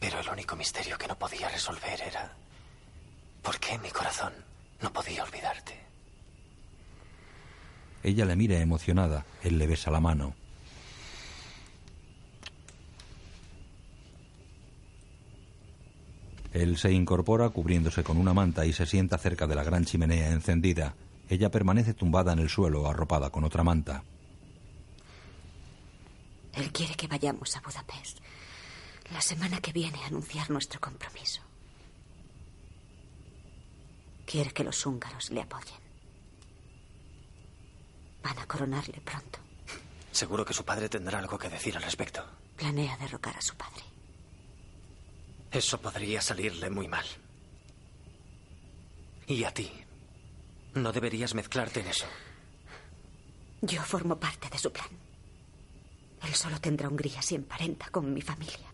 Pero 0.00 0.18
el 0.18 0.28
único 0.30 0.56
misterio 0.56 0.96
que 0.96 1.06
no 1.06 1.18
podía 1.18 1.50
resolver 1.50 2.00
era 2.00 2.34
por 3.42 3.58
qué 3.60 3.78
mi 3.78 3.90
corazón 3.90 4.32
no 4.80 4.90
podía 4.90 5.22
olvidarte. 5.22 5.78
Ella 8.02 8.24
le 8.24 8.36
mira 8.36 8.58
emocionada. 8.58 9.26
Él 9.42 9.58
le 9.58 9.66
besa 9.66 9.90
la 9.90 10.00
mano. 10.00 10.34
Él 16.54 16.78
se 16.78 16.90
incorpora 16.90 17.50
cubriéndose 17.50 18.02
con 18.02 18.16
una 18.16 18.32
manta 18.32 18.64
y 18.64 18.72
se 18.72 18.86
sienta 18.86 19.18
cerca 19.18 19.46
de 19.46 19.56
la 19.56 19.64
gran 19.64 19.84
chimenea 19.84 20.30
encendida. 20.30 20.94
Ella 21.28 21.50
permanece 21.50 21.92
tumbada 21.92 22.32
en 22.32 22.38
el 22.38 22.48
suelo, 22.48 22.88
arropada 22.88 23.28
con 23.28 23.44
otra 23.44 23.62
manta. 23.62 24.04
Él 26.56 26.72
quiere 26.72 26.94
que 26.94 27.08
vayamos 27.08 27.56
a 27.56 27.60
Budapest 27.60 28.18
la 29.10 29.20
semana 29.20 29.60
que 29.60 29.72
viene 29.72 30.02
a 30.02 30.06
anunciar 30.06 30.50
nuestro 30.50 30.80
compromiso. 30.80 31.42
Quiere 34.26 34.52
que 34.52 34.64
los 34.64 34.86
húngaros 34.86 35.30
le 35.30 35.42
apoyen. 35.42 35.82
Van 38.22 38.38
a 38.38 38.46
coronarle 38.46 39.00
pronto. 39.00 39.38
Seguro 40.10 40.44
que 40.44 40.54
su 40.54 40.64
padre 40.64 40.88
tendrá 40.88 41.18
algo 41.18 41.38
que 41.38 41.50
decir 41.50 41.76
al 41.76 41.82
respecto. 41.82 42.24
Planea 42.56 42.96
derrocar 42.96 43.36
a 43.36 43.42
su 43.42 43.54
padre. 43.56 43.82
Eso 45.50 45.80
podría 45.80 46.22
salirle 46.22 46.70
muy 46.70 46.88
mal. 46.88 47.04
Y 49.26 49.44
a 49.44 49.52
ti. 49.52 49.70
No 50.74 50.92
deberías 50.92 51.34
mezclarte 51.34 51.80
en 51.80 51.88
eso. 51.88 52.06
Yo 53.60 53.82
formo 53.82 54.18
parte 54.18 54.48
de 54.48 54.58
su 54.58 54.72
plan. 54.72 55.03
Él 56.24 56.34
solo 56.34 56.60
tendrá 56.60 56.88
Hungría 56.88 57.22
si 57.22 57.34
emparenta 57.34 57.88
con 57.90 58.12
mi 58.12 58.22
familia. 58.22 58.72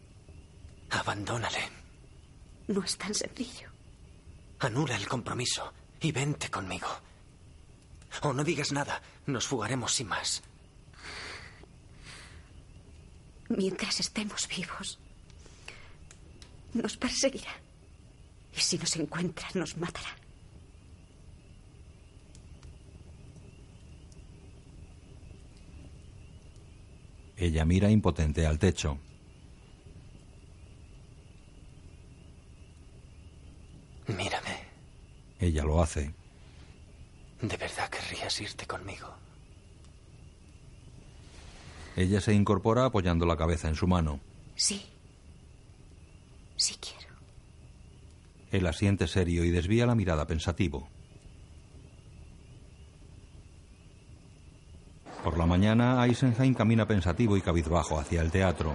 Abandónale. 0.91 1.69
No 2.69 2.83
es 2.83 2.97
tan 2.97 3.15
sencillo. 3.15 3.69
Anula 4.61 4.97
el 4.97 5.09
compromiso 5.09 5.73
y 6.01 6.13
vente 6.13 6.51
conmigo. 6.51 6.89
O 8.23 8.33
no 8.33 8.45
digas 8.45 8.73
nada, 8.73 9.01
nos 9.27 9.47
fugaremos 9.47 9.95
sin 9.95 10.09
más. 10.09 10.43
Mientras 13.49 13.99
estemos 14.01 14.47
vivos, 14.49 14.99
nos 16.75 16.97
perseguirá. 16.97 17.53
Y 18.57 18.61
si 18.61 18.79
nos 18.79 18.95
encuentra, 18.97 19.49
nos 19.55 19.77
matará. 19.77 20.20
Ella 27.41 27.65
mira 27.65 27.91
impotente 27.91 28.47
al 28.47 28.59
techo. 28.59 28.99
Mírame. 34.09 34.59
Ella 35.39 35.65
lo 35.65 35.83
hace. 35.83 36.13
¿De 37.41 37.57
verdad 37.57 37.89
querrías 37.89 38.39
irte 38.43 38.67
conmigo? 38.67 39.09
Ella 41.97 42.21
se 42.21 42.35
incorpora 42.35 42.85
apoyando 42.85 43.25
la 43.25 43.39
cabeza 43.39 43.69
en 43.69 43.75
su 43.75 43.87
mano. 43.87 44.21
Sí. 44.55 44.85
Sí 46.57 46.77
quiero. 46.79 47.15
Él 48.53 48.67
asiente 48.67 49.09
serio 49.09 49.47
y 49.47 49.51
desvía 49.51 49.87
la 49.87 49.95
mirada 49.95 50.27
pensativo. 50.27 50.91
Por 55.23 55.37
la 55.37 55.45
mañana, 55.45 56.05
Eisenheim 56.07 56.55
camina 56.55 56.87
pensativo 56.87 57.37
y 57.37 57.43
cabizbajo 57.43 57.99
hacia 57.99 58.23
el 58.23 58.31
teatro. 58.31 58.75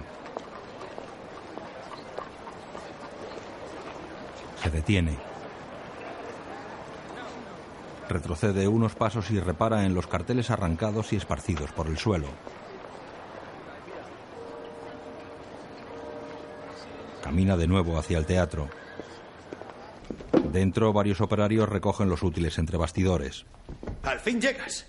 Se 4.62 4.70
detiene. 4.70 5.16
Retrocede 8.08 8.68
unos 8.68 8.94
pasos 8.94 9.30
y 9.32 9.40
repara 9.40 9.84
en 9.84 9.94
los 9.94 10.06
carteles 10.06 10.50
arrancados 10.50 11.12
y 11.12 11.16
esparcidos 11.16 11.72
por 11.72 11.88
el 11.88 11.98
suelo. 11.98 12.28
Camina 17.22 17.56
de 17.56 17.66
nuevo 17.66 17.98
hacia 17.98 18.18
el 18.18 18.26
teatro. 18.26 18.68
Dentro, 20.52 20.92
varios 20.92 21.20
operarios 21.20 21.68
recogen 21.68 22.08
los 22.08 22.22
útiles 22.22 22.56
entre 22.58 22.78
bastidores. 22.78 23.44
Al 24.04 24.20
fin 24.20 24.40
llegas. 24.40 24.86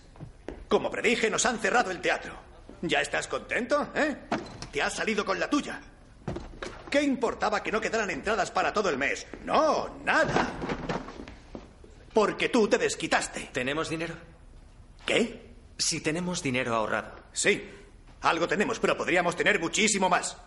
Como 0.68 0.92
predije, 0.92 1.30
nos 1.30 1.46
han 1.46 1.60
cerrado 1.60 1.92
el 1.92 2.02
teatro. 2.02 2.34
¿Ya 2.82 3.02
estás 3.02 3.28
contento, 3.28 3.90
eh? 3.96 4.16
Te 4.72 4.82
has 4.82 4.94
salido 4.94 5.26
con 5.26 5.40
la 5.40 5.50
tuya. 5.50 5.80
¿Qué 6.90 7.02
importaba 7.02 7.62
que 7.64 7.72
no 7.72 7.82
quedaran 7.82 8.10
entradas 8.10 8.52
para 8.52 8.72
todo 8.72 8.90
el 8.90 8.98
mes? 8.98 9.28
No, 9.44 10.00
nada. 10.04 10.52
Porque 12.14 12.50
tú 12.50 12.68
te 12.68 12.78
desquitaste. 12.78 13.50
¿Tenemos 13.52 13.90
dinero? 13.90 14.16
¿Qué? 15.06 15.54
Si 15.78 16.02
tenemos 16.02 16.42
dinero 16.42 16.76
ahorrado. 16.76 17.12
Sí, 17.32 17.70
algo 18.22 18.48
tenemos, 18.48 18.80
pero 18.80 18.98
podríamos 18.98 19.36
tener 19.36 19.60
muchísimo 19.60 20.10
más. 20.10 20.38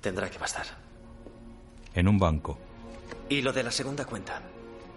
Tendrá 0.00 0.30
que 0.30 0.38
bastar. 0.38 0.66
En 1.94 2.08
un 2.08 2.18
banco. 2.18 2.58
¿Y 3.28 3.42
lo 3.42 3.52
de 3.52 3.62
la 3.62 3.70
segunda 3.70 4.04
cuenta? 4.04 4.40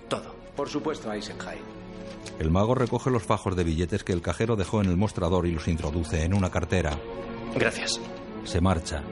Todo. 0.07 0.35
Por 0.55 0.69
supuesto, 0.69 1.11
Eisenheim. 1.11 1.82
El 2.39 2.51
mago 2.51 2.75
recoge 2.75 3.09
los 3.09 3.23
fajos 3.23 3.55
de 3.55 3.63
billetes 3.63 4.03
que 4.03 4.13
el 4.13 4.21
cajero 4.21 4.55
dejó 4.55 4.81
en 4.81 4.89
el 4.89 4.97
mostrador 4.97 5.45
y 5.45 5.51
los 5.51 5.67
introduce 5.67 6.23
en 6.23 6.33
una 6.33 6.49
cartera. 6.49 6.97
Gracias. 7.55 7.99
Se 8.43 8.59
marcha. 8.59 9.03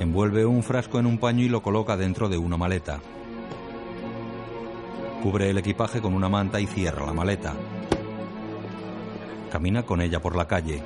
Envuelve 0.00 0.46
un 0.46 0.62
frasco 0.62 0.98
en 0.98 1.06
un 1.06 1.18
paño 1.18 1.44
y 1.44 1.48
lo 1.48 1.62
coloca 1.62 1.96
dentro 1.96 2.28
de 2.28 2.38
una 2.38 2.56
maleta. 2.56 3.00
Cubre 5.22 5.50
el 5.50 5.58
equipaje 5.58 6.00
con 6.00 6.14
una 6.14 6.30
manta 6.30 6.58
y 6.58 6.66
cierra 6.66 7.04
la 7.04 7.12
maleta. 7.12 7.54
Camina 9.52 9.82
con 9.84 10.00
ella 10.00 10.20
por 10.20 10.34
la 10.34 10.46
calle. 10.46 10.82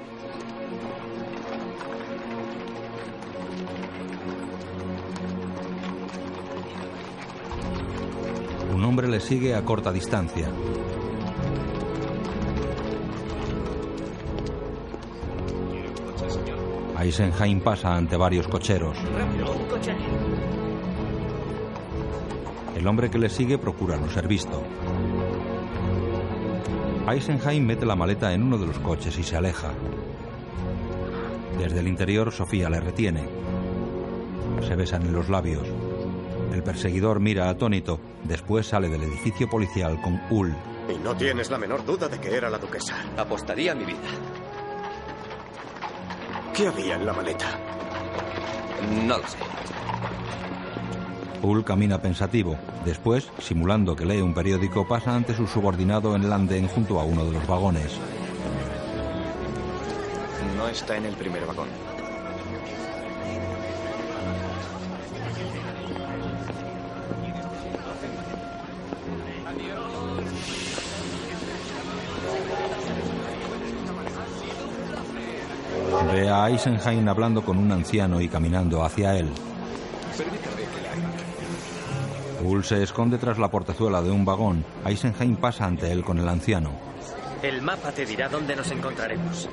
Un 8.75 8.85
hombre 8.85 9.07
le 9.07 9.21
sigue 9.21 9.55
a 9.55 9.65
corta 9.65 9.93
distancia. 9.93 10.49
Eisenheim 17.05 17.61
pasa 17.61 17.95
ante 17.95 18.17
varios 18.17 18.49
cocheros. 18.49 18.97
El 22.75 22.87
hombre 22.87 23.11
que 23.11 23.19
le 23.19 23.29
sigue 23.29 23.59
procura 23.59 23.99
no 23.99 24.09
ser 24.09 24.27
visto. 24.27 24.63
Eisenheim 27.07 27.63
mete 27.63 27.85
la 27.85 27.95
maleta 27.95 28.33
en 28.33 28.43
uno 28.43 28.57
de 28.57 28.69
los 28.69 28.79
coches 28.79 29.19
y 29.19 29.23
se 29.23 29.37
aleja. 29.37 29.73
Desde 31.59 31.81
el 31.81 31.89
interior, 31.89 32.33
Sofía 32.33 32.71
le 32.71 32.81
retiene. 32.81 33.29
Se 34.67 34.75
besan 34.75 35.03
en 35.03 35.13
los 35.13 35.29
labios. 35.29 35.69
El 36.55 36.63
perseguidor 36.63 37.21
mira 37.21 37.51
atónito. 37.51 38.01
Después 38.23 38.67
sale 38.67 38.89
del 38.89 39.03
edificio 39.03 39.47
policial 39.47 40.01
con 40.01 40.23
Ul. 40.31 40.55
Y 40.89 40.97
no 41.05 41.15
tienes 41.15 41.51
la 41.51 41.59
menor 41.59 41.85
duda 41.85 42.09
de 42.09 42.19
que 42.19 42.35
era 42.35 42.49
la 42.49 42.57
duquesa. 42.57 42.97
Apostaría 43.19 43.75
mi 43.75 43.85
vida. 43.85 43.99
¿Qué 46.55 46.69
había 46.69 46.95
en 46.95 47.05
la 47.05 47.13
maleta? 47.13 47.59
No 49.05 49.19
lo 49.19 49.27
sé. 49.27 49.39
Ul 51.43 51.65
camina 51.65 52.01
pensativo. 52.01 52.57
Después, 52.85 53.29
simulando 53.41 53.97
que 53.97 54.07
lee 54.07 54.21
un 54.21 54.33
periódico, 54.33 54.87
pasa 54.87 55.17
ante 55.17 55.35
su 55.35 55.49
subordinado 55.49 56.15
en 56.15 56.23
el 56.23 56.33
andén 56.33 56.69
junto 56.69 57.01
a 57.01 57.05
uno 57.05 57.25
de 57.25 57.33
los 57.33 57.47
vagones. 57.49 57.99
No 60.57 60.69
está 60.69 60.97
en 60.97 61.07
el 61.07 61.15
primer 61.15 61.45
vagón. 61.45 61.94
A 76.45 76.51
Eisenheim 76.51 77.09
hablando 77.09 77.43
con 77.43 77.57
un 77.57 77.73
anciano 77.73 78.21
y 78.21 78.29
caminando 78.29 78.85
hacia 78.85 79.17
él. 79.17 79.31
Ul 82.45 82.63
se 82.63 82.83
esconde 82.83 83.17
tras 83.17 83.39
la 83.39 83.51
portezuela 83.51 84.03
de 84.03 84.11
un 84.11 84.27
vagón. 84.27 84.63
Eisenheim 84.85 85.37
pasa 85.37 85.65
ante 85.65 85.91
él 85.91 86.05
con 86.05 86.19
el 86.19 86.29
anciano. 86.29 86.73
El 87.43 87.63
mapa 87.63 87.93
te 87.93 88.05
dirá 88.05 88.29
dónde 88.29 88.57
nos 88.57 88.71
encontraremos. 88.71 89.49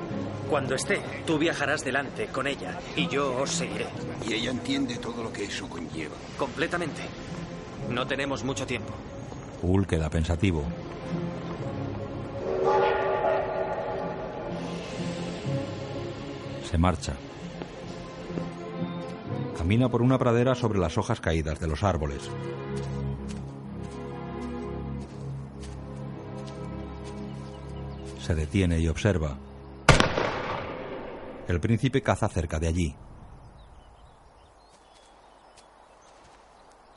Cuando 0.50 0.74
esté, 0.74 1.00
tú 1.26 1.38
viajarás 1.38 1.82
delante 1.82 2.26
con 2.26 2.46
ella 2.46 2.78
y 2.94 3.08
yo 3.08 3.36
os 3.36 3.50
seguiré. 3.50 3.86
Y 4.28 4.34
ella 4.34 4.50
entiende 4.50 4.96
todo 4.98 5.22
lo 5.22 5.32
que 5.32 5.44
eso 5.44 5.68
conlleva. 5.70 6.14
Completamente. 6.36 7.02
No 7.88 8.06
tenemos 8.06 8.44
mucho 8.44 8.66
tiempo. 8.66 8.92
Ul 9.62 9.86
queda 9.86 10.10
pensativo. 10.10 10.62
Se 16.72 16.78
marcha. 16.78 17.12
Camina 19.58 19.90
por 19.90 20.00
una 20.00 20.18
pradera 20.18 20.54
sobre 20.54 20.78
las 20.78 20.96
hojas 20.96 21.20
caídas 21.20 21.60
de 21.60 21.66
los 21.66 21.82
árboles. 21.82 22.30
Se 28.18 28.34
detiene 28.34 28.78
y 28.78 28.88
observa. 28.88 29.36
El 31.46 31.60
príncipe 31.60 32.02
caza 32.02 32.26
cerca 32.30 32.58
de 32.58 32.68
allí. 32.68 32.96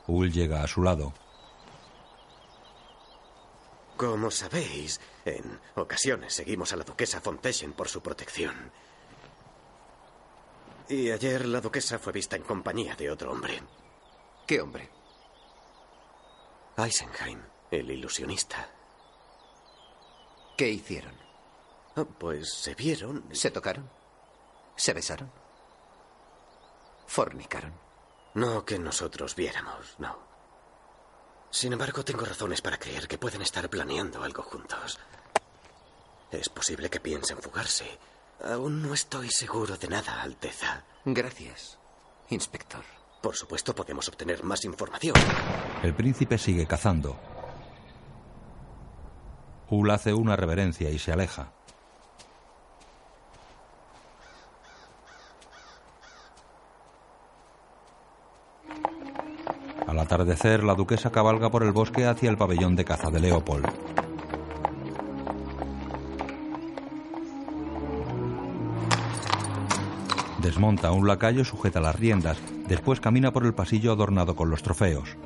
Ul 0.06 0.32
llega 0.32 0.62
a 0.62 0.66
su 0.66 0.82
lado. 0.82 1.12
Como 3.98 4.30
sabéis, 4.30 5.02
en 5.26 5.60
ocasiones 5.74 6.32
seguimos 6.32 6.72
a 6.72 6.76
la 6.76 6.84
duquesa 6.84 7.20
Fonteschen 7.20 7.74
por 7.74 7.90
su 7.90 8.00
protección. 8.00 8.72
Y 10.88 11.10
ayer 11.10 11.46
la 11.46 11.60
duquesa 11.60 11.98
fue 11.98 12.12
vista 12.12 12.36
en 12.36 12.42
compañía 12.42 12.94
de 12.94 13.10
otro 13.10 13.32
hombre. 13.32 13.60
¿Qué 14.46 14.60
hombre? 14.60 14.88
Eisenheim, 16.76 17.40
el 17.70 17.90
ilusionista. 17.90 18.70
¿Qué 20.56 20.68
hicieron? 20.68 21.14
Oh, 21.96 22.04
pues 22.04 22.52
se 22.52 22.74
vieron. 22.74 23.24
¿Se 23.32 23.50
tocaron? 23.50 23.90
¿Se 24.76 24.92
besaron? 24.92 25.30
¿Fornicaron? 27.06 27.74
No 28.34 28.64
que 28.64 28.78
nosotros 28.78 29.34
viéramos, 29.34 29.96
no. 29.98 30.18
Sin 31.50 31.72
embargo, 31.72 32.04
tengo 32.04 32.24
razones 32.24 32.60
para 32.60 32.78
creer 32.78 33.08
que 33.08 33.18
pueden 33.18 33.42
estar 33.42 33.68
planeando 33.70 34.22
algo 34.22 34.42
juntos. 34.42 34.98
Es 36.30 36.48
posible 36.48 36.90
que 36.90 37.00
piensen 37.00 37.38
fugarse. 37.38 37.98
Aún 38.44 38.82
no 38.82 38.94
estoy 38.94 39.30
seguro 39.30 39.76
de 39.76 39.88
nada, 39.88 40.22
Alteza. 40.22 40.84
Gracias, 41.04 41.78
inspector. 42.28 42.84
Por 43.22 43.34
supuesto, 43.34 43.74
podemos 43.74 44.08
obtener 44.08 44.44
más 44.44 44.64
información. 44.64 45.14
El 45.82 45.94
príncipe 45.94 46.38
sigue 46.38 46.66
cazando. 46.66 47.18
Ul 49.68 49.90
hace 49.90 50.12
una 50.12 50.36
reverencia 50.36 50.90
y 50.90 50.98
se 50.98 51.12
aleja. 51.12 51.52
Al 59.86 59.98
atardecer, 59.98 60.62
la 60.62 60.74
duquesa 60.74 61.10
cabalga 61.10 61.50
por 61.50 61.62
el 61.62 61.72
bosque 61.72 62.06
hacia 62.06 62.28
el 62.28 62.36
pabellón 62.36 62.76
de 62.76 62.84
caza 62.84 63.10
de 63.10 63.20
Leopold. 63.20 63.66
Desmonta 70.46 70.92
un 70.92 71.08
lacayo, 71.08 71.44
sujeta 71.44 71.80
las 71.80 71.98
riendas, 71.98 72.38
después 72.68 73.00
camina 73.00 73.32
por 73.32 73.44
el 73.44 73.52
pasillo 73.52 73.90
adornado 73.90 74.36
con 74.36 74.48
los 74.48 74.62
trofeos. 74.62 75.16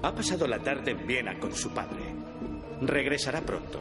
Ha 0.00 0.14
pasado 0.14 0.46
la 0.46 0.60
tarde 0.60 0.92
en 0.92 1.04
Viena 1.08 1.36
con 1.40 1.52
su 1.52 1.70
padre. 1.70 2.14
Regresará 2.80 3.40
pronto. 3.40 3.80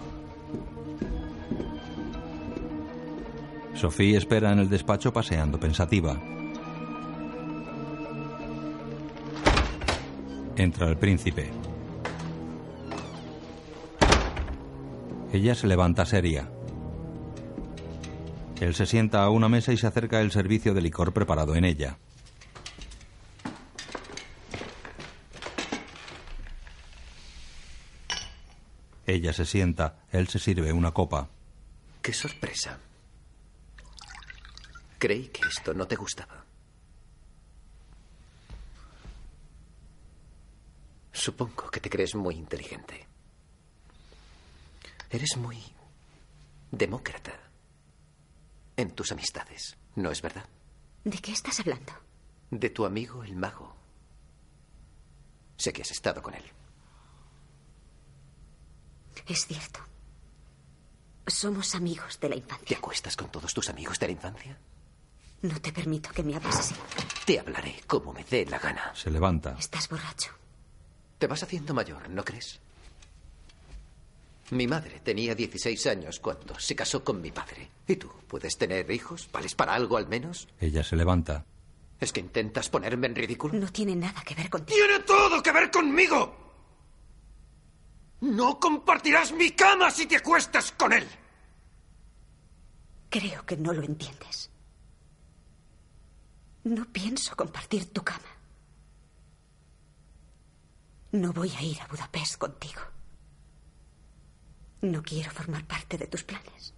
Sophie 3.75 4.17
espera 4.17 4.51
en 4.51 4.57
el 4.57 4.67
despacho 4.67 5.13
paseando 5.13 5.59
pensativa. 5.59 6.19
Entra 10.55 10.89
el 10.89 10.97
príncipe. 10.97 11.51
Ella 15.31 15.53
se 15.53 15.67
levanta 15.67 16.03
seria. 16.03 16.49
Él 18.59 18.75
se 18.75 18.85
sienta 18.85 19.23
a 19.23 19.29
una 19.29 19.49
mesa 19.49 19.73
y 19.73 19.77
se 19.77 19.87
acerca 19.87 20.21
el 20.21 20.31
servicio 20.31 20.73
de 20.73 20.81
licor 20.81 21.13
preparado 21.13 21.55
en 21.55 21.65
ella. 21.65 21.97
Ella 29.05 29.33
se 29.33 29.45
sienta, 29.45 29.99
él 30.11 30.27
se 30.29 30.39
sirve 30.39 30.71
una 30.71 30.91
copa. 30.91 31.29
¡Qué 32.01 32.13
sorpresa! 32.13 32.79
Creí 34.97 35.27
que 35.27 35.41
esto 35.47 35.73
no 35.73 35.85
te 35.85 35.97
gustaba. 35.97 36.45
Supongo 41.11 41.69
que 41.69 41.81
te 41.81 41.89
crees 41.89 42.15
muy 42.15 42.35
inteligente. 42.35 43.05
Eres 45.09 45.37
muy 45.37 45.61
demócrata 46.71 47.52
en 48.77 48.91
tus 48.91 49.11
amistades, 49.11 49.77
¿no 49.95 50.11
es 50.11 50.21
verdad? 50.21 50.45
¿De 51.03 51.17
qué 51.19 51.31
estás 51.31 51.59
hablando? 51.59 51.93
De 52.49 52.69
tu 52.69 52.85
amigo 52.85 53.23
el 53.23 53.35
mago. 53.35 53.75
Sé 55.57 55.73
que 55.73 55.81
has 55.81 55.91
estado 55.91 56.21
con 56.21 56.33
él. 56.33 56.43
Es 59.27 59.45
cierto. 59.45 59.79
Somos 61.27 61.75
amigos 61.75 62.19
de 62.19 62.29
la 62.29 62.35
infancia. 62.35 62.67
¿Te 62.67 62.75
acuestas 62.75 63.15
con 63.15 63.29
todos 63.29 63.53
tus 63.53 63.69
amigos 63.69 63.99
de 63.99 64.07
la 64.07 64.13
infancia? 64.13 64.57
No 65.41 65.59
te 65.61 65.71
permito 65.71 66.09
que 66.11 66.23
me 66.23 66.35
hables 66.35 66.55
así. 66.57 66.75
Te 67.25 67.39
hablaré 67.39 67.81
como 67.87 68.13
me 68.13 68.23
dé 68.23 68.45
la 68.45 68.59
gana. 68.59 68.93
Se 68.95 69.09
levanta. 69.09 69.55
Estás 69.57 69.87
borracho. 69.89 70.31
Te 71.17 71.27
vas 71.27 71.43
haciendo 71.43 71.73
mayor, 71.73 72.09
¿no 72.09 72.23
crees? 72.23 72.59
Mi 74.51 74.67
madre 74.67 74.99
tenía 74.99 75.33
16 75.33 75.87
años 75.87 76.19
cuando 76.19 76.59
se 76.59 76.75
casó 76.75 77.03
con 77.03 77.21
mi 77.21 77.31
padre. 77.31 77.69
¿Y 77.87 77.95
tú? 77.95 78.11
¿Puedes 78.27 78.57
tener 78.57 78.89
hijos? 78.91 79.29
¿Vales 79.31 79.55
para 79.55 79.73
algo 79.73 79.97
al 79.97 80.07
menos? 80.07 80.47
Ella 80.59 80.83
se 80.83 80.95
levanta. 80.95 81.45
¿Es 81.99 82.11
que 82.11 82.19
intentas 82.19 82.69
ponerme 82.69 83.07
en 83.07 83.15
ridículo? 83.15 83.53
No 83.57 83.71
tiene 83.71 83.95
nada 83.95 84.21
que 84.23 84.35
ver 84.35 84.49
contigo. 84.49 84.77
¡Tiene 84.77 84.99
todo 85.03 85.41
que 85.41 85.51
ver 85.51 85.71
conmigo! 85.71 86.35
No 88.21 88.59
compartirás 88.59 89.31
mi 89.31 89.51
cama 89.51 89.89
si 89.91 90.05
te 90.05 90.17
acuestas 90.17 90.71
con 90.73 90.93
él. 90.93 91.07
Creo 93.09 93.45
que 93.45 93.57
no 93.57 93.73
lo 93.73 93.83
entiendes. 93.83 94.49
No 96.63 96.85
pienso 96.85 97.35
compartir 97.35 97.91
tu 97.91 98.03
cama. 98.03 98.19
No 101.11 101.31
voy 101.33 101.51
a 101.51 101.61
ir 101.61 101.79
a 101.81 101.87
Budapest 101.87 102.37
contigo. 102.37 102.81
No 104.83 105.01
quiero 105.01 105.31
formar 105.31 105.65
parte 105.65 105.97
de 105.97 106.07
tus 106.07 106.25
planes. 106.25 106.73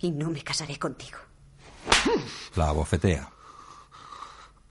Y 0.00 0.10
no 0.10 0.30
me 0.30 0.42
casaré 0.42 0.76
contigo. 0.80 1.16
La 2.56 2.70
abofetea. 2.70 3.30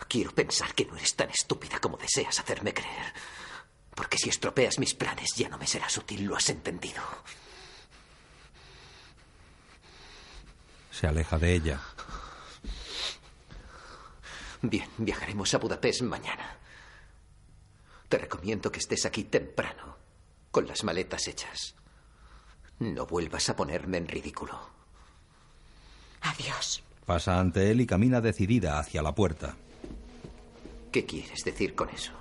Quiero 0.09 0.31
pensar 0.35 0.75
que 0.75 0.83
no 0.85 0.97
eres 0.97 1.15
tan 1.15 1.29
estúpida 1.29 1.79
como 1.79 1.95
deseas 1.95 2.37
hacerme 2.37 2.73
creer. 2.73 3.13
Porque 3.95 4.17
si 4.17 4.27
estropeas 4.27 4.77
mis 4.77 4.93
planes 4.93 5.29
ya 5.37 5.47
no 5.47 5.57
me 5.57 5.65
serás 5.65 5.97
útil, 5.97 6.25
lo 6.25 6.35
has 6.35 6.49
entendido. 6.49 7.01
Se 10.91 11.07
aleja 11.07 11.39
de 11.39 11.53
ella. 11.53 11.79
Bien, 14.61 14.89
viajaremos 14.97 15.53
a 15.53 15.59
Budapest 15.59 16.01
mañana. 16.01 16.57
Te 18.09 18.17
recomiendo 18.17 18.69
que 18.69 18.79
estés 18.79 19.05
aquí 19.05 19.23
temprano, 19.23 20.02
con 20.53 20.67
las 20.67 20.83
maletas 20.83 21.27
hechas. 21.27 21.75
No 22.77 23.07
vuelvas 23.07 23.49
a 23.49 23.55
ponerme 23.55 23.97
en 23.97 24.07
ridículo. 24.07 24.53
Adiós. 26.21 26.83
Pasa 27.07 27.39
ante 27.39 27.71
él 27.71 27.81
y 27.81 27.87
camina 27.87 28.21
decidida 28.21 28.77
hacia 28.77 29.01
la 29.01 29.15
puerta. 29.15 29.55
¿Qué 30.91 31.05
quieres 31.05 31.43
decir 31.43 31.73
con 31.73 31.89
eso? 31.89 32.13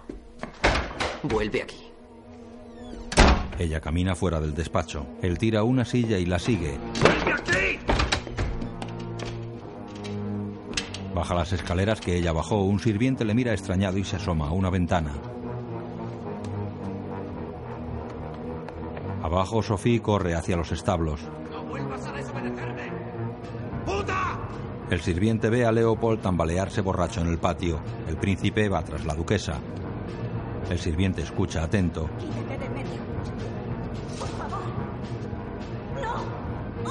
Vuelve 1.23 1.63
aquí. 1.63 1.91
Ella 3.59 3.83
camina 3.83 4.17
fuera 4.17 4.41
del 4.41 4.55
despacho. 4.55 5.07
Él 5.21 5.37
tira 5.37 5.63
una 5.63 5.85
silla 5.85 6.19
y 6.19 6.25
la 6.25 6.39
sigue. 6.39 6.79
¡Vuelve 7.03 7.33
aquí! 7.35 7.79
Baja 11.15 11.35
las 11.35 11.53
escaleras 11.53 12.01
que 12.01 12.17
ella 12.17 12.33
bajó. 12.33 12.63
Un 12.65 12.81
sirviente 12.81 13.27
le 13.27 13.35
mira 13.35 13.53
extrañado 13.53 13.99
y 13.99 14.05
se 14.05 14.17
asoma 14.17 14.49
a 14.49 14.53
una 14.53 14.71
ventana. 14.71 15.13
Abajo, 19.33 19.63
Sophie 19.63 20.03
corre 20.03 20.35
hacia 20.35 20.59
los 20.59 20.73
establos. 20.73 21.23
¡No 21.51 21.65
vuelvas 21.65 22.07
a 22.07 22.13
desobedecerme! 22.13 22.93
¡Puta! 23.87 24.39
El 24.91 25.01
sirviente 25.01 25.49
ve 25.49 25.65
a 25.65 25.73
Leopold 25.73 26.21
tambalearse 26.21 26.83
borracho 26.83 27.23
en 27.23 27.29
el 27.29 27.39
patio. 27.39 27.81
El 28.07 28.19
príncipe 28.19 28.69
va 28.69 28.83
tras 28.85 29.07
la 29.07 29.15
duquesa. 29.15 29.55
El 30.69 30.79
sirviente 30.79 31.23
escucha 31.23 31.63
atento. 31.63 32.11
Quítate 32.19 32.59
de 32.59 32.67
en 32.67 32.75
medio. 32.75 33.01
Por 34.19 34.29
favor. 34.29 34.61
No. 36.85 36.91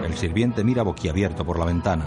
Oh. 0.00 0.04
El 0.06 0.16
sirviente 0.16 0.64
mira 0.64 0.82
boquiabierto 0.82 1.44
por 1.44 1.58
la 1.58 1.66
ventana. 1.66 2.06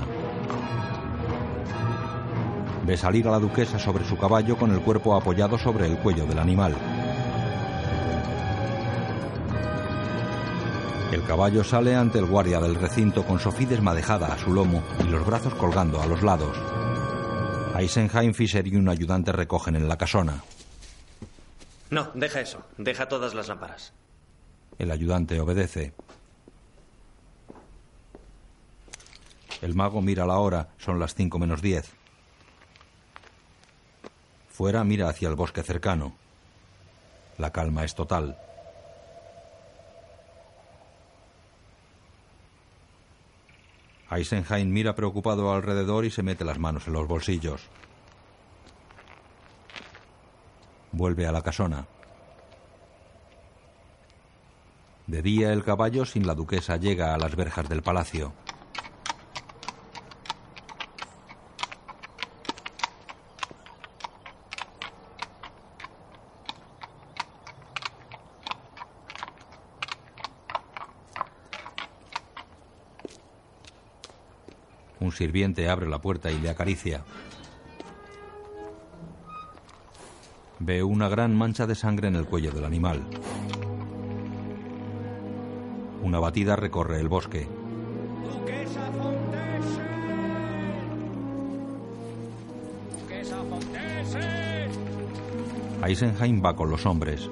Ve 2.87 2.97
salir 2.97 3.27
a 3.27 3.31
la 3.31 3.39
duquesa 3.39 3.77
sobre 3.77 4.03
su 4.03 4.17
caballo 4.17 4.57
con 4.57 4.71
el 4.71 4.81
cuerpo 4.81 5.13
apoyado 5.15 5.59
sobre 5.59 5.85
el 5.85 5.99
cuello 5.99 6.25
del 6.25 6.39
animal. 6.39 7.04
El 11.15 11.23
caballo 11.23 11.63
sale 11.63 11.95
ante 11.95 12.19
el 12.19 12.25
guardia 12.25 12.59
del 12.59 12.75
recinto 12.75 13.25
con 13.25 13.39
Sofía 13.39 13.69
desmadejada 13.69 14.33
a 14.33 14.37
su 14.37 14.51
lomo 14.51 14.83
y 14.99 15.03
los 15.03 15.25
brazos 15.25 15.55
colgando 15.55 16.01
a 16.01 16.05
los 16.07 16.21
lados. 16.21 16.57
Eisenheim, 17.73 18.33
Fischer 18.33 18.67
y 18.67 18.75
un 18.75 18.89
ayudante 18.89 19.31
recogen 19.31 19.77
en 19.77 19.87
la 19.87 19.97
casona. 19.97 20.43
No, 21.89 22.11
deja 22.15 22.41
eso. 22.41 22.65
Deja 22.77 23.07
todas 23.07 23.33
las 23.33 23.47
lámparas. 23.47 23.93
El 24.77 24.91
ayudante 24.91 25.39
obedece. 25.39 25.93
El 29.61 29.73
mago 29.73 30.01
mira 30.01 30.25
la 30.25 30.37
hora, 30.39 30.67
son 30.77 30.99
las 30.99 31.15
cinco 31.15 31.39
menos 31.39 31.61
diez. 31.61 31.93
Fuera 34.49 34.83
mira 34.83 35.07
hacia 35.07 35.29
el 35.29 35.35
bosque 35.35 35.63
cercano. 35.63 36.13
La 37.37 37.53
calma 37.53 37.85
es 37.85 37.95
total. 37.95 38.37
Eisenheim 44.17 44.69
mira 44.69 44.95
preocupado 44.95 45.51
alrededor 45.53 46.05
y 46.05 46.11
se 46.11 46.23
mete 46.23 46.45
las 46.45 46.59
manos 46.59 46.87
en 46.87 46.93
los 46.93 47.07
bolsillos. 47.07 47.61
Vuelve 50.91 51.27
a 51.27 51.31
la 51.31 51.41
casona. 51.41 51.87
De 55.07 55.21
día 55.21 55.53
el 55.53 55.63
caballo 55.63 56.05
sin 56.05 56.25
la 56.25 56.33
duquesa 56.33 56.77
llega 56.77 57.13
a 57.13 57.17
las 57.17 57.35
verjas 57.35 57.69
del 57.69 57.83
palacio. 57.83 58.33
Sirviente 75.15 75.69
abre 75.69 75.87
la 75.87 75.99
puerta 75.99 76.31
y 76.31 76.39
le 76.39 76.49
acaricia. 76.49 77.03
Ve 80.59 80.83
una 80.83 81.09
gran 81.09 81.35
mancha 81.35 81.65
de 81.65 81.75
sangre 81.75 82.07
en 82.07 82.15
el 82.15 82.25
cuello 82.25 82.51
del 82.51 82.65
animal. 82.65 83.05
Una 86.03 86.19
batida 86.19 86.55
recorre 86.55 87.01
el 87.01 87.09
bosque. 87.09 87.47
Eisenheim 95.83 96.43
va 96.43 96.55
con 96.55 96.69
los 96.69 96.85
hombres. 96.85 97.29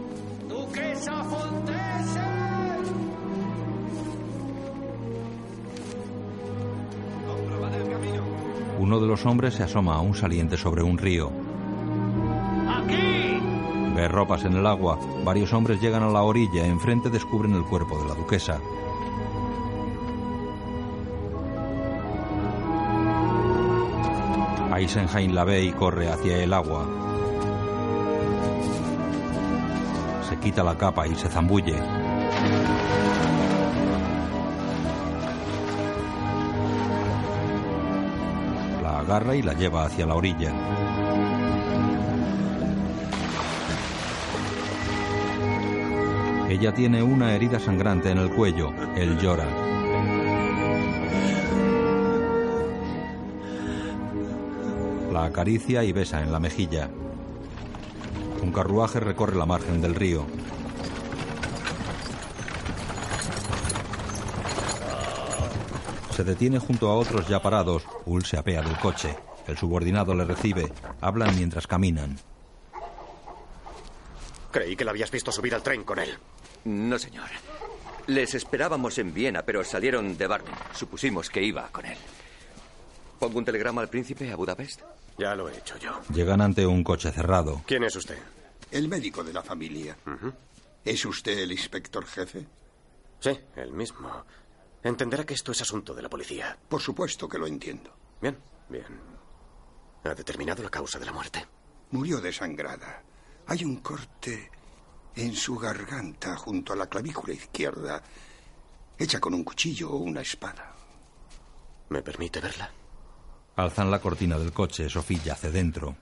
Uno 8.83 8.99
de 8.99 9.07
los 9.07 9.25
hombres 9.25 9.53
se 9.53 9.63
asoma 9.63 9.95
a 9.95 10.01
un 10.01 10.13
saliente 10.13 10.57
sobre 10.57 10.83
un 10.83 10.97
río. 10.97 11.31
¡Aquí! 12.67 13.39
Ve 13.95 14.09
ropas 14.09 14.43
en 14.43 14.57
el 14.57 14.67
agua. 14.67 14.99
Varios 15.23 15.53
hombres 15.53 15.79
llegan 15.79 16.03
a 16.03 16.09
la 16.09 16.23
orilla. 16.23 16.65
Enfrente 16.65 17.09
descubren 17.09 17.53
el 17.53 17.63
cuerpo 17.63 17.97
de 17.97 18.09
la 18.09 18.13
duquesa. 18.13 18.59
Eisenheim 24.75 25.33
la 25.33 25.45
ve 25.45 25.63
y 25.63 25.71
corre 25.71 26.09
hacia 26.09 26.43
el 26.43 26.51
agua. 26.51 26.85
Se 30.27 30.35
quita 30.39 30.61
la 30.61 30.77
capa 30.77 31.07
y 31.07 31.15
se 31.15 31.29
zambulle. 31.29 31.79
Agarra 39.13 39.35
y 39.35 39.43
la 39.43 39.53
lleva 39.53 39.85
hacia 39.85 40.07
la 40.07 40.15
orilla. 40.15 40.51
Ella 46.49 46.73
tiene 46.73 47.03
una 47.03 47.35
herida 47.35 47.59
sangrante 47.59 48.09
en 48.09 48.17
el 48.17 48.31
cuello. 48.31 48.71
Él 48.95 49.19
llora. 49.19 49.45
La 55.11 55.25
acaricia 55.25 55.83
y 55.83 55.91
besa 55.91 56.23
en 56.23 56.31
la 56.31 56.39
mejilla. 56.39 56.89
Un 58.41 58.51
carruaje 58.51 58.99
recorre 58.99 59.35
la 59.35 59.45
margen 59.45 59.79
del 59.79 59.93
río. 59.93 60.25
Se 66.15 66.23
detiene 66.23 66.59
junto 66.59 66.89
a 66.89 66.95
otros 66.95 67.27
ya 67.27 67.41
parados. 67.41 67.83
Ul 68.05 68.23
se 68.23 68.37
apea 68.37 68.61
del 68.61 68.77
coche. 68.77 69.15
El 69.47 69.57
subordinado 69.57 70.13
le 70.13 70.25
recibe. 70.25 70.71
Hablan 71.01 71.35
mientras 71.35 71.65
caminan. 71.65 72.19
Creí 74.51 74.75
que 74.75 74.85
la 74.85 74.91
habías 74.91 75.09
visto 75.09 75.31
subir 75.31 75.55
al 75.55 75.63
tren 75.63 75.83
con 75.83 75.97
él. 75.97 76.15
No, 76.65 76.99
señor. 76.99 77.29
Les 78.05 78.35
esperábamos 78.35 78.99
en 78.99 79.11
Viena, 79.11 79.41
pero 79.41 79.63
salieron 79.63 80.15
de 80.15 80.27
Barmen. 80.27 80.53
Supusimos 80.75 81.31
que 81.31 81.41
iba 81.41 81.67
con 81.69 81.85
él. 81.87 81.97
¿Pongo 83.19 83.39
un 83.39 83.45
telegrama 83.45 83.81
al 83.81 83.89
príncipe 83.89 84.31
a 84.31 84.35
Budapest? 84.35 84.81
Ya 85.17 85.33
lo 85.33 85.49
he 85.49 85.57
hecho 85.57 85.77
yo. 85.79 85.99
Llegan 86.13 86.41
ante 86.41 86.65
un 86.67 86.83
coche 86.83 87.11
cerrado. 87.11 87.63
¿Quién 87.65 87.83
es 87.85 87.95
usted? 87.95 88.19
El 88.69 88.87
médico 88.87 89.23
de 89.23 89.33
la 89.33 89.41
familia. 89.41 89.97
¿Es 90.85 91.05
usted 91.05 91.39
el 91.39 91.51
inspector 91.53 92.05
jefe? 92.05 92.45
Sí, 93.19 93.31
el 93.55 93.71
mismo. 93.71 94.25
Entenderá 94.83 95.25
que 95.25 95.33
esto 95.33 95.51
es 95.51 95.61
asunto 95.61 95.93
de 95.93 96.01
la 96.01 96.09
policía. 96.09 96.57
Por 96.67 96.81
supuesto 96.81 97.27
que 97.27 97.37
lo 97.37 97.47
entiendo. 97.47 97.95
Bien, 98.21 98.37
bien. 98.69 98.99
¿Ha 100.03 100.13
determinado 100.13 100.61
la 100.61 100.69
causa 100.69 100.99
de 100.99 101.05
la 101.05 101.13
muerte? 101.13 101.45
Murió 101.91 102.19
desangrada. 102.19 103.01
Hay 103.47 103.63
un 103.63 103.77
corte 103.77 104.51
en 105.15 105.33
su 105.35 105.55
garganta 105.55 106.35
junto 106.35 106.73
a 106.73 106.75
la 106.75 106.87
clavícula 106.87 107.33
izquierda, 107.33 108.01
hecha 108.97 109.19
con 109.19 109.33
un 109.33 109.43
cuchillo 109.43 109.91
o 109.91 109.97
una 109.97 110.21
espada. 110.21 110.75
¿Me 111.89 112.01
permite 112.01 112.41
verla? 112.41 112.69
Alzan 113.55 113.91
la 113.91 113.99
cortina 113.99 114.37
del 114.37 114.51
coche. 114.51 114.89
Sofía 114.89 115.23
yace 115.23 115.51
dentro. 115.51 115.95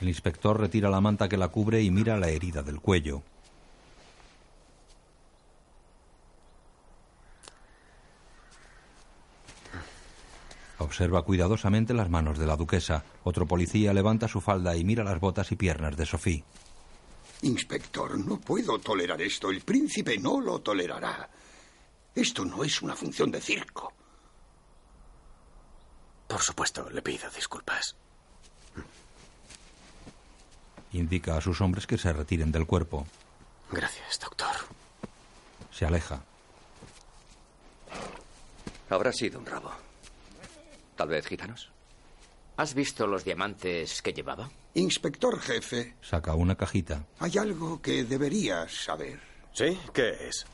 El 0.00 0.08
inspector 0.08 0.58
retira 0.58 0.90
la 0.90 1.00
manta 1.00 1.28
que 1.28 1.36
la 1.36 1.48
cubre 1.48 1.80
y 1.80 1.90
mira 1.90 2.16
la 2.18 2.28
herida 2.28 2.62
del 2.62 2.80
cuello. 2.80 3.22
Observa 10.82 11.22
cuidadosamente 11.22 11.94
las 11.94 12.10
manos 12.10 12.38
de 12.38 12.46
la 12.46 12.56
duquesa. 12.56 13.04
Otro 13.22 13.46
policía 13.46 13.92
levanta 13.92 14.26
su 14.26 14.40
falda 14.40 14.76
y 14.76 14.84
mira 14.84 15.04
las 15.04 15.20
botas 15.20 15.52
y 15.52 15.56
piernas 15.56 15.96
de 15.96 16.06
Sophie. 16.06 16.44
Inspector, 17.42 18.18
no 18.18 18.38
puedo 18.38 18.78
tolerar 18.78 19.22
esto. 19.22 19.50
El 19.50 19.60
príncipe 19.60 20.18
no 20.18 20.40
lo 20.40 20.60
tolerará. 20.60 21.28
Esto 22.14 22.44
no 22.44 22.64
es 22.64 22.82
una 22.82 22.96
función 22.96 23.30
de 23.30 23.40
circo. 23.40 23.92
Por 26.26 26.40
supuesto, 26.40 26.90
le 26.90 27.00
pido 27.00 27.30
disculpas. 27.30 27.94
Indica 30.92 31.36
a 31.36 31.40
sus 31.40 31.60
hombres 31.60 31.86
que 31.86 31.96
se 31.96 32.12
retiren 32.12 32.50
del 32.50 32.66
cuerpo. 32.66 33.06
Gracias, 33.70 34.18
doctor. 34.18 34.54
Se 35.70 35.86
aleja. 35.86 36.22
Habrá 38.90 39.12
sido 39.12 39.38
un 39.38 39.46
robo. 39.46 39.70
Tal 41.02 41.08
vez 41.08 41.26
gitanos. 41.26 41.68
¿Has 42.56 42.74
visto 42.74 43.08
los 43.08 43.24
diamantes 43.24 44.00
que 44.02 44.12
llevaba? 44.12 44.48
Inspector 44.74 45.40
jefe, 45.40 45.96
Saca 46.00 46.36
una 46.36 46.54
cajita. 46.54 47.04
hay 47.18 47.38
algo 47.38 47.82
que 47.82 48.04
deberías 48.04 48.70
saber. 48.84 49.18
¿Sí? 49.52 49.76
¿Qué 49.92 50.28
es? 50.28 50.46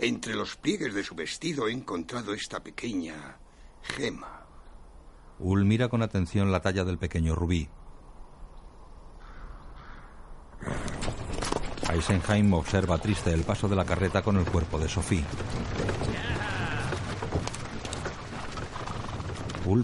Entre 0.00 0.34
los 0.34 0.56
pliegues 0.56 0.94
de 0.94 1.04
su 1.04 1.14
vestido 1.14 1.68
he 1.68 1.72
encontrado 1.72 2.34
esta 2.34 2.58
pequeña 2.58 3.36
gema. 3.82 4.44
Ul 5.38 5.64
mira 5.64 5.88
con 5.88 6.02
atención 6.02 6.50
la 6.50 6.58
talla 6.60 6.82
del 6.82 6.98
pequeño 6.98 7.36
rubí. 7.36 7.68
Eisenheim 11.92 12.52
observa 12.52 12.98
triste 12.98 13.32
el 13.32 13.44
paso 13.44 13.68
de 13.68 13.76
la 13.76 13.84
carreta 13.84 14.22
con 14.22 14.38
el 14.38 14.44
cuerpo 14.44 14.76
de 14.80 14.88
Sophie. 14.88 15.24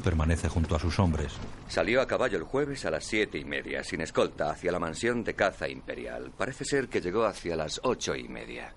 Permanece 0.02 0.48
junto 0.48 0.74
a 0.74 0.78
sus 0.78 0.98
hombres. 0.98 1.32
Salió 1.68 2.00
a 2.00 2.06
caballo 2.06 2.38
el 2.38 2.44
jueves 2.44 2.86
a 2.86 2.90
las 2.90 3.04
siete 3.04 3.38
y 3.38 3.44
media, 3.44 3.84
sin 3.84 4.00
escolta, 4.00 4.50
hacia 4.50 4.72
la 4.72 4.78
mansión 4.78 5.22
de 5.22 5.34
caza 5.34 5.68
imperial. 5.68 6.32
Parece 6.36 6.64
ser 6.64 6.88
que 6.88 7.02
llegó 7.02 7.24
hacia 7.26 7.54
las 7.54 7.80
ocho 7.84 8.14
y 8.16 8.26
media. 8.26 8.74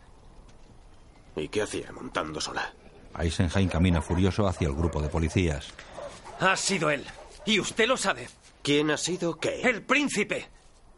¿Y 1.37 1.47
qué 1.47 1.61
hacía 1.61 1.91
montando 1.93 2.41
sola? 2.41 2.73
Eisenheim 3.17 3.69
camina 3.69 4.01
furioso 4.01 4.47
hacia 4.47 4.67
el 4.67 4.75
grupo 4.75 5.01
de 5.01 5.07
policías. 5.07 5.69
Ha 6.41 6.55
sido 6.57 6.89
él. 6.89 7.05
Y 7.45 7.59
usted 7.59 7.87
lo 7.87 7.95
sabe. 7.95 8.27
¿Quién 8.61 8.91
ha 8.91 8.97
sido 8.97 9.39
qué? 9.39 9.61
El 9.61 9.83
príncipe. 9.83 10.49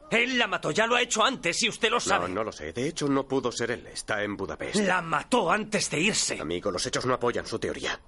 Él 0.09 0.39
la 0.39 0.47
mató, 0.47 0.71
ya 0.71 0.87
lo 0.87 0.95
ha 0.95 1.01
hecho 1.03 1.23
antes 1.23 1.61
y 1.61 1.69
usted 1.69 1.91
lo 1.91 1.99
sabe. 1.99 2.27
No, 2.29 2.35
no 2.35 2.43
lo 2.45 2.51
sé. 2.51 2.73
De 2.73 2.87
hecho, 2.87 3.07
no 3.07 3.27
pudo 3.27 3.51
ser 3.51 3.69
él. 3.69 3.85
Está 3.85 4.23
en 4.23 4.35
Budapest. 4.35 4.77
La 4.77 5.03
mató 5.03 5.51
antes 5.51 5.91
de 5.91 5.99
irse. 5.99 6.39
Amigo, 6.39 6.71
los 6.71 6.83
hechos 6.87 7.05
no 7.05 7.13
apoyan 7.13 7.45
su 7.45 7.59
teoría. 7.59 7.99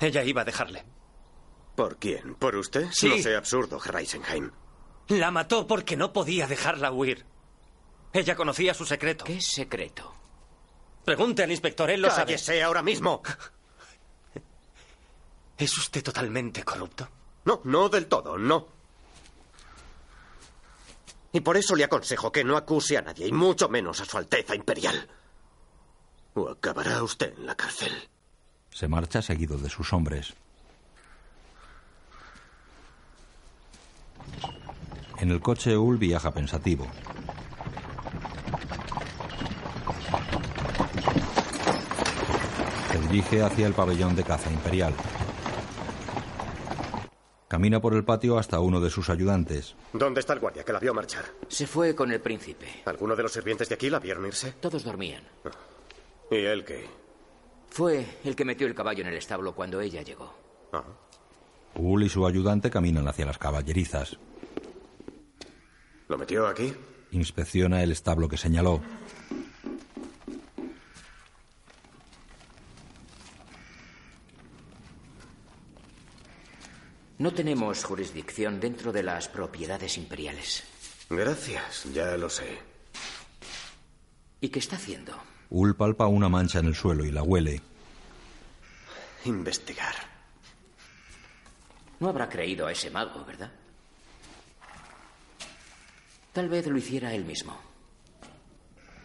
Ella 0.00 0.24
iba 0.24 0.42
a 0.42 0.44
dejarle. 0.44 0.84
¿Por 1.76 1.98
quién? 1.98 2.34
¿Por 2.34 2.56
usted? 2.56 2.88
Sí. 2.92 3.08
No 3.08 3.18
sea 3.18 3.38
absurdo, 3.38 3.78
Reisenheim. 3.78 4.50
La 5.08 5.30
mató 5.30 5.66
porque 5.66 5.96
no 5.96 6.12
podía 6.12 6.46
dejarla 6.46 6.92
huir. 6.92 7.24
Ella 8.12 8.34
conocía 8.34 8.74
su 8.74 8.86
secreto. 8.86 9.24
¿Qué 9.24 9.40
secreto? 9.40 10.14
Pregunte 11.04 11.42
al 11.42 11.50
inspector, 11.50 11.90
él 11.90 12.02
lo 12.02 12.10
sabe. 12.10 12.32
¡Cállese 12.32 12.62
ahora 12.62 12.82
mismo! 12.82 13.22
¿Es 15.58 15.76
usted 15.76 16.02
totalmente 16.02 16.64
corrupto? 16.64 17.08
No, 17.44 17.60
no 17.64 17.88
del 17.88 18.06
todo, 18.06 18.38
no. 18.38 18.68
Y 21.32 21.40
por 21.40 21.56
eso 21.56 21.76
le 21.76 21.84
aconsejo 21.84 22.32
que 22.32 22.44
no 22.44 22.56
acuse 22.56 22.96
a 22.96 23.02
nadie, 23.02 23.26
y 23.26 23.32
mucho 23.32 23.68
menos 23.68 24.00
a 24.00 24.04
su 24.04 24.18
Alteza 24.18 24.54
Imperial. 24.54 25.08
O 26.34 26.48
acabará 26.48 27.02
usted 27.02 27.34
en 27.38 27.46
la 27.46 27.54
cárcel. 27.54 27.92
Se 28.70 28.88
marcha 28.88 29.20
seguido 29.22 29.58
de 29.58 29.68
sus 29.68 29.92
hombres. 29.92 30.34
En 35.18 35.30
el 35.30 35.40
coche 35.40 35.76
Ul 35.76 35.98
viaja 35.98 36.30
pensativo. 36.30 36.86
Se 42.90 42.98
dirige 43.00 43.42
hacia 43.42 43.66
el 43.66 43.74
pabellón 43.74 44.16
de 44.16 44.24
caza 44.24 44.50
imperial. 44.50 44.94
Camina 47.48 47.80
por 47.80 47.94
el 47.94 48.04
patio 48.04 48.38
hasta 48.38 48.60
uno 48.60 48.80
de 48.80 48.90
sus 48.90 49.10
ayudantes. 49.10 49.74
¿Dónde 49.92 50.20
está 50.20 50.32
el 50.34 50.38
guardia 50.38 50.64
que 50.64 50.72
la 50.72 50.78
vio 50.78 50.94
marchar? 50.94 51.24
Se 51.48 51.66
fue 51.66 51.94
con 51.94 52.12
el 52.12 52.20
príncipe. 52.20 52.82
¿Alguno 52.86 53.16
de 53.16 53.24
los 53.24 53.32
sirvientes 53.32 53.68
de 53.68 53.74
aquí 53.74 53.90
la 53.90 53.98
vieron 53.98 54.24
irse? 54.24 54.52
Todos 54.52 54.84
dormían. 54.84 55.22
¿Y 56.30 56.36
él 56.36 56.64
qué? 56.64 56.99
Fue 57.70 58.04
el 58.24 58.36
que 58.36 58.44
metió 58.44 58.66
el 58.66 58.74
caballo 58.74 59.02
en 59.02 59.08
el 59.08 59.16
establo 59.16 59.54
cuando 59.54 59.80
ella 59.80 60.02
llegó. 60.02 60.34
Ah. 60.72 60.84
Ul 61.74 62.02
y 62.02 62.08
su 62.08 62.26
ayudante 62.26 62.68
caminan 62.68 63.06
hacia 63.06 63.24
las 63.24 63.38
caballerizas. 63.38 64.18
¿Lo 66.08 66.18
metió 66.18 66.48
aquí? 66.48 66.74
Inspecciona 67.12 67.82
el 67.82 67.92
establo 67.92 68.28
que 68.28 68.36
señaló. 68.36 68.80
No 77.18 77.32
tenemos 77.32 77.84
jurisdicción 77.84 78.58
dentro 78.58 78.92
de 78.92 79.02
las 79.02 79.28
propiedades 79.28 79.98
imperiales. 79.98 80.64
Gracias, 81.10 81.84
ya 81.92 82.16
lo 82.16 82.30
sé. 82.30 82.58
¿Y 84.40 84.48
qué 84.48 84.58
está 84.58 84.76
haciendo? 84.76 85.12
Ul 85.50 85.74
palpa 85.74 86.06
una 86.06 86.28
mancha 86.28 86.60
en 86.60 86.66
el 86.66 86.74
suelo 86.76 87.04
y 87.04 87.10
la 87.10 87.22
huele. 87.22 87.60
Investigar. 89.24 89.94
No 91.98 92.08
habrá 92.08 92.28
creído 92.28 92.66
a 92.66 92.72
ese 92.72 92.90
mago, 92.90 93.24
¿verdad? 93.24 93.50
Tal 96.32 96.48
vez 96.48 96.66
lo 96.68 96.78
hiciera 96.78 97.12
él 97.12 97.24
mismo. 97.24 97.58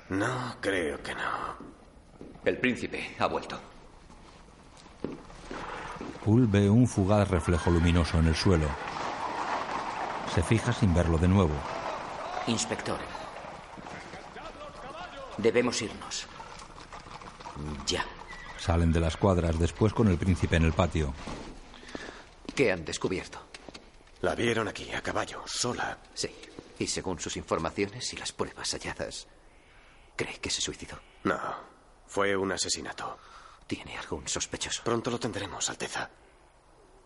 No, 0.09 0.55
creo 0.61 1.01
que 1.01 1.15
no. 1.15 1.55
El 2.45 2.59
príncipe 2.59 3.15
ha 3.17 3.25
vuelto. 3.25 3.59
Ul 6.25 6.47
ve 6.47 6.69
un 6.69 6.87
fugaz 6.87 7.27
reflejo 7.27 7.71
luminoso 7.71 8.19
en 8.19 8.27
el 8.27 8.35
suelo. 8.35 8.69
Se 10.33 10.43
fija 10.43 10.71
sin 10.71 10.93
verlo 10.93 11.17
de 11.17 11.27
nuevo. 11.27 11.55
Inspector. 12.47 12.99
Debemos 15.37 15.81
irnos. 15.81 16.27
Ya. 17.87 18.05
Salen 18.57 18.91
de 18.91 18.99
las 18.99 19.17
cuadras 19.17 19.59
después 19.59 19.93
con 19.93 20.07
el 20.07 20.17
príncipe 20.17 20.55
en 20.55 20.63
el 20.63 20.73
patio. 20.73 21.13
¿Qué 22.55 22.71
han 22.71 22.85
descubierto? 22.85 23.39
La 24.21 24.33
vieron 24.33 24.67
aquí, 24.67 24.91
a 24.91 25.01
caballo, 25.01 25.43
sola. 25.45 25.97
Sí. 26.13 26.29
Y 26.79 26.87
según 26.87 27.19
sus 27.19 27.37
informaciones 27.37 28.11
y 28.13 28.17
las 28.17 28.31
pruebas 28.31 28.71
halladas, 28.73 29.27
¿cree 30.15 30.39
que 30.39 30.49
se 30.49 30.61
suicidó? 30.61 30.99
No, 31.23 31.39
fue 32.07 32.35
un 32.35 32.51
asesinato. 32.51 33.17
¿Tiene 33.67 33.97
algún 33.97 34.27
sospechoso? 34.27 34.83
Pronto 34.83 35.09
lo 35.09 35.19
tendremos, 35.19 35.69
Alteza. 35.69 36.09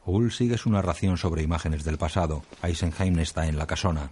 Ul 0.06 0.32
sigue 0.32 0.58
su 0.58 0.70
narración 0.70 1.18
sobre 1.18 1.44
imágenes 1.44 1.84
del 1.84 1.98
pasado. 1.98 2.44
Eisenheim 2.64 3.20
está 3.20 3.46
en 3.48 3.58
la 3.58 3.68
casona. 3.68 4.12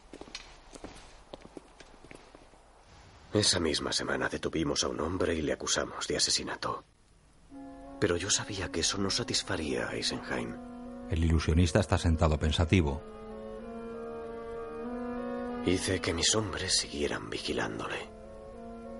Esa 3.37 3.59
misma 3.59 3.91
semana 3.91 4.29
detuvimos 4.29 4.83
a 4.83 4.87
un 4.87 4.99
hombre 4.99 5.35
y 5.35 5.43
le 5.43 5.53
acusamos 5.53 6.07
de 6.07 6.17
asesinato. 6.17 6.83
Pero 7.99 8.17
yo 8.17 8.31
sabía 8.31 8.71
que 8.71 8.79
eso 8.79 8.97
no 8.97 9.11
satisfaría 9.11 9.87
a 9.87 9.95
Eisenheim. 9.95 10.55
El 11.11 11.23
ilusionista 11.23 11.79
está 11.79 11.99
sentado 11.99 12.39
pensativo. 12.39 13.01
Hice 15.67 16.01
que 16.01 16.15
mis 16.15 16.33
hombres 16.33 16.77
siguieran 16.77 17.29
vigilándole. 17.29 18.09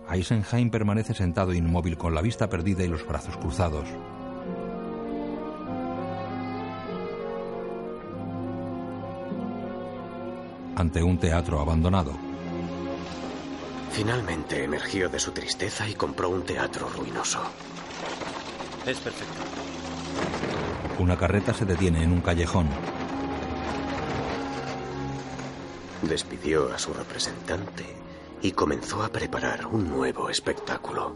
Eisenheim 0.08 0.70
permanece 0.70 1.16
sentado 1.16 1.52
inmóvil 1.54 1.98
con 1.98 2.14
la 2.14 2.22
vista 2.22 2.48
perdida 2.48 2.84
y 2.84 2.88
los 2.88 3.08
brazos 3.08 3.38
cruzados. 3.38 3.88
Ante 10.76 11.02
un 11.02 11.18
teatro 11.18 11.60
abandonado. 11.60 12.27
Finalmente 13.98 14.64
emergió 14.64 15.10
de 15.10 15.20
su 15.20 15.32
tristeza 15.32 15.90
y 15.90 15.96
compró 15.96 16.30
un 16.30 16.44
teatro 16.44 16.88
ruinoso. 16.88 17.42
Es 18.86 19.00
perfecto. 19.00 19.42
Una 21.00 21.18
carreta 21.18 21.52
se 21.52 21.66
detiene 21.66 22.04
en 22.04 22.12
un 22.12 22.22
callejón. 22.22 22.68
Despidió 26.04 26.72
a 26.72 26.78
su 26.78 26.94
representante 26.94 27.86
y 28.44 28.52
comenzó 28.52 29.02
a 29.02 29.10
preparar 29.10 29.66
un 29.66 29.90
nuevo 29.90 30.30
espectáculo. 30.30 31.16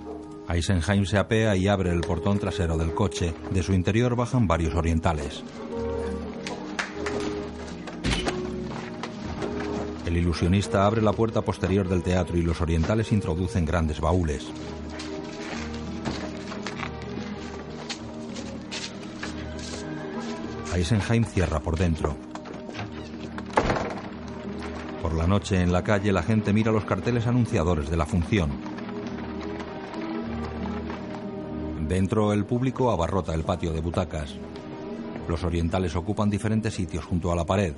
Eisenheim 0.49 1.05
se 1.05 1.19
apea 1.19 1.55
y 1.55 1.67
abre 1.67 1.91
el 1.91 2.01
portón 2.01 2.39
trasero 2.39 2.77
del 2.77 2.95
coche. 2.95 3.35
De 3.51 3.61
su 3.61 3.73
interior 3.73 4.15
bajan 4.15 4.47
varios 4.47 4.73
orientales. 4.73 5.43
El 10.11 10.17
ilusionista 10.17 10.85
abre 10.85 11.01
la 11.01 11.13
puerta 11.13 11.41
posterior 11.41 11.87
del 11.87 12.03
teatro 12.03 12.35
y 12.35 12.41
los 12.41 12.59
orientales 12.59 13.13
introducen 13.13 13.63
grandes 13.63 14.01
baúles. 14.01 14.45
Eisenheim 20.75 21.23
cierra 21.23 21.61
por 21.61 21.77
dentro. 21.77 22.17
Por 25.01 25.13
la 25.13 25.27
noche 25.27 25.61
en 25.61 25.71
la 25.71 25.81
calle 25.81 26.11
la 26.11 26.23
gente 26.23 26.51
mira 26.51 26.73
los 26.73 26.83
carteles 26.83 27.25
anunciadores 27.25 27.89
de 27.89 27.95
la 27.95 28.05
función. 28.05 28.51
Dentro 31.87 32.33
el 32.33 32.43
público 32.43 32.91
abarrota 32.91 33.33
el 33.33 33.45
patio 33.45 33.71
de 33.71 33.79
butacas. 33.79 34.35
Los 35.29 35.45
orientales 35.45 35.95
ocupan 35.95 36.29
diferentes 36.29 36.73
sitios 36.73 37.05
junto 37.05 37.31
a 37.31 37.35
la 37.37 37.45
pared. 37.45 37.73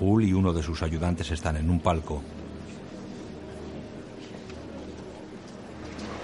Hull 0.00 0.24
y 0.24 0.32
uno 0.32 0.52
de 0.52 0.62
sus 0.62 0.82
ayudantes 0.82 1.30
están 1.30 1.56
en 1.56 1.70
un 1.70 1.80
palco. 1.80 2.22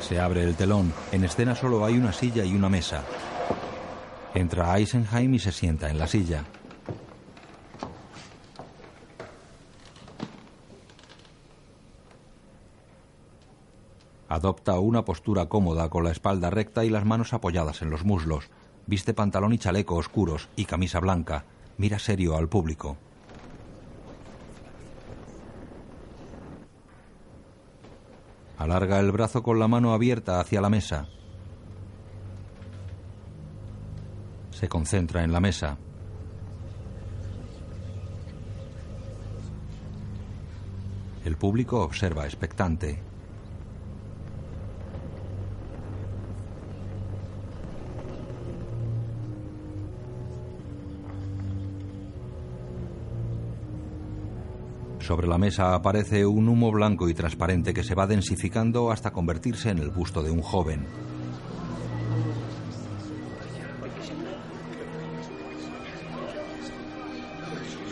Se 0.00 0.20
abre 0.20 0.44
el 0.44 0.54
telón. 0.54 0.92
En 1.12 1.24
escena 1.24 1.54
solo 1.54 1.84
hay 1.84 1.96
una 1.96 2.12
silla 2.12 2.44
y 2.44 2.54
una 2.54 2.68
mesa. 2.68 3.02
Entra 4.34 4.76
Eisenheim 4.76 5.34
y 5.34 5.38
se 5.38 5.52
sienta 5.52 5.88
en 5.88 5.98
la 5.98 6.06
silla. 6.06 6.44
Adopta 14.28 14.78
una 14.80 15.04
postura 15.04 15.46
cómoda 15.46 15.88
con 15.88 16.02
la 16.02 16.10
espalda 16.10 16.50
recta 16.50 16.84
y 16.84 16.90
las 16.90 17.04
manos 17.04 17.32
apoyadas 17.32 17.82
en 17.82 17.90
los 17.90 18.04
muslos. 18.04 18.50
Viste 18.86 19.14
pantalón 19.14 19.52
y 19.52 19.58
chaleco 19.58 19.94
oscuros 19.94 20.48
y 20.56 20.64
camisa 20.64 21.00
blanca. 21.00 21.44
Mira 21.78 21.98
serio 21.98 22.36
al 22.36 22.48
público. 22.48 22.96
Alarga 28.58 29.00
el 29.00 29.10
brazo 29.12 29.42
con 29.42 29.58
la 29.58 29.68
mano 29.68 29.92
abierta 29.92 30.40
hacia 30.40 30.60
la 30.60 30.70
mesa. 30.70 31.08
Se 34.50 34.68
concentra 34.68 35.24
en 35.24 35.32
la 35.32 35.40
mesa. 35.40 35.76
El 41.24 41.36
público 41.36 41.80
observa 41.82 42.26
expectante. 42.26 43.13
Sobre 55.04 55.26
la 55.26 55.36
mesa 55.36 55.74
aparece 55.74 56.24
un 56.24 56.48
humo 56.48 56.72
blanco 56.72 57.10
y 57.10 57.14
transparente 57.14 57.74
que 57.74 57.84
se 57.84 57.94
va 57.94 58.06
densificando 58.06 58.90
hasta 58.90 59.12
convertirse 59.12 59.68
en 59.68 59.76
el 59.76 59.90
busto 59.90 60.22
de 60.22 60.30
un 60.30 60.40
joven. 60.40 60.86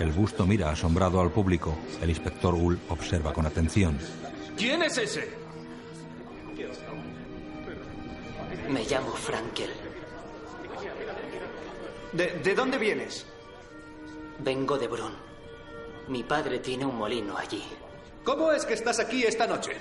El 0.00 0.10
busto 0.12 0.46
mira 0.46 0.70
asombrado 0.70 1.20
al 1.20 1.30
público. 1.30 1.76
El 2.00 2.08
inspector 2.08 2.54
Hull 2.54 2.80
observa 2.88 3.34
con 3.34 3.44
atención. 3.44 3.98
¿Quién 4.56 4.82
es 4.82 4.96
ese? 4.96 5.28
Me 8.70 8.84
llamo 8.84 9.12
Frankel. 9.12 9.70
¿De, 12.14 12.40
de 12.42 12.54
dónde 12.54 12.78
vienes? 12.78 13.26
Vengo 14.42 14.78
de 14.78 14.88
Brunn. 14.88 15.31
Mi 16.12 16.22
padre 16.22 16.58
tiene 16.58 16.84
un 16.84 16.98
molino 16.98 17.38
allí. 17.38 17.64
¿Cómo 18.22 18.52
es 18.52 18.66
que 18.66 18.74
estás 18.74 19.00
aquí 19.00 19.24
esta 19.24 19.46
noche? 19.46 19.72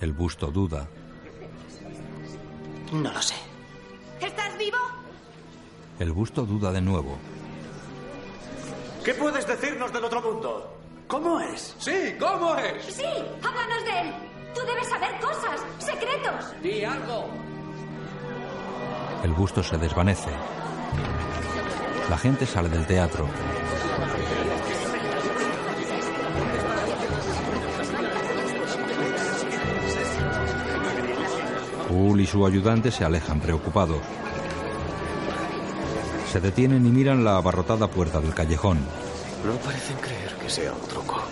El 0.00 0.14
busto 0.14 0.46
duda. 0.46 0.88
No 2.90 3.12
lo 3.12 3.20
sé. 3.20 3.34
¿Estás 4.22 4.56
vivo? 4.56 4.78
El 5.98 6.12
busto 6.12 6.46
duda 6.46 6.72
de 6.72 6.80
nuevo. 6.80 7.18
¿Qué 9.04 9.12
puedes 9.12 9.46
decirnos 9.46 9.92
del 9.92 10.04
otro 10.04 10.22
mundo? 10.22 10.78
¿Cómo 11.06 11.38
es? 11.40 11.76
Sí, 11.78 12.16
¿cómo 12.18 12.56
es? 12.56 12.86
Sí, 12.86 13.04
háblanos 13.04 13.84
de 13.84 14.00
él. 14.00 14.14
Tú 14.54 14.62
debes 14.62 14.88
saber 14.88 15.20
cosas, 15.20 15.60
secretos. 15.78 16.62
Di 16.62 16.84
algo. 16.84 17.28
El 19.22 19.34
busto 19.34 19.62
se 19.62 19.76
desvanece. 19.76 20.30
La 22.08 22.16
gente 22.16 22.46
sale 22.46 22.70
del 22.70 22.86
teatro. 22.86 23.26
Hull 31.94 32.20
y 32.20 32.26
su 32.26 32.44
ayudante 32.44 32.90
se 32.90 33.04
alejan 33.04 33.40
preocupados. 33.40 34.00
Se 36.30 36.40
detienen 36.40 36.84
y 36.86 36.90
miran 36.90 37.22
la 37.24 37.36
abarrotada 37.36 37.86
puerta 37.88 38.20
del 38.20 38.34
callejón. 38.34 38.78
No 39.46 39.52
parecen 39.64 39.96
creer 39.98 40.34
que 40.42 40.50
sea 40.50 40.72
un 40.72 40.88
truco. 40.88 41.22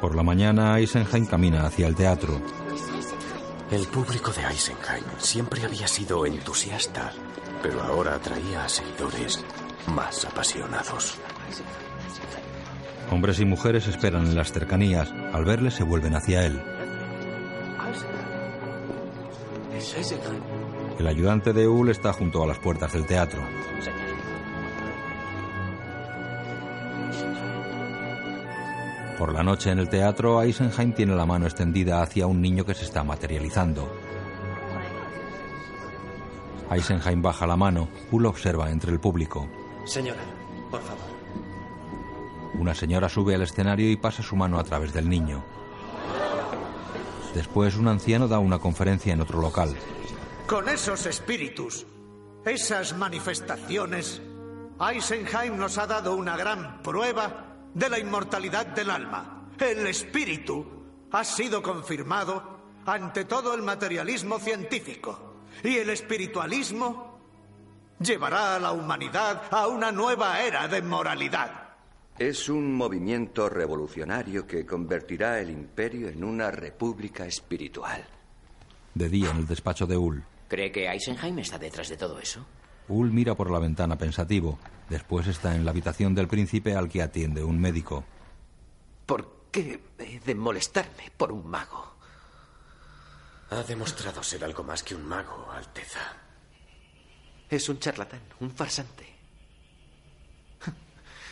Por 0.00 0.14
la 0.14 0.22
mañana, 0.22 0.78
Eisenheim 0.78 1.26
camina 1.26 1.66
hacia 1.66 1.86
el 1.86 1.94
teatro. 1.94 2.40
El 3.70 3.86
público 3.88 4.30
de 4.30 4.42
Eisenheim 4.42 5.04
siempre 5.18 5.64
había 5.64 5.88
sido 5.88 6.24
entusiasta, 6.24 7.12
pero 7.62 7.82
ahora 7.82 8.14
atraía 8.14 8.64
a 8.64 8.68
seguidores 8.68 9.44
más 9.88 10.24
apasionados. 10.24 11.18
Hombres 13.10 13.38
y 13.40 13.44
mujeres 13.44 13.86
esperan 13.86 14.26
en 14.26 14.36
las 14.36 14.52
cercanías. 14.52 15.12
Al 15.32 15.44
verle 15.44 15.70
se 15.70 15.84
vuelven 15.84 16.16
hacia 16.16 16.44
él. 16.44 16.60
El 20.98 21.06
ayudante 21.06 21.52
de 21.52 21.68
Hull 21.68 21.90
está 21.90 22.12
junto 22.12 22.42
a 22.42 22.46
las 22.46 22.58
puertas 22.58 22.92
del 22.92 23.06
teatro. 23.06 23.40
Por 29.18 29.32
la 29.32 29.42
noche 29.42 29.70
en 29.70 29.78
el 29.78 29.88
teatro, 29.88 30.42
Eisenheim 30.42 30.92
tiene 30.92 31.14
la 31.14 31.24
mano 31.24 31.46
extendida 31.46 32.02
hacia 32.02 32.26
un 32.26 32.40
niño 32.42 32.66
que 32.66 32.74
se 32.74 32.84
está 32.84 33.02
materializando. 33.02 33.90
Eisenheim 36.70 37.22
baja 37.22 37.46
la 37.46 37.56
mano. 37.56 37.88
Hull 38.10 38.26
observa 38.26 38.70
entre 38.70 38.92
el 38.92 39.00
público. 39.00 39.48
Señora, 39.84 40.22
por 40.70 40.82
favor. 40.82 41.15
Una 42.58 42.74
señora 42.74 43.08
sube 43.08 43.34
al 43.34 43.42
escenario 43.42 43.90
y 43.90 43.96
pasa 43.96 44.22
su 44.22 44.36
mano 44.36 44.58
a 44.58 44.64
través 44.64 44.92
del 44.92 45.08
niño. 45.08 45.44
Después, 47.34 47.76
un 47.76 47.88
anciano 47.88 48.28
da 48.28 48.38
una 48.38 48.58
conferencia 48.58 49.12
en 49.12 49.20
otro 49.20 49.40
local. 49.40 49.76
Con 50.46 50.68
esos 50.68 51.04
espíritus, 51.06 51.86
esas 52.44 52.96
manifestaciones, 52.96 54.22
Eisenheim 54.80 55.56
nos 55.56 55.76
ha 55.76 55.86
dado 55.86 56.16
una 56.16 56.36
gran 56.36 56.82
prueba 56.82 57.56
de 57.74 57.90
la 57.90 57.98
inmortalidad 57.98 58.66
del 58.66 58.90
alma. 58.90 59.48
El 59.58 59.86
espíritu 59.86 60.66
ha 61.12 61.24
sido 61.24 61.62
confirmado 61.62 62.60
ante 62.86 63.24
todo 63.26 63.54
el 63.54 63.62
materialismo 63.62 64.38
científico. 64.38 65.42
Y 65.62 65.76
el 65.76 65.90
espiritualismo 65.90 67.18
llevará 67.98 68.56
a 68.56 68.58
la 68.58 68.72
humanidad 68.72 69.42
a 69.50 69.66
una 69.66 69.92
nueva 69.92 70.40
era 70.40 70.68
de 70.68 70.80
moralidad. 70.82 71.65
Es 72.18 72.48
un 72.48 72.74
movimiento 72.74 73.50
revolucionario 73.50 74.46
que 74.46 74.64
convertirá 74.64 75.38
el 75.38 75.50
imperio 75.50 76.08
en 76.08 76.24
una 76.24 76.50
república 76.50 77.26
espiritual. 77.26 78.06
De 78.94 79.10
día 79.10 79.30
en 79.30 79.36
el 79.36 79.46
despacho 79.46 79.86
de 79.86 79.98
Hull. 79.98 80.24
¿Cree 80.48 80.72
que 80.72 80.88
Eisenheim 80.88 81.38
está 81.40 81.58
detrás 81.58 81.90
de 81.90 81.98
todo 81.98 82.18
eso? 82.18 82.46
Hull 82.88 83.12
mira 83.12 83.34
por 83.34 83.50
la 83.50 83.58
ventana 83.58 83.98
pensativo. 83.98 84.58
Después 84.88 85.26
está 85.26 85.54
en 85.54 85.66
la 85.66 85.72
habitación 85.72 86.14
del 86.14 86.26
príncipe 86.26 86.74
al 86.74 86.88
que 86.88 87.02
atiende 87.02 87.44
un 87.44 87.60
médico. 87.60 88.04
¿Por 89.04 89.48
qué 89.50 89.78
he 89.98 90.18
de 90.20 90.34
molestarme 90.34 91.12
por 91.18 91.30
un 91.32 91.46
mago? 91.46 91.96
Ha 93.50 93.62
demostrado 93.62 94.22
ser 94.22 94.42
algo 94.42 94.64
más 94.64 94.82
que 94.82 94.94
un 94.94 95.04
mago, 95.04 95.50
Alteza. 95.52 96.16
Es 97.50 97.68
un 97.68 97.78
charlatán, 97.78 98.22
un 98.40 98.50
farsante. 98.52 99.04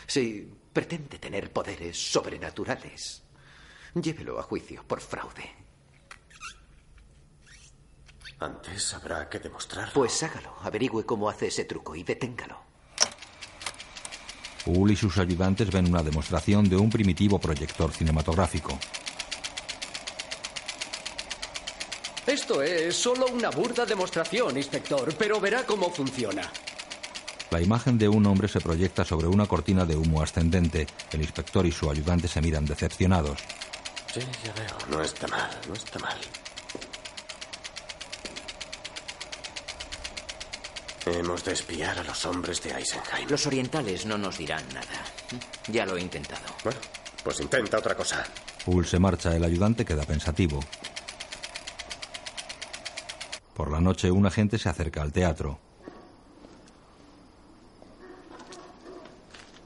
Si 0.07 0.47
pretende 0.75 1.17
tener 1.19 1.53
poderes 1.53 1.95
sobrenaturales, 2.11 3.23
llévelo 3.93 4.37
a 4.37 4.43
juicio 4.43 4.83
por 4.85 4.99
fraude. 4.99 5.55
Antes 8.39 8.93
habrá 8.93 9.29
que 9.29 9.39
demostrarlo. 9.39 9.93
Pues 9.93 10.21
hágalo, 10.21 10.53
averigüe 10.61 11.05
cómo 11.05 11.29
hace 11.29 11.47
ese 11.47 11.63
truco 11.63 11.95
y 11.95 12.03
deténgalo. 12.03 12.59
Hull 14.65 14.91
y 14.91 14.97
sus 14.97 15.17
ayudantes 15.17 15.71
ven 15.71 15.87
una 15.87 16.03
demostración 16.03 16.67
de 16.67 16.75
un 16.75 16.89
primitivo 16.89 17.39
proyector 17.39 17.93
cinematográfico. 17.93 18.77
Esto 22.27 22.61
es 22.61 22.97
solo 22.97 23.27
una 23.27 23.49
burda 23.49 23.85
demostración, 23.85 24.57
inspector, 24.57 25.15
pero 25.17 25.39
verá 25.39 25.65
cómo 25.65 25.89
funciona. 25.89 26.51
La 27.55 27.61
imagen 27.61 27.97
de 27.97 28.09
un 28.09 28.25
hombre 28.25 28.49
se 28.49 28.59
proyecta 28.59 29.05
sobre 29.05 29.27
una 29.27 29.45
cortina 29.45 29.85
de 29.85 29.95
humo 29.95 30.21
ascendente. 30.21 30.85
El 31.13 31.21
inspector 31.21 31.65
y 31.65 31.71
su 31.71 31.89
ayudante 31.89 32.27
se 32.27 32.41
miran 32.41 32.65
decepcionados. 32.65 33.39
Sí, 34.13 34.19
ya 34.43 34.51
veo. 34.51 34.77
No 34.89 35.01
está 35.01 35.25
mal, 35.27 35.49
no 35.65 35.73
está 35.73 35.97
mal. 35.99 36.17
Hemos 41.05 41.45
de 41.45 41.53
espiar 41.53 41.97
a 41.97 42.03
los 42.03 42.25
hombres 42.25 42.61
de 42.61 42.71
Eisenheim. 42.71 43.29
Los 43.29 43.47
orientales 43.47 44.05
no 44.05 44.17
nos 44.17 44.37
dirán 44.37 44.65
nada. 44.73 45.05
Ya 45.69 45.85
lo 45.85 45.95
he 45.95 46.01
intentado. 46.01 46.53
Bueno, 46.61 46.79
pues 47.23 47.39
intenta 47.39 47.77
otra 47.77 47.95
cosa. 47.95 48.25
Hull 48.65 48.85
se 48.85 48.99
marcha, 48.99 49.33
el 49.33 49.45
ayudante 49.45 49.85
queda 49.85 50.03
pensativo. 50.03 50.59
Por 53.53 53.71
la 53.71 53.79
noche, 53.79 54.11
un 54.11 54.25
agente 54.25 54.57
se 54.57 54.67
acerca 54.67 55.01
al 55.01 55.13
teatro. 55.13 55.61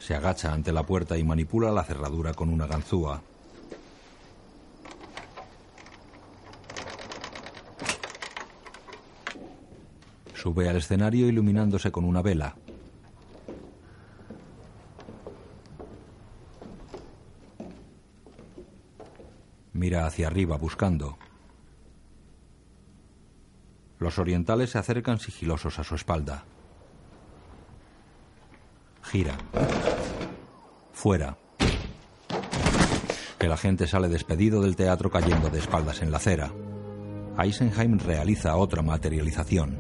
Se 0.10 0.16
agacha 0.16 0.52
ante 0.52 0.72
la 0.72 0.82
puerta 0.82 1.20
y 1.20 1.24
manipula 1.24 1.72
la 1.72 1.84
cerradura 1.84 2.34
con 2.34 2.50
una 2.50 2.66
ganzúa. 2.66 3.22
Sube 10.34 10.68
al 10.68 10.78
escenario 10.78 11.28
iluminándose 11.28 11.92
con 11.92 12.06
una 12.06 12.24
vela. 12.24 12.56
Mira 19.74 20.08
hacia 20.08 20.26
arriba 20.26 20.58
buscando. 20.58 21.20
Los 24.00 24.18
orientales 24.18 24.72
se 24.72 24.80
acercan 24.80 25.20
sigilosos 25.20 25.78
a 25.78 25.84
su 25.84 25.94
espalda. 25.94 26.46
Gira. 29.04 29.38
Fuera. 31.00 31.38
El 33.40 33.54
agente 33.54 33.88
sale 33.88 34.10
despedido 34.10 34.62
del 34.62 34.76
teatro 34.76 35.10
cayendo 35.10 35.50
de 35.50 35.60
espaldas 35.60 36.02
en 36.02 36.12
la 36.12 36.18
acera. 36.18 36.52
Eisenheim 37.42 37.98
realiza 38.00 38.58
otra 38.58 38.82
materialización. 38.82 39.80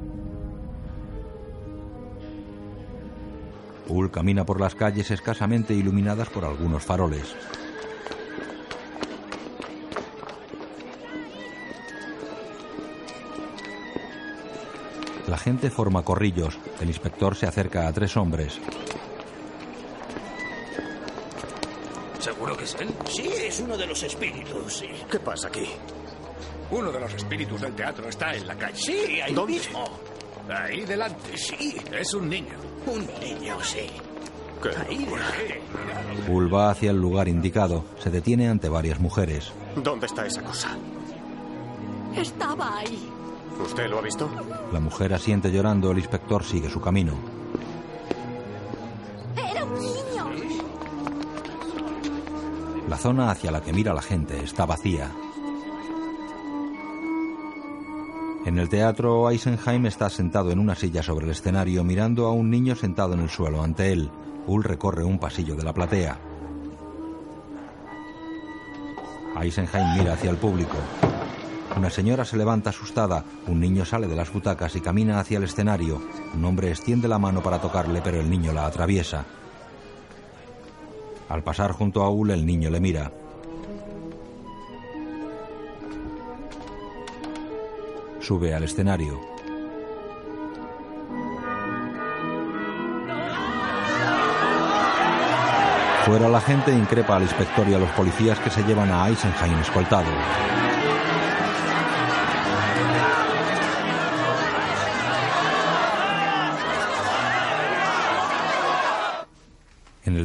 Ull 3.89 4.09
camina 4.11 4.45
por 4.45 4.61
las 4.61 4.75
calles 4.75 5.11
escasamente 5.11 5.73
iluminadas 5.73 6.29
por 6.29 6.45
algunos 6.45 6.85
faroles. 6.85 7.35
La 15.27 15.37
gente 15.37 15.69
forma 15.69 16.03
corrillos. 16.03 16.57
El 16.79 16.87
inspector 16.87 17.35
se 17.35 17.45
acerca 17.45 17.89
a 17.89 17.91
tres 17.91 18.15
hombres. 18.15 18.57
¿Seguro 22.19 22.55
que 22.57 22.65
es 22.65 22.75
él? 22.79 22.89
Sí, 23.09 23.27
es 23.27 23.59
uno 23.61 23.77
de 23.77 23.87
los 23.87 24.03
espíritus. 24.03 24.73
sí. 24.73 24.87
¿Qué 25.09 25.19
pasa 25.19 25.47
aquí? 25.47 25.67
Uno 26.71 26.91
de 26.91 26.99
los 26.99 27.13
espíritus 27.13 27.59
del 27.61 27.73
teatro 27.73 28.07
está 28.09 28.33
en 28.35 28.45
la 28.47 28.55
calle. 28.55 28.75
Sí, 28.77 29.21
ahí 29.21 29.33
¿Dónde? 29.33 29.53
mismo. 29.53 29.85
Ahí 30.49 30.81
delante. 30.85 31.37
Sí. 31.37 31.77
Es 31.91 32.13
un 32.13 32.29
niño. 32.29 32.55
Un 32.85 33.07
niño, 33.21 33.57
sí. 33.63 33.87
¿Qué? 34.61 34.69
Ahí 34.87 35.07
va 36.53 36.69
hacia 36.71 36.91
el 36.91 36.97
lugar 36.97 37.27
indicado. 37.27 37.85
Se 37.99 38.09
detiene 38.09 38.49
ante 38.49 38.67
varias 38.69 38.99
mujeres. 38.99 39.51
¿Dónde 39.77 40.05
está 40.07 40.25
esa 40.25 40.41
cosa? 40.43 40.77
Estaba 42.15 42.79
ahí. 42.79 43.09
¿Usted 43.63 43.89
lo 43.89 43.99
ha 43.99 44.01
visto? 44.01 44.29
La 44.73 44.79
mujer 44.79 45.13
asiente 45.13 45.51
llorando. 45.51 45.91
El 45.91 45.99
inspector 45.99 46.43
sigue 46.43 46.69
su 46.69 46.81
camino. 46.81 47.13
La 52.89 52.97
zona 52.97 53.29
hacia 53.29 53.51
la 53.51 53.61
que 53.61 53.71
mira 53.71 53.93
la 53.93 54.01
gente 54.01 54.43
está 54.43 54.65
vacía. 54.65 55.11
En 58.45 58.57
el 58.57 58.67
teatro, 58.67 59.29
Eisenheim 59.29 59.85
está 59.85 60.09
sentado 60.09 60.49
en 60.49 60.57
una 60.57 60.73
silla 60.73 61.03
sobre 61.03 61.25
el 61.25 61.31
escenario 61.31 61.83
mirando 61.83 62.25
a 62.25 62.31
un 62.31 62.49
niño 62.49 62.75
sentado 62.75 63.13
en 63.13 63.19
el 63.19 63.29
suelo 63.29 63.61
ante 63.61 63.91
él. 63.91 64.09
Ull 64.47 64.63
recorre 64.63 65.03
un 65.03 65.19
pasillo 65.19 65.55
de 65.55 65.63
la 65.63 65.71
platea. 65.71 66.17
Eisenheim 69.39 69.99
mira 69.99 70.13
hacia 70.13 70.31
el 70.31 70.37
público. 70.37 70.77
Una 71.77 71.91
señora 71.91 72.25
se 72.25 72.37
levanta 72.37 72.71
asustada, 72.71 73.23
un 73.45 73.59
niño 73.59 73.85
sale 73.85 74.07
de 74.07 74.15
las 74.15 74.33
butacas 74.33 74.75
y 74.75 74.81
camina 74.81 75.19
hacia 75.19 75.37
el 75.37 75.43
escenario. 75.43 76.01
Un 76.33 76.43
hombre 76.43 76.71
extiende 76.71 77.07
la 77.07 77.19
mano 77.19 77.43
para 77.43 77.61
tocarle, 77.61 78.01
pero 78.01 78.19
el 78.19 78.31
niño 78.31 78.51
la 78.51 78.65
atraviesa. 78.65 79.25
Al 81.29 81.43
pasar 81.43 81.73
junto 81.73 82.01
a 82.01 82.09
Ull, 82.09 82.31
el 82.31 82.43
niño 82.43 82.71
le 82.71 82.79
mira. 82.79 83.11
Sube 88.19 88.53
al 88.53 88.63
escenario. 88.63 89.19
Fuera 96.05 96.27
la 96.27 96.41
gente 96.41 96.73
increpa 96.73 97.17
al 97.17 97.21
inspector 97.21 97.69
y 97.69 97.75
a 97.75 97.79
los 97.79 97.89
policías 97.91 98.39
que 98.39 98.49
se 98.49 98.63
llevan 98.63 98.91
a 98.91 99.07
Eisenheim 99.07 99.59
escoltado. 99.59 100.09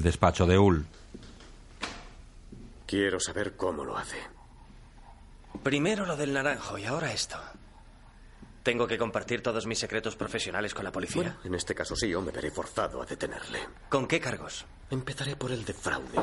Despacho 0.04 0.46
de 0.46 0.58
Ull, 0.58 0.86
Quiero 2.86 3.18
saber 3.18 3.56
cómo 3.56 3.84
lo 3.84 3.96
hace. 3.96 4.18
Primero 5.62 6.06
lo 6.06 6.16
del 6.16 6.32
naranjo 6.32 6.78
y 6.78 6.84
ahora 6.84 7.12
esto. 7.12 7.36
¿Tengo 8.62 8.86
que 8.86 8.98
compartir 8.98 9.42
todos 9.42 9.66
mis 9.66 9.78
secretos 9.78 10.14
profesionales 10.14 10.72
con 10.74 10.84
la 10.84 10.92
policía? 10.92 11.22
Bueno, 11.22 11.38
en 11.44 11.54
este 11.54 11.74
caso 11.74 11.96
sí, 11.96 12.14
o 12.14 12.20
me 12.20 12.30
veré 12.30 12.50
forzado 12.50 13.02
a 13.02 13.06
detenerle. 13.06 13.58
¿Con 13.88 14.06
qué 14.06 14.20
cargos? 14.20 14.64
Empezaré 14.90 15.34
por 15.36 15.50
el 15.50 15.64
de 15.64 15.72
fraude. 15.72 16.18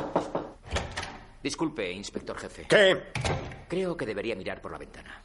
Disculpe, 1.43 1.91
inspector 1.91 2.37
jefe. 2.37 2.67
¿Qué? 2.69 3.11
Creo 3.67 3.97
que 3.97 4.05
debería 4.05 4.35
mirar 4.35 4.61
por 4.61 4.71
la 4.71 4.77
ventana. 4.77 5.21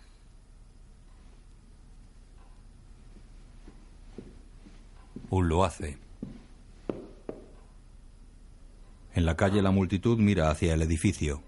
Ull 5.30 5.48
lo 5.48 5.64
hace. 5.64 6.05
En 9.16 9.24
la 9.24 9.34
calle 9.34 9.62
la 9.62 9.70
multitud 9.70 10.18
mira 10.18 10.50
hacia 10.50 10.74
el 10.74 10.82
edificio. 10.82 11.42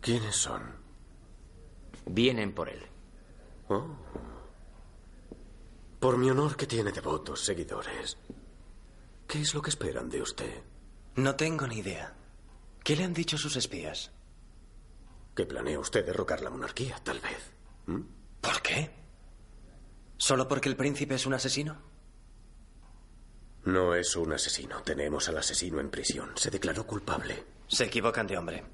¿Quiénes 0.00 0.34
son? 0.34 0.62
Vienen 2.06 2.54
por 2.54 2.70
él. 2.70 2.80
Oh. 3.68 3.86
Por 5.98 6.16
mi 6.16 6.30
honor 6.30 6.56
que 6.56 6.66
tiene 6.66 6.90
devotos 6.90 7.44
seguidores. 7.44 8.16
¿Qué 9.28 9.42
es 9.42 9.54
lo 9.54 9.60
que 9.60 9.68
esperan 9.68 10.08
de 10.08 10.22
usted? 10.22 10.62
No 11.16 11.36
tengo 11.36 11.66
ni 11.66 11.80
idea. 11.80 12.14
¿Qué 12.82 12.96
le 12.96 13.04
han 13.04 13.12
dicho 13.12 13.36
sus 13.36 13.56
espías? 13.56 14.10
¿Que 15.36 15.44
planea 15.44 15.78
usted 15.78 16.06
derrocar 16.06 16.40
la 16.40 16.48
monarquía, 16.48 16.98
tal 17.04 17.20
vez? 17.20 17.52
¿Mm? 17.84 18.00
¿Por 18.40 18.62
qué? 18.62 18.90
¿Solo 20.16 20.48
porque 20.48 20.70
el 20.70 20.76
príncipe 20.76 21.16
es 21.16 21.26
un 21.26 21.34
asesino? 21.34 21.89
No 23.64 23.94
es 23.94 24.16
un 24.16 24.32
asesino. 24.32 24.82
Tenemos 24.82 25.28
al 25.28 25.38
asesino 25.38 25.80
en 25.80 25.90
prisión. 25.90 26.32
Se 26.36 26.50
declaró 26.50 26.86
culpable. 26.86 27.44
Se 27.68 27.84
equivocan 27.84 28.26
de 28.26 28.38
hombre. 28.38 28.64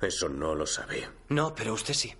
Eso 0.00 0.28
no 0.28 0.54
lo 0.54 0.66
sabe. 0.66 1.08
No, 1.28 1.54
pero 1.54 1.74
usted 1.74 1.94
sí. 1.94 2.14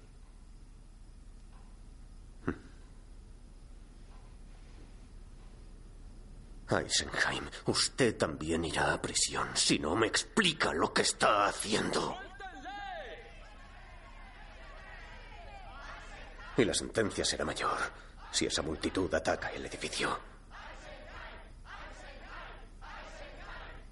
Eisenheim, 6.69 7.49
usted 7.67 8.17
también 8.17 8.65
irá 8.65 8.93
a 8.93 9.01
prisión 9.01 9.49
si 9.55 9.79
no 9.79 9.95
me 9.95 10.09
explica 10.09 10.73
lo 10.73 10.93
que 10.93 11.03
está 11.03 11.47
haciendo. 11.47 12.17
Y 16.57 16.65
la 16.65 16.75
sentencia 16.75 17.25
será 17.25 17.45
mayor 17.45 17.79
si 18.33 18.47
esa 18.47 18.63
multitud 18.63 19.13
ataca 19.15 19.51
el 19.53 19.65
edificio. 19.67 20.36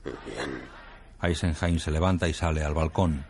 Bien, 0.05 0.69
Eisenheim 1.23 1.79
se 1.79 1.91
levanta 1.91 2.29
y 2.29 2.35
sale 2.35 2.63
al 2.63 2.75
balcón. 2.75 3.25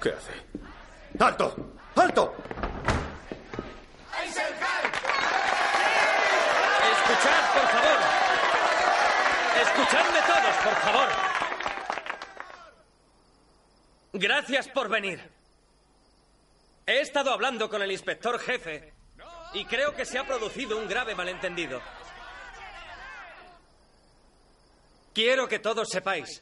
¿qué 0.00 0.10
hace? 0.10 0.32
¡Alto! 1.18 1.74
¡Alto! 1.96 2.34
Escuchad, 6.92 7.52
por 7.54 7.68
favor. 7.68 7.98
Escuchadme 9.62 10.20
todos, 10.26 10.56
por 10.62 10.74
favor. 10.76 11.08
Gracias 14.12 14.68
por 14.68 14.88
venir. 14.88 15.20
He 16.86 17.00
estado 17.00 17.32
hablando 17.32 17.68
con 17.68 17.82
el 17.82 17.90
inspector 17.90 18.38
jefe 18.38 18.92
y 19.54 19.64
creo 19.64 19.94
que 19.94 20.04
se 20.04 20.18
ha 20.18 20.26
producido 20.26 20.78
un 20.78 20.88
grave 20.88 21.14
malentendido. 21.14 21.80
Quiero 25.18 25.48
que 25.48 25.58
todos 25.58 25.88
sepáis 25.88 26.40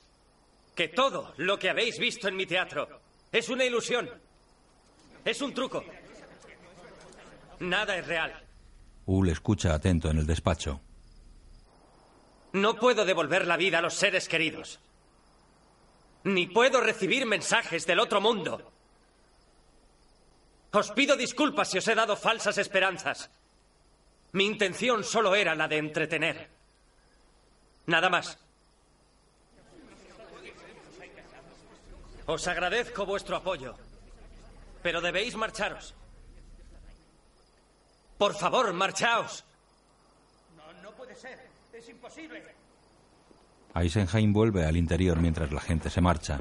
que 0.75 0.89
todo 0.89 1.33
lo 1.39 1.59
que 1.59 1.71
habéis 1.71 1.99
visto 1.99 2.29
en 2.29 2.37
mi 2.37 2.45
teatro 2.45 3.01
es 3.33 3.49
una 3.49 3.65
ilusión. 3.65 4.07
Es 5.25 5.41
un 5.41 5.55
truco. 5.55 5.83
Nada 7.61 7.97
es 7.97 8.07
real. 8.07 8.39
Ull 9.07 9.31
escucha 9.31 9.73
atento 9.73 10.11
en 10.11 10.19
el 10.19 10.27
despacho. 10.27 10.83
No 12.53 12.77
puedo 12.77 13.07
devolver 13.07 13.47
la 13.47 13.57
vida 13.57 13.79
a 13.79 13.81
los 13.81 13.95
seres 13.95 14.29
queridos. 14.29 14.79
Ni 16.25 16.47
puedo 16.47 16.83
recibir 16.83 17.25
mensajes 17.25 17.87
del 17.87 17.99
otro 17.99 18.21
mundo. 18.21 18.73
Os 20.73 20.91
pido 20.91 21.17
disculpas 21.17 21.71
si 21.71 21.79
os 21.79 21.89
he 21.89 21.95
dado 21.95 22.15
falsas 22.15 22.59
esperanzas. 22.59 23.31
Mi 24.33 24.45
intención 24.45 25.03
solo 25.03 25.35
era 25.35 25.55
la 25.55 25.67
de 25.67 25.79
entretener. 25.79 26.51
Nada 27.87 28.11
más. 28.11 28.39
Os 32.27 32.49
agradezco 32.49 33.07
vuestro 33.07 33.37
apoyo, 33.37 33.75
pero 34.83 35.01
debéis 35.01 35.37
marcharos. 35.37 35.95
Por 38.19 38.35
favor, 38.35 38.73
marchaos. 38.73 39.45
No, 40.57 40.67
no 40.83 40.91
puede 40.97 41.15
ser. 41.15 41.39
Es 41.73 41.89
imposible. 41.89 42.43
Eisenheim 43.75 44.33
vuelve 44.33 44.65
al 44.65 44.77
interior 44.77 45.21
mientras 45.21 45.53
la 45.53 45.61
gente 45.61 45.91
se 45.91 46.01
marcha. 46.01 46.41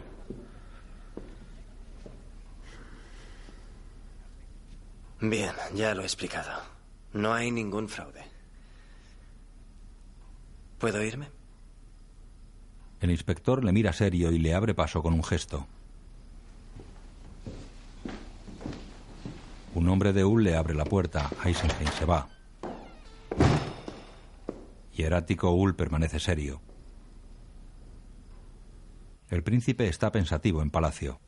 Bien, 5.19 5.53
ya 5.73 5.93
lo 5.93 6.01
he 6.01 6.05
explicado. 6.05 6.61
No 7.13 7.33
hay 7.33 7.51
ningún 7.51 7.89
fraude. 7.89 8.23
¿Puedo 10.79 11.03
irme? 11.03 11.29
El 13.01 13.11
inspector 13.11 13.63
le 13.63 13.71
mira 13.71 13.93
serio 13.93 14.31
y 14.31 14.39
le 14.39 14.53
abre 14.53 14.73
paso 14.73 15.01
con 15.01 15.13
un 15.13 15.23
gesto. 15.23 15.67
Un 19.75 19.89
hombre 19.89 20.13
de 20.13 20.23
Ull 20.23 20.43
le 20.43 20.55
abre 20.55 20.73
la 20.73 20.85
puerta. 20.85 21.29
Eisenheim 21.43 21.91
se 21.91 22.05
va. 22.05 22.27
Hierático 24.93 25.51
Ull 25.51 25.75
permanece 25.75 26.19
serio. 26.19 26.61
El 29.29 29.43
príncipe 29.43 29.87
está 29.89 30.11
pensativo 30.13 30.61
en 30.61 30.71
palacio. 30.71 31.19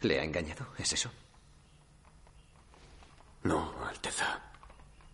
¿Le 0.00 0.18
ha 0.18 0.24
engañado? 0.24 0.66
¿Es 0.78 0.94
eso? 0.94 1.10
No, 3.42 3.74
Alteza. 3.86 4.40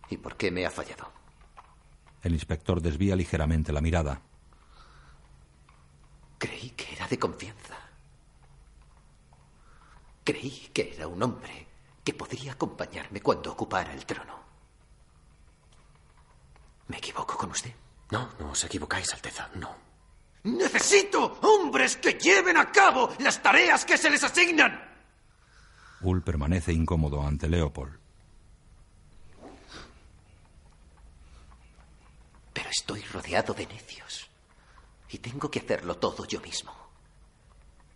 ¿Y 0.09 0.15
por 0.15 0.37
qué 0.37 0.49
me 0.49 0.65
ha 0.65 0.71
fallado? 0.71 1.11
El 2.23 2.33
inspector 2.33 2.81
desvía 2.81 3.17
ligeramente 3.17 3.73
la 3.73 3.81
mirada. 3.81 4.21
Creí 6.37 6.69
que 6.69 6.93
era 6.93 7.05
de 7.07 7.19
confianza. 7.19 7.86
Creí 10.27 10.71
que 10.73 10.93
era 10.93 11.07
un 11.07 11.23
hombre 11.23 11.65
que 12.03 12.13
podría 12.13 12.51
acompañarme 12.51 13.21
cuando 13.21 13.53
ocupara 13.53 13.93
el 13.93 14.05
trono. 14.05 14.37
¿Me 16.87 16.97
equivoco 16.97 17.37
con 17.37 17.51
usted? 17.51 17.73
No, 18.11 18.33
no 18.37 18.51
os 18.51 18.61
equivocáis, 18.65 19.13
Alteza, 19.13 19.49
no. 19.55 19.73
Necesito 20.43 21.39
hombres 21.43 21.95
que 21.95 22.15
lleven 22.15 22.57
a 22.57 22.69
cabo 22.73 23.09
las 23.19 23.41
tareas 23.41 23.85
que 23.85 23.97
se 23.97 24.09
les 24.09 24.21
asignan. 24.21 24.73
Ull 26.01 26.21
permanece 26.21 26.73
incómodo 26.73 27.25
ante 27.25 27.47
Leopold. 27.47 27.97
Pero 32.51 32.69
estoy 32.69 33.01
rodeado 33.03 33.53
de 33.53 33.65
necios. 33.65 34.29
Y 35.07 35.19
tengo 35.19 35.49
que 35.49 35.59
hacerlo 35.59 35.95
todo 35.95 36.25
yo 36.25 36.41
mismo. 36.41 36.86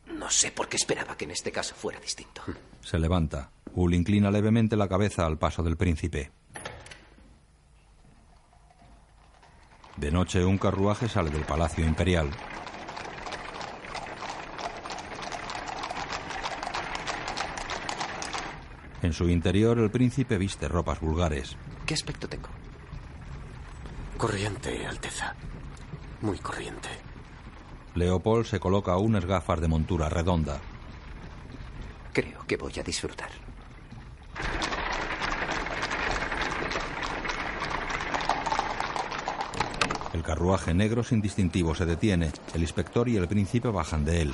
No 0.08 0.30
sé 0.30 0.52
por 0.52 0.68
qué 0.68 0.78
esperaba 0.78 1.16
que 1.18 1.26
en 1.26 1.32
este 1.32 1.52
caso 1.52 1.76
fuera 1.76 2.00
distinto. 2.00 2.44
Se 2.82 3.00
levanta. 3.00 3.52
Ull 3.74 3.94
inclina 3.94 4.32
levemente 4.32 4.76
la 4.76 4.88
cabeza 4.88 5.26
al 5.26 5.38
paso 5.38 5.64
del 5.64 5.78
príncipe. 5.78 6.32
De 9.98 10.12
noche 10.12 10.44
un 10.44 10.58
carruaje 10.58 11.08
sale 11.08 11.30
del 11.30 11.44
Palacio 11.46 11.86
Imperial. 11.86 12.30
En 19.02 19.14
su 19.14 19.30
interior 19.30 19.80
el 19.80 19.90
príncipe 19.90 20.38
viste 20.38 20.68
ropas 20.68 21.00
vulgares. 21.00 21.56
¿Qué 21.86 21.94
aspecto 21.94 22.28
tengo? 22.28 22.50
Corriente, 24.18 24.86
Alteza. 24.86 25.36
Muy 26.22 26.38
corriente. 26.38 26.90
Leopold 27.96 28.46
se 28.46 28.60
coloca 28.60 28.98
unas 28.98 29.26
gafas 29.26 29.60
de 29.60 29.68
montura 29.68 30.08
redonda. 30.08 30.60
Creo 32.14 32.46
que 32.48 32.58
voy 32.58 32.74
a 32.80 32.84
disfrutar. 32.84 33.30
El 40.14 40.24
carruaje 40.24 40.74
negro 40.74 41.04
sin 41.04 41.22
distintivo 41.22 41.74
se 41.74 41.86
detiene. 41.86 42.32
El 42.54 42.62
inspector 42.62 43.10
y 43.10 43.18
el 43.18 43.28
príncipe 43.28 43.70
bajan 43.70 44.06
de 44.06 44.22
él. 44.22 44.32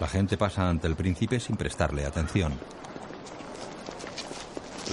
La 0.00 0.08
gente 0.08 0.36
pasa 0.36 0.68
ante 0.68 0.86
el 0.86 0.96
príncipe 0.96 1.40
sin 1.40 1.56
prestarle 1.56 2.04
atención. 2.04 2.52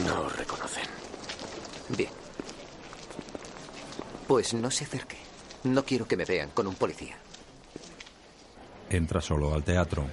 No 0.05 0.21
os 0.21 0.37
reconocen. 0.37 0.85
Bien. 1.89 2.20
Pues 4.31 4.53
no 4.53 4.71
se 4.71 4.85
acerque. 4.85 5.17
No 5.65 5.83
quiero 5.83 6.07
que 6.07 6.15
me 6.15 6.23
vean 6.23 6.51
con 6.51 6.65
un 6.65 6.75
policía. 6.75 7.17
Entra 8.89 9.19
solo 9.19 9.53
al 9.53 9.61
teatro. 9.61 10.05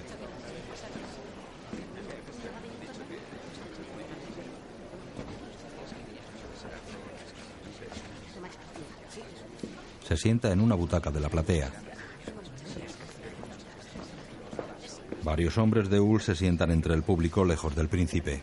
Se 10.05 10.17
sienta 10.17 10.51
en 10.51 10.59
una 10.59 10.75
butaca 10.75 11.11
de 11.11 11.21
la 11.21 11.29
platea. 11.29 11.71
Varios 15.23 15.57
hombres 15.57 15.89
de 15.89 16.01
Ul 16.01 16.19
se 16.19 16.35
sientan 16.35 16.71
entre 16.71 16.93
el 16.93 17.03
público 17.03 17.45
lejos 17.45 17.73
del 17.73 17.87
príncipe. 17.87 18.41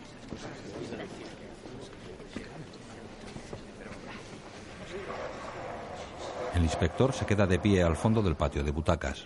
Inspector 6.67 7.13
se 7.13 7.25
queda 7.25 7.47
de 7.47 7.59
pie 7.59 7.81
al 7.81 7.95
fondo 7.95 8.21
del 8.21 8.35
patio 8.35 8.61
de 8.61 8.71
butacas. 8.71 9.25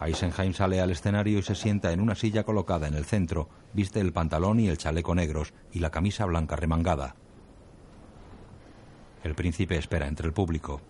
Eisenheim 0.00 0.52
sale 0.52 0.80
al 0.80 0.92
escenario 0.92 1.40
y 1.40 1.42
se 1.42 1.56
sienta 1.56 1.90
en 1.90 2.00
una 2.00 2.14
silla 2.14 2.44
colocada 2.44 2.86
en 2.86 2.94
el 2.94 3.04
centro, 3.04 3.48
viste 3.72 3.98
el 4.00 4.12
pantalón 4.12 4.60
y 4.60 4.68
el 4.68 4.78
chaleco 4.78 5.16
negros 5.16 5.52
y 5.72 5.80
la 5.80 5.90
camisa 5.90 6.26
blanca 6.26 6.54
remangada. 6.54 7.16
El 9.24 9.34
príncipe 9.34 9.76
espera 9.76 10.06
entre 10.06 10.28
el 10.28 10.32
público. 10.32 10.80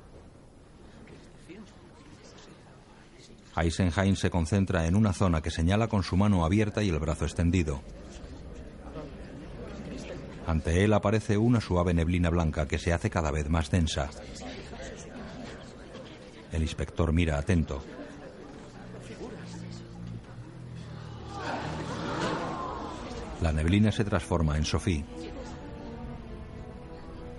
Eisenheim 3.56 4.16
se 4.16 4.28
concentra 4.28 4.86
en 4.86 4.96
una 4.96 5.14
zona 5.14 5.40
que 5.40 5.50
señala 5.50 5.88
con 5.88 6.02
su 6.02 6.18
mano 6.18 6.44
abierta 6.44 6.82
y 6.82 6.90
el 6.90 6.98
brazo 6.98 7.24
extendido. 7.24 7.80
Ante 10.46 10.84
él 10.84 10.92
aparece 10.92 11.36
una 11.36 11.60
suave 11.60 11.92
neblina 11.92 12.30
blanca 12.30 12.68
que 12.68 12.78
se 12.78 12.92
hace 12.92 13.10
cada 13.10 13.30
vez 13.30 13.48
más 13.48 13.70
densa. 13.70 14.08
El 16.52 16.62
inspector 16.62 17.12
mira 17.12 17.38
atento. 17.38 17.82
La 23.42 23.52
neblina 23.52 23.90
se 23.92 24.04
transforma 24.04 24.56
en 24.56 24.64
Sophie. 24.64 25.04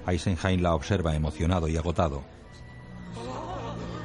Eisenheim 0.06 0.62
la 0.62 0.76
observa 0.76 1.16
emocionado 1.16 1.68
y 1.68 1.78
agotado. 1.78 2.24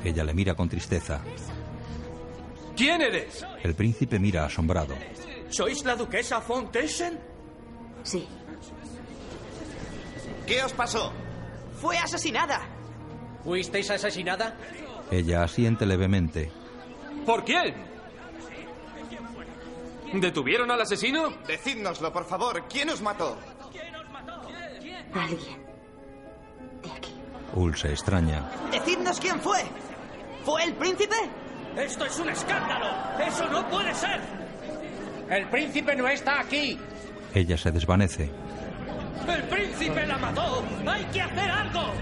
Ella 0.04 0.24
le 0.24 0.34
mira 0.34 0.54
con 0.54 0.68
tristeza. 0.68 1.20
¿Quién 2.76 3.02
eres? 3.02 3.44
El 3.62 3.74
príncipe 3.74 4.18
mira 4.18 4.46
asombrado. 4.46 4.94
¿Sois 5.48 5.84
la 5.84 5.94
duquesa 5.94 6.40
von 6.40 6.72
Teschen? 6.72 7.18
Sí. 8.02 8.26
¿Qué 10.46 10.62
os 10.62 10.72
pasó? 10.72 11.12
Fue 11.80 11.96
asesinada. 11.98 12.60
¿Fuisteis 13.44 13.90
asesinada? 13.90 14.54
Ella 15.10 15.42
asiente 15.42 15.84
levemente. 15.86 16.50
¿Por 17.26 17.44
quién? 17.44 17.74
¿Detuvieron 20.14 20.70
al 20.70 20.80
asesino? 20.80 21.30
Decídnoslo, 21.46 22.12
por 22.12 22.24
favor. 22.24 22.64
¿Quién 22.68 22.90
os 22.90 23.00
mató? 23.00 23.38
Alguien. 25.14 25.62
Ul 27.54 27.76
se 27.76 27.90
extraña. 27.90 28.50
Decidnos 28.70 29.20
quién 29.20 29.40
fue. 29.40 29.60
¿Fue 30.44 30.64
el 30.64 30.74
príncipe? 30.74 31.16
¡Esto 31.76 32.04
es 32.04 32.18
un 32.18 32.30
escándalo! 32.30 32.86
¡Eso 33.26 33.48
no 33.48 33.68
puede 33.68 33.94
ser! 33.94 34.20
El 35.30 35.48
príncipe 35.48 35.94
no 35.94 36.08
está 36.08 36.40
aquí. 36.40 36.78
Ella 37.34 37.56
se 37.56 37.70
desvanece. 37.70 38.30
¡El 39.28 39.42
príncipe 39.44 40.06
la 40.06 40.18
mató! 40.18 40.64
¡Hay 40.86 41.04
que 41.06 41.22
hacer 41.22 41.50
algo! 41.50 41.92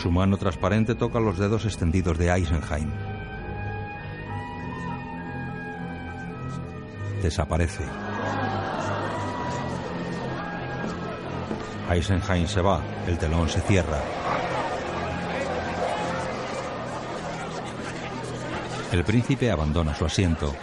Su 0.00 0.10
mano 0.10 0.36
transparente 0.36 0.94
toca 0.94 1.20
los 1.20 1.38
dedos 1.38 1.64
extendidos 1.64 2.16
de 2.18 2.30
Eisenheim. 2.30 2.90
Desaparece. 7.22 7.84
Eisenheim 11.90 12.46
se 12.46 12.60
va, 12.62 12.80
el 13.06 13.18
telón 13.18 13.48
se 13.48 13.60
cierra. 13.60 14.00
El 18.92 19.04
príncipe 19.04 19.50
abandona 19.50 19.94
su 19.94 20.04
asiento. 20.04 20.54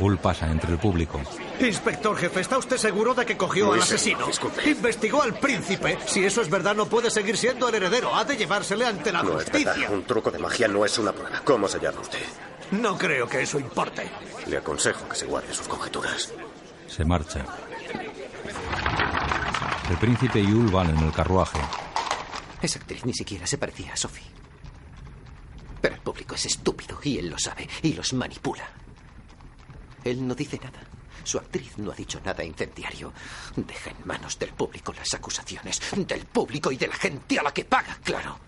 Ul 0.00 0.18
pasa 0.18 0.50
entre 0.50 0.72
el 0.72 0.78
público. 0.78 1.20
Inspector 1.60 2.16
jefe, 2.16 2.40
¿está 2.40 2.58
usted 2.58 2.76
seguro 2.76 3.14
de 3.14 3.26
que 3.26 3.36
cogió 3.36 3.72
al 3.72 3.82
asesino? 3.82 4.26
disculpe. 4.26 4.68
Investigó 4.70 5.22
al 5.22 5.34
príncipe. 5.38 5.98
Si 6.06 6.24
eso 6.24 6.40
es 6.40 6.48
verdad, 6.48 6.74
no 6.74 6.86
puede 6.86 7.10
seguir 7.10 7.36
siendo 7.36 7.68
el 7.68 7.74
heredero. 7.74 8.14
Ha 8.14 8.24
de 8.24 8.36
llevársele 8.36 8.86
ante 8.86 9.10
la 9.12 9.22
No 9.22 9.30
es 9.38 9.44
justicia. 9.44 9.72
verdad. 9.72 9.92
Un 9.92 10.04
truco 10.04 10.30
de 10.30 10.38
magia 10.38 10.68
no 10.68 10.84
es 10.84 10.96
una 10.98 11.12
prueba. 11.12 11.40
¿Cómo 11.44 11.66
se 11.68 11.80
llama 11.80 12.00
usted? 12.00 12.22
No 12.70 12.96
creo 12.96 13.28
que 13.28 13.42
eso 13.42 13.58
importe. 13.58 14.08
Le 14.46 14.58
aconsejo 14.58 15.08
que 15.08 15.16
se 15.16 15.26
guarde 15.26 15.52
sus 15.52 15.66
conjeturas. 15.68 16.32
Se 16.86 17.04
marcha. 17.04 17.44
El 19.90 19.96
príncipe 19.96 20.40
y 20.40 20.52
Ul 20.52 20.70
van 20.70 20.90
en 20.90 20.98
el 20.98 21.12
carruaje. 21.12 21.58
Esa 22.60 22.78
actriz 22.78 23.04
ni 23.04 23.14
siquiera 23.14 23.46
se 23.46 23.56
parecía 23.58 23.92
a 23.92 23.96
Sophie. 23.96 24.26
Pero 25.80 25.94
el 25.94 26.00
público 26.02 26.34
es 26.34 26.44
estúpido 26.46 26.98
y 27.02 27.18
él 27.18 27.28
lo 27.30 27.38
sabe 27.38 27.68
y 27.82 27.92
los 27.94 28.12
manipula. 28.12 28.64
Él 30.04 30.26
no 30.26 30.34
dice 30.34 30.58
nada. 30.62 30.78
Su 31.28 31.36
actriz 31.36 31.76
no 31.76 31.92
ha 31.92 31.94
dicho 31.94 32.18
nada 32.24 32.42
incendiario. 32.42 33.12
Deja 33.54 33.90
en 33.90 33.98
manos 34.06 34.38
del 34.38 34.54
público 34.54 34.94
las 34.94 35.12
acusaciones. 35.12 35.78
Del 35.94 36.24
público 36.24 36.72
y 36.72 36.78
de 36.78 36.88
la 36.88 36.94
gente 36.94 37.38
a 37.38 37.42
la 37.42 37.52
que 37.52 37.66
paga, 37.66 37.98
claro. 38.02 38.38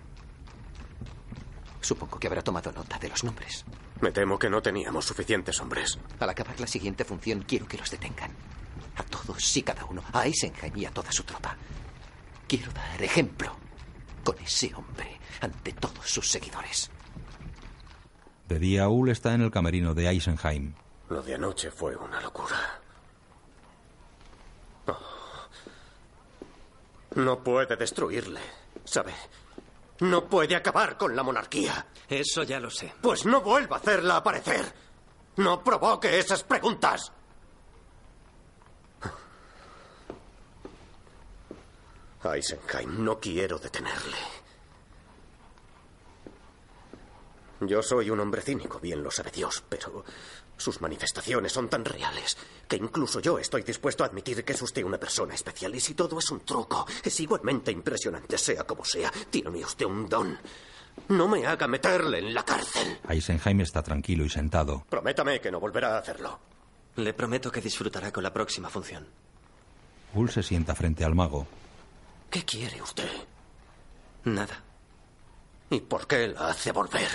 Supongo 1.83 2.19
que 2.19 2.27
habrá 2.27 2.41
tomado 2.41 2.73
nota 2.73 2.99
de 2.99 3.11
los 3.11 3.23
nombres. 3.23 3.67
Me 4.01 4.13
temo 4.13 4.39
que 4.39 4.49
no 4.49 4.63
teníamos 4.63 5.05
suficientes 5.05 5.61
hombres. 5.61 5.99
Al 6.21 6.31
acabar 6.31 6.59
la 6.59 6.67
siguiente 6.67 7.05
función, 7.05 7.45
quiero 7.47 7.69
que 7.69 7.77
los 7.77 7.91
detengan. 7.91 8.31
A 8.97 9.03
todos 9.03 9.55
y 9.59 9.63
cada 9.63 9.85
uno. 9.85 10.03
A 10.15 10.25
Eisenheim 10.25 10.79
y 10.79 10.87
a 10.87 10.91
toda 10.91 11.13
su 11.13 11.25
tropa. 11.25 11.55
Quiero 12.49 12.73
dar 12.73 13.03
ejemplo 13.03 13.59
con 14.25 14.39
ese 14.39 14.75
hombre 14.75 15.21
ante 15.43 15.75
todos 15.75 16.09
sus 16.09 16.31
seguidores. 16.31 16.91
De 18.49 18.59
día, 18.59 18.89
Ul 18.89 19.11
está 19.11 19.35
en 19.35 19.43
el 19.43 19.51
camerino 19.51 19.93
de 19.93 20.09
Eisenheim. 20.09 20.73
Lo 21.11 21.23
de 21.23 21.35
anoche 21.35 21.71
fue 21.73 21.97
una 21.97 22.21
locura. 22.21 22.81
Oh. 24.87 24.97
No 27.17 27.43
puede 27.43 27.77
destruirle, 27.77 28.41
¿sabe? 28.85 29.13
No 30.01 30.29
puede 30.29 30.55
acabar 30.55 30.97
con 30.97 31.15
la 31.15 31.25
monarquía. 31.25 31.85
Eso 32.09 32.45
ya 32.45 32.61
lo 32.61 32.71
sé. 32.71 32.95
Pues 33.03 33.27
no 33.27 33.41
vuelva 33.41 33.77
a 33.77 33.81
hacerla 33.81 34.17
aparecer. 34.17 34.73
No 35.37 35.65
provoque 35.65 36.19
esas 36.19 36.45
preguntas. 36.45 37.13
Eisenheim, 42.23 43.03
no 43.03 43.19
quiero 43.19 43.59
detenerle. 43.59 44.41
Yo 47.63 47.83
soy 47.83 48.09
un 48.09 48.21
hombre 48.21 48.41
cínico, 48.41 48.81
bien 48.81 49.03
lo 49.03 49.11
sabe 49.11 49.31
Dios, 49.31 49.63
pero 49.69 50.05
sus 50.61 50.81
manifestaciones 50.81 51.53
son 51.53 51.69
tan 51.69 51.85
reales 51.85 52.37
que 52.69 52.77
incluso 52.77 53.21
yo 53.21 53.39
estoy 53.39 53.63
dispuesto 53.63 54.05
a 54.05 54.07
admitir 54.07 54.45
que 54.45 54.53
es 54.53 54.63
usted 54.63 54.85
una 54.85 54.99
persona 54.99 55.35
especial. 55.35 55.75
Y 55.75 55.81
si 55.81 55.95
todo 55.95 56.19
es 56.19 56.31
un 56.31 56.41
truco, 56.41 56.87
es 57.03 57.21
igualmente 57.21 57.73
impresionante, 57.73 58.39
sea 58.39 58.65
como 58.65 58.85
sea. 58.85 59.11
Tiene 59.31 59.65
usted 59.65 59.87
un 59.87 60.09
don. 60.09 60.39
No 61.09 61.27
me 61.29 61.47
haga 61.47 61.67
meterle 61.67 62.19
en 62.19 62.35
la 62.35 62.45
cárcel. 62.45 63.01
Eisenheim 63.09 63.61
está 63.63 63.83
tranquilo 63.83 64.25
y 64.25 64.29
sentado. 64.29 64.85
Prométame 64.89 65.41
que 65.41 65.51
no 65.51 65.59
volverá 65.59 65.97
a 65.97 65.99
hacerlo. 65.99 66.39
Le 66.97 67.15
prometo 67.15 67.51
que 67.51 67.61
disfrutará 67.61 68.13
con 68.13 68.23
la 68.23 68.33
próxima 68.33 68.69
función. 68.69 69.07
Ul 70.15 70.31
se 70.31 70.43
sienta 70.43 70.75
frente 70.75 71.05
al 71.05 71.15
mago. 71.15 71.47
¿Qué 72.31 72.45
quiere 72.45 72.83
usted? 72.83 73.11
Nada. 74.25 74.63
¿Y 75.71 75.81
por 75.81 76.07
qué 76.07 76.29
la 76.29 76.49
hace 76.49 76.73
volver? 76.73 77.09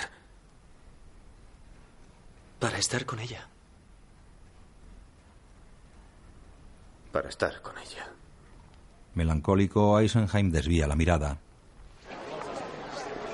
Para 2.58 2.78
estar 2.78 3.04
con 3.04 3.20
ella. 3.20 3.46
Para 7.12 7.28
estar 7.28 7.60
con 7.62 7.76
ella. 7.78 8.08
Melancólico, 9.14 9.98
Eisenheim 9.98 10.50
desvía 10.50 10.86
la 10.86 10.96
mirada. 10.96 11.38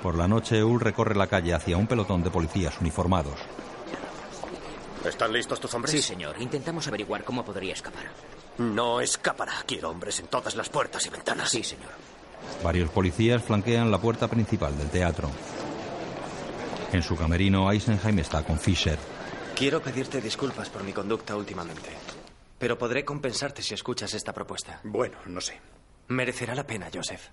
Por 0.02 0.16
la 0.16 0.26
noche, 0.26 0.62
Ul 0.62 0.80
recorre 0.80 1.14
la 1.14 1.28
calle 1.28 1.54
hacia 1.54 1.76
un 1.76 1.86
pelotón 1.86 2.22
de 2.22 2.30
policías 2.30 2.80
uniformados. 2.80 3.38
¿Están 5.04 5.32
listos 5.32 5.60
tus 5.60 5.72
hombres? 5.74 5.92
Sí, 5.92 6.02
señor. 6.02 6.40
Intentamos 6.40 6.86
averiguar 6.86 7.24
cómo 7.24 7.44
podría 7.44 7.72
escapar. 7.72 8.04
No 8.58 9.00
escapará. 9.00 9.54
Quiero 9.66 9.90
hombres 9.90 10.20
en 10.20 10.26
todas 10.26 10.54
las 10.54 10.68
puertas 10.68 11.04
y 11.06 11.10
ventanas. 11.10 11.50
Sí, 11.50 11.62
señor. 11.62 11.90
Varios 12.62 12.90
policías 12.90 13.42
flanquean 13.42 13.90
la 13.90 13.98
puerta 13.98 14.28
principal 14.28 14.76
del 14.76 14.90
teatro. 14.90 15.30
En 16.92 17.02
su 17.02 17.16
camerino, 17.16 17.70
Eisenheim 17.72 18.18
está 18.18 18.44
con 18.44 18.58
Fisher. 18.58 18.98
Quiero 19.56 19.80
pedirte 19.80 20.20
disculpas 20.20 20.68
por 20.68 20.84
mi 20.84 20.92
conducta 20.92 21.34
últimamente. 21.36 21.90
Pero 22.58 22.76
podré 22.76 23.04
compensarte 23.04 23.62
si 23.62 23.72
escuchas 23.74 24.12
esta 24.12 24.32
propuesta. 24.32 24.80
Bueno, 24.84 25.16
no 25.26 25.40
sé. 25.40 25.58
Merecerá 26.08 26.54
la 26.54 26.66
pena, 26.66 26.90
Joseph. 26.92 27.28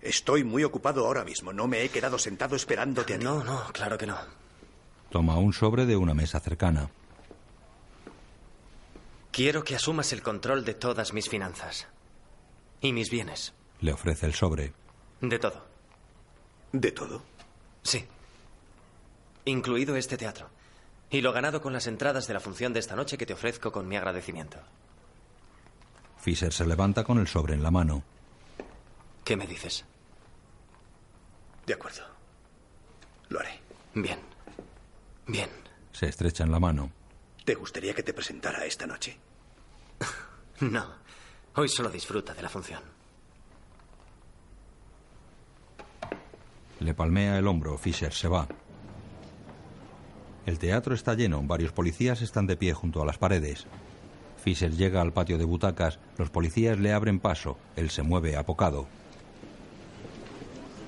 Estoy 0.00 0.44
muy 0.44 0.64
ocupado 0.64 1.06
ahora 1.06 1.24
mismo. 1.24 1.52
No 1.52 1.68
me 1.68 1.84
he 1.84 1.88
quedado 1.90 2.18
sentado 2.18 2.56
esperándote 2.56 3.14
a 3.14 3.18
ti. 3.18 3.24
No, 3.24 3.44
no, 3.44 3.66
claro 3.72 3.96
que 3.96 4.06
no. 4.06 4.16
Toma 5.10 5.36
un 5.36 5.52
sobre 5.52 5.86
de 5.86 5.96
una 5.96 6.14
mesa 6.14 6.40
cercana. 6.40 6.90
Quiero 9.30 9.62
que 9.62 9.76
asumas 9.76 10.12
el 10.12 10.22
control 10.22 10.64
de 10.64 10.74
todas 10.74 11.12
mis 11.12 11.28
finanzas. 11.28 11.86
Y 12.80 12.92
mis 12.92 13.10
bienes. 13.10 13.54
Le 13.80 13.92
ofrece 13.92 14.26
el 14.26 14.34
sobre. 14.34 14.72
De 15.20 15.38
todo. 15.38 15.64
¿De 16.72 16.90
todo? 16.92 17.22
Sí. 17.82 18.04
Incluido 19.44 19.96
este 19.96 20.16
teatro. 20.16 20.48
Y 21.10 21.22
lo 21.22 21.32
ganado 21.32 21.60
con 21.60 21.72
las 21.72 21.86
entradas 21.86 22.26
de 22.26 22.34
la 22.34 22.40
función 22.40 22.72
de 22.72 22.80
esta 22.80 22.94
noche 22.94 23.18
que 23.18 23.26
te 23.26 23.32
ofrezco 23.32 23.72
con 23.72 23.88
mi 23.88 23.96
agradecimiento. 23.96 24.58
Fisher 26.18 26.52
se 26.52 26.66
levanta 26.66 27.02
con 27.02 27.18
el 27.18 27.26
sobre 27.26 27.54
en 27.54 27.62
la 27.62 27.70
mano. 27.70 28.02
¿Qué 29.24 29.36
me 29.36 29.46
dices? 29.46 29.84
De 31.66 31.74
acuerdo. 31.74 32.02
Lo 33.28 33.40
haré. 33.40 33.60
Bien. 33.94 34.18
Bien. 35.26 35.48
Se 35.92 36.08
estrechan 36.08 36.50
la 36.52 36.60
mano. 36.60 36.90
¿Te 37.44 37.54
gustaría 37.54 37.94
que 37.94 38.02
te 38.02 38.12
presentara 38.14 38.64
esta 38.64 38.86
noche? 38.86 39.18
No. 40.60 40.84
Hoy 41.54 41.70
solo 41.70 41.88
disfruta 41.88 42.34
de 42.34 42.42
la 42.42 42.50
función. 42.50 42.82
Le 46.80 46.92
palmea 46.92 47.38
el 47.38 47.46
hombro. 47.46 47.78
Fisher 47.78 48.12
se 48.12 48.28
va. 48.28 48.46
El 50.46 50.58
teatro 50.58 50.94
está 50.94 51.14
lleno. 51.14 51.42
Varios 51.42 51.72
policías 51.72 52.22
están 52.22 52.46
de 52.46 52.56
pie 52.56 52.72
junto 52.72 53.02
a 53.02 53.06
las 53.06 53.18
paredes. 53.18 53.66
Fisher 54.42 54.72
llega 54.74 55.02
al 55.02 55.12
patio 55.12 55.38
de 55.38 55.44
butacas. 55.44 55.98
Los 56.16 56.30
policías 56.30 56.78
le 56.78 56.92
abren 56.92 57.20
paso. 57.20 57.58
Él 57.76 57.90
se 57.90 58.02
mueve 58.02 58.36
apocado. 58.36 58.86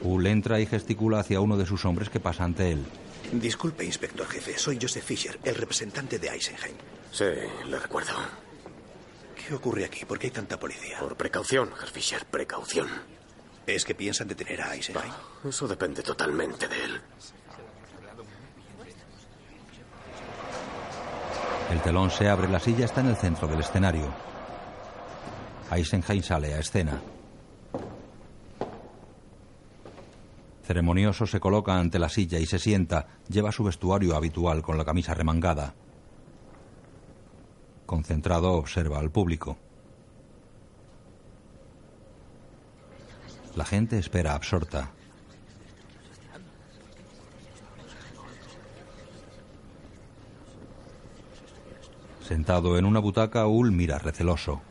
Ul 0.03 0.27
entra 0.27 0.59
y 0.59 0.66
gesticula 0.66 1.20
hacia 1.20 1.41
uno 1.41 1.57
de 1.57 1.66
sus 1.66 1.85
hombres 1.85 2.09
que 2.09 2.19
pasa 2.19 2.45
ante 2.45 2.73
él. 2.73 2.85
Disculpe, 3.33 3.85
inspector 3.85 4.27
jefe. 4.27 4.59
Soy 4.59 4.79
Joseph 4.81 5.05
Fisher, 5.05 5.39
el 5.45 5.55
representante 5.55 6.19
de 6.19 6.29
Eisenheim. 6.29 6.74
Sí, 7.12 7.24
le 7.66 7.79
recuerdo. 7.79 8.12
¿Qué 9.37 9.55
ocurre 9.55 9.85
aquí? 9.85 10.05
¿Por 10.05 10.19
qué 10.19 10.27
hay 10.27 10.33
tanta 10.33 10.59
policía? 10.59 10.99
Por 10.99 11.16
precaución, 11.16 11.70
Herr 11.81 11.89
Fisher, 11.89 12.24
precaución. 12.27 12.89
¿Es 13.66 13.85
que 13.85 13.95
piensan 13.95 14.29
detener 14.29 14.61
a 14.62 14.74
Eisenheim? 14.74 15.12
Ah, 15.12 15.49
eso 15.49 15.69
depende 15.69 16.03
totalmente 16.03 16.66
de 16.69 16.85
él. 16.85 17.01
El 21.73 21.81
telón 21.81 22.11
se 22.11 22.28
abre, 22.28 22.49
la 22.49 22.61
silla 22.61 22.85
está 22.85 23.01
en 23.01 23.07
el 23.07 23.16
centro 23.16 23.49
del 23.49 23.61
escenario. 23.61 24.05
Eisenheim 25.70 26.23
sale 26.23 26.53
a 26.53 26.59
escena. 26.59 27.01
Ceremonioso 30.65 31.27
se 31.27 31.40
coloca 31.40 31.74
ante 31.78 31.99
la 31.99 32.11
silla 32.11 32.39
y 32.39 32.44
se 32.44 32.59
sienta. 32.59 33.07
Lleva 33.27 33.53
su 33.53 33.65
vestuario 33.65 34.15
habitual 34.15 34.61
con 34.61 34.77
la 34.77 34.85
camisa 34.85 35.15
remangada. 35.15 35.73
Concentrado 37.86 38.53
observa 38.53 38.99
al 38.99 39.11
público. 39.11 39.57
La 43.57 43.65
gente 43.65 43.99
espera 43.99 44.35
absorta. 44.35 44.90
Sentado 52.33 52.79
en 52.79 52.87
una 52.87 52.99
butaca, 52.99 53.47
Ul 53.47 53.73
mira 53.73 53.99
receloso. 53.99 54.63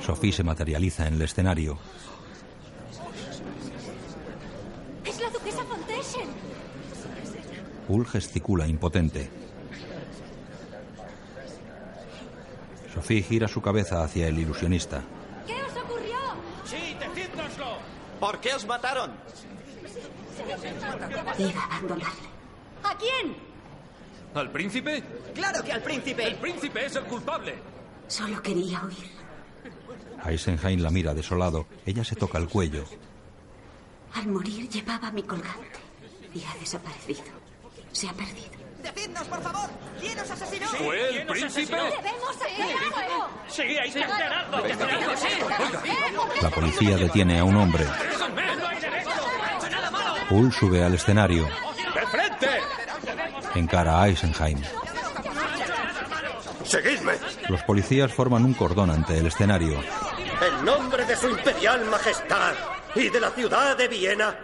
Sophie 0.00 0.32
se 0.32 0.42
materializa 0.42 1.06
en 1.06 1.16
el 1.16 1.20
escenario. 1.20 1.78
Es 5.04 5.20
la 5.20 5.28
duquesa 5.28 5.64
von 5.64 5.82
Teschen. 5.82 6.28
Ul 7.88 8.06
gesticula 8.06 8.66
impotente. 8.66 9.28
Sophie 12.94 13.22
gira 13.22 13.48
su 13.48 13.60
cabeza 13.60 14.02
hacia 14.02 14.26
el 14.28 14.38
ilusionista. 14.38 15.02
¿Qué 15.46 15.62
os 15.62 15.76
ocurrió? 15.84 16.16
Sí, 16.64 16.96
decídnoslo. 16.98 17.66
¿Por 18.18 18.40
qué 18.40 18.54
os 18.54 18.66
mataron? 18.66 19.10
Iba 21.38 21.60
a 21.60 21.64
abandonarle. 21.66 22.28
¿A 22.82 22.96
quién? 22.96 23.47
¿Al 24.34 24.50
príncipe? 24.50 25.02
¡Claro 25.34 25.62
que 25.62 25.72
al 25.72 25.82
príncipe! 25.82 26.26
¡El 26.26 26.36
príncipe 26.36 26.86
es 26.86 26.96
el 26.96 27.04
culpable! 27.04 27.54
Solo 28.06 28.40
quería 28.42 28.82
huir. 28.84 29.10
Eisenheim 30.24 30.80
la 30.80 30.90
mira 30.90 31.14
desolado. 31.14 31.66
Ella 31.86 32.04
se 32.04 32.16
toca 32.16 32.38
el 32.38 32.48
cuello. 32.48 32.84
Al 34.14 34.26
morir 34.28 34.68
llevaba 34.68 35.10
mi 35.10 35.22
colgante 35.22 35.78
y 36.34 36.42
ha 36.44 36.54
desaparecido. 36.58 37.22
Se 37.92 38.08
ha 38.08 38.12
perdido. 38.12 38.58
¡Decidnos, 38.82 39.26
por 39.26 39.42
favor! 39.42 39.68
¿Quién 40.00 40.18
os 40.18 40.30
asesinó? 40.30 40.66
¿Fue 40.68 41.20
el 41.20 41.26
príncipe? 41.26 41.76
¡Debemos 41.76 42.36
sí! 43.48 43.64
La 46.40 46.50
policía 46.50 46.96
detiene 46.96 47.40
a 47.40 47.44
un 47.44 47.56
hombre. 47.56 47.84
Hull 50.30 50.52
sube 50.52 50.84
al 50.84 50.94
escenario. 50.94 51.44
¡De 51.44 52.06
frente! 52.06 52.48
Encara 53.58 54.02
a 54.02 54.08
Eisenheim. 54.08 54.62
¡Seguidme! 56.64 57.14
Los 57.48 57.62
policías 57.62 58.12
forman 58.12 58.44
un 58.44 58.54
cordón 58.54 58.90
ante 58.90 59.18
el 59.18 59.26
escenario. 59.26 59.80
En 60.40 60.64
nombre 60.64 61.04
de 61.04 61.16
su 61.16 61.28
imperial 61.28 61.84
majestad 61.86 62.54
y 62.94 63.08
de 63.08 63.20
la 63.20 63.30
ciudad 63.30 63.76
de 63.76 63.88
Viena, 63.88 64.34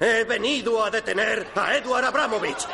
he 0.00 0.24
venido 0.24 0.84
a 0.84 0.90
detener 0.90 1.48
a 1.54 1.74
Edward 1.74 2.04
Abramovich, 2.06 2.66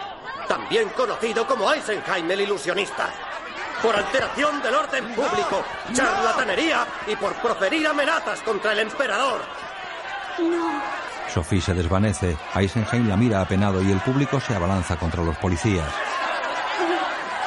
también 0.47 0.89
conocido 0.90 1.47
como 1.47 1.72
Eisenheim 1.72 2.30
el 2.30 2.43
ilusionista, 2.43 3.10
por 3.82 3.97
alteración 3.97 4.62
del 4.62 4.74
orden 4.74 5.14
público, 5.14 5.64
charlatanería 5.93 6.86
y 7.06 7.16
por 7.16 7.35
proferir 7.35 7.86
amenazas 7.86 8.40
contra 8.43 8.72
el 8.72 8.80
emperador. 8.80 9.40
No. 10.39 11.07
Sophie 11.32 11.60
se 11.60 11.74
desvanece. 11.74 12.36
Eisenheim 12.55 13.06
la 13.06 13.16
mira 13.16 13.40
apenado 13.40 13.82
y 13.82 13.90
el 13.90 14.00
público 14.00 14.40
se 14.40 14.55
abalanza 14.55 14.96
contra 14.96 15.22
los 15.22 15.36
policías. 15.36 15.88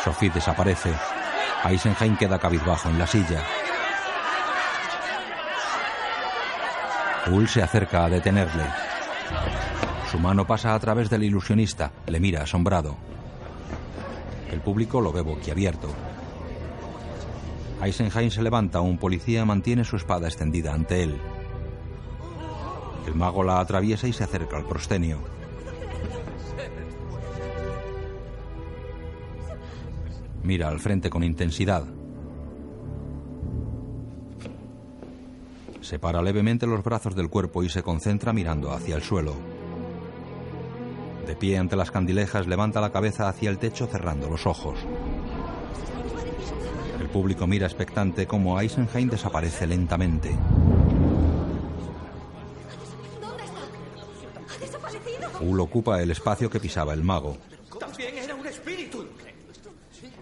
Sophie 0.03 0.29
desaparece. 0.29 0.93
Eisenheim 1.65 2.15
queda 2.15 2.39
cabizbajo 2.39 2.89
en 2.89 2.99
la 2.99 3.07
silla. 3.07 3.43
Hull 7.27 7.47
se 7.47 7.61
acerca 7.61 8.05
a 8.05 8.09
detenerle. 8.09 8.65
Su 10.09 10.19
mano 10.19 10.45
pasa 10.45 10.73
a 10.73 10.79
través 10.79 11.09
del 11.09 11.23
ilusionista. 11.23 11.91
Le 12.07 12.19
mira 12.19 12.43
asombrado. 12.43 12.97
El 14.51 14.59
público 14.61 15.01
lo 15.01 15.11
ve 15.11 15.21
boquiabierto. 15.21 15.89
Eisenheim 17.81 18.29
se 18.29 18.41
levanta. 18.41 18.81
Un 18.81 18.97
policía 18.97 19.45
mantiene 19.45 19.83
su 19.83 19.95
espada 19.95 20.27
extendida 20.27 20.73
ante 20.73 21.03
él. 21.03 21.19
El 23.07 23.15
mago 23.15 23.43
la 23.43 23.59
atraviesa 23.59 24.07
y 24.07 24.13
se 24.13 24.23
acerca 24.23 24.57
al 24.57 24.65
proscenio. 24.65 25.19
Mira 30.43 30.69
al 30.69 30.79
frente 30.79 31.09
con 31.09 31.23
intensidad. 31.23 31.85
Separa 35.81 36.21
levemente 36.21 36.67
los 36.67 36.83
brazos 36.83 37.15
del 37.15 37.29
cuerpo 37.29 37.63
y 37.63 37.69
se 37.69 37.83
concentra 37.83 38.33
mirando 38.33 38.71
hacia 38.71 38.95
el 38.95 39.01
suelo. 39.01 39.35
De 41.25 41.35
pie 41.35 41.57
ante 41.57 41.75
las 41.75 41.91
candilejas, 41.91 42.47
levanta 42.47 42.81
la 42.81 42.91
cabeza 42.91 43.29
hacia 43.29 43.49
el 43.49 43.57
techo 43.57 43.87
cerrando 43.87 44.29
los 44.29 44.45
ojos. 44.45 44.79
El 46.99 47.07
público 47.07 47.47
mira 47.47 47.67
expectante 47.67 48.25
como 48.27 48.59
Eisenheim 48.59 49.09
desaparece 49.09 49.67
lentamente. 49.67 50.35
Hull 55.41 55.59
ocupa 55.59 56.01
el 56.01 56.11
espacio 56.11 56.49
que 56.49 56.59
pisaba 56.59 56.93
el 56.93 57.03
mago. 57.03 57.37
También 57.79 58.17
era 58.17 58.35
un 58.35 58.45
espíritu. 58.45 59.05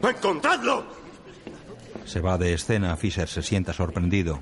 ¡Encontradlo! 0.02 0.86
Se 2.06 2.22
va 2.22 2.38
de 2.38 2.54
escena. 2.54 2.96
Fisher 2.96 3.28
se 3.28 3.44
sienta 3.44 3.74
sorprendido. 3.74 4.40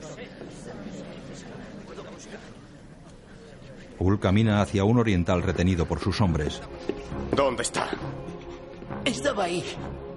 Hull 4.00 4.20
camina 4.20 4.62
hacia 4.62 4.84
un 4.84 5.00
oriental 5.00 5.42
retenido 5.42 5.86
por 5.86 6.00
sus 6.00 6.22
hombres. 6.22 6.62
¿Dónde 7.36 7.64
está? 7.64 7.90
Estaba 9.04 9.46
ahí. 9.46 9.64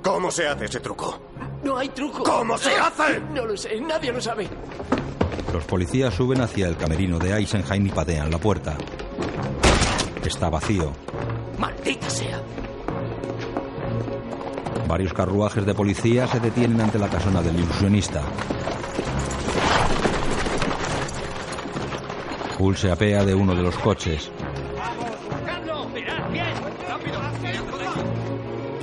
¿Cómo 0.02 0.30
se 0.30 0.46
hace 0.46 0.66
ese 0.66 0.80
truco? 0.80 1.20
No 1.64 1.76
hay 1.76 1.88
truco. 1.88 2.22
¿Cómo 2.22 2.58
se 2.58 2.74
hace? 2.76 3.20
No 3.34 3.46
lo 3.46 3.56
sé, 3.56 3.80
nadie 3.80 4.12
lo 4.12 4.20
sabe. 4.20 4.48
Los 5.52 5.64
policías 5.64 6.14
suben 6.14 6.40
hacia 6.40 6.68
el 6.68 6.76
camerino 6.76 7.18
de 7.18 7.32
Eisenheim 7.36 7.86
y 7.86 7.90
patean 7.90 8.30
la 8.30 8.38
puerta. 8.38 8.76
Está 10.30 10.48
vacío. 10.48 10.92
Maldita 11.58 12.08
sea. 12.08 12.40
Varios 14.86 15.12
carruajes 15.12 15.66
de 15.66 15.74
policía 15.74 16.28
se 16.28 16.38
detienen 16.38 16.80
ante 16.80 17.00
la 17.00 17.08
casona 17.08 17.42
del 17.42 17.56
ilusionista. 17.56 18.22
Hull 22.60 22.76
se 22.76 22.92
apea 22.92 23.24
de 23.24 23.34
uno 23.34 23.56
de 23.56 23.62
los 23.64 23.76
coches. 23.78 24.30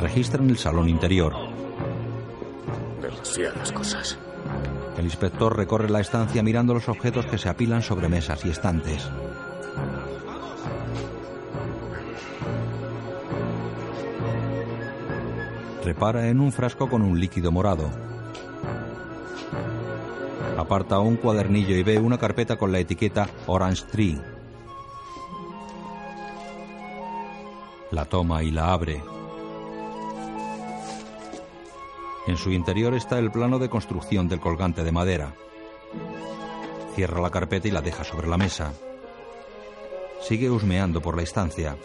Registran 0.02 0.50
el 0.50 0.58
salón 0.58 0.90
interior. 0.90 1.34
Demasiadas 3.02 3.72
cosas. 3.72 4.18
El 4.98 5.06
inspector 5.06 5.56
recorre 5.56 5.90
la 5.90 6.02
estancia 6.02 6.44
mirando 6.44 6.74
los 6.74 6.90
objetos 6.90 7.26
que 7.26 7.38
se 7.38 7.48
apilan 7.48 7.82
sobre 7.82 8.10
mesas 8.10 8.44
y 8.44 8.50
estantes. 8.50 9.10
Repara 15.88 16.28
en 16.28 16.42
un 16.42 16.52
frasco 16.52 16.90
con 16.90 17.02
un 17.02 17.18
líquido 17.18 17.50
morado. 17.50 17.90
Aparta 20.58 21.00
un 21.00 21.16
cuadernillo 21.16 21.78
y 21.78 21.84
ve 21.84 21.98
una 21.98 22.18
carpeta 22.18 22.58
con 22.58 22.74
la 22.74 22.80
etiqueta 22.80 23.30
Orange 23.46 23.86
Tree. 23.90 24.22
La 27.92 28.04
toma 28.04 28.44
y 28.44 28.52
la 28.52 28.74
abre. 28.74 29.02
En 32.28 32.36
su 32.36 32.52
interior 32.52 32.94
está 32.94 33.18
el 33.18 33.32
plano 33.32 33.58
de 33.58 33.70
construcción 33.70 34.28
del 34.28 34.42
colgante 34.42 34.84
de 34.84 34.92
madera. 34.92 35.36
Cierra 36.96 37.22
la 37.22 37.30
carpeta 37.30 37.70
y 37.70 37.72
la 37.72 37.82
deja 37.82 38.04
sobre 38.04 38.28
la 38.28 38.36
mesa. 38.36 38.74
Sigue 40.20 40.50
husmeando 40.50 41.02
por 41.02 41.16
la 41.16 41.24
estancia. 41.24 41.78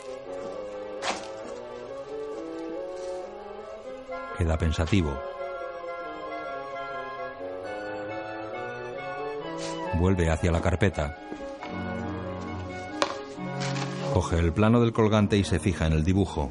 Queda 4.42 4.58
pensativo. 4.58 5.16
Vuelve 10.00 10.30
hacia 10.30 10.50
la 10.50 10.60
carpeta. 10.60 11.16
Coge 14.12 14.40
el 14.40 14.52
plano 14.52 14.80
del 14.80 14.92
colgante 14.92 15.36
y 15.36 15.44
se 15.44 15.60
fija 15.60 15.86
en 15.86 15.92
el 15.92 16.02
dibujo. 16.02 16.50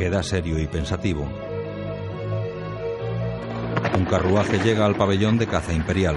Queda 0.00 0.24
serio 0.24 0.58
y 0.58 0.66
pensativo. 0.66 1.24
Un 3.96 4.04
carruaje 4.06 4.58
llega 4.64 4.84
al 4.84 4.96
pabellón 4.96 5.38
de 5.38 5.46
caza 5.46 5.72
imperial. 5.72 6.16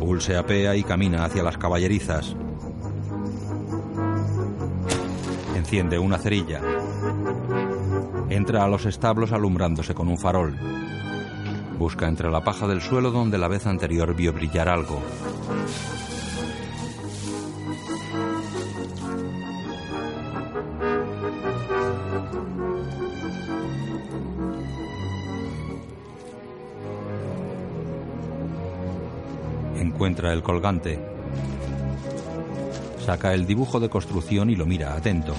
Hull 0.00 0.20
se 0.20 0.36
apea 0.36 0.74
y 0.74 0.82
camina 0.82 1.24
hacia 1.24 1.44
las 1.44 1.56
caballerizas. 1.56 2.34
Enciende 5.66 5.98
una 5.98 6.16
cerilla. 6.16 6.60
Entra 8.30 8.62
a 8.62 8.68
los 8.68 8.86
establos 8.86 9.32
alumbrándose 9.32 9.94
con 9.94 10.06
un 10.06 10.16
farol. 10.16 10.56
Busca 11.76 12.06
entre 12.06 12.30
la 12.30 12.44
paja 12.44 12.68
del 12.68 12.80
suelo 12.80 13.10
donde 13.10 13.36
la 13.36 13.48
vez 13.48 13.66
anterior 13.66 14.14
vio 14.14 14.32
brillar 14.32 14.68
algo. 14.68 15.02
Encuentra 29.74 30.32
el 30.32 30.44
colgante. 30.44 31.15
Saca 33.06 33.32
el 33.34 33.46
dibujo 33.46 33.78
de 33.78 33.88
construcción 33.88 34.50
y 34.50 34.56
lo 34.56 34.66
mira 34.66 34.96
atento. 34.96 35.32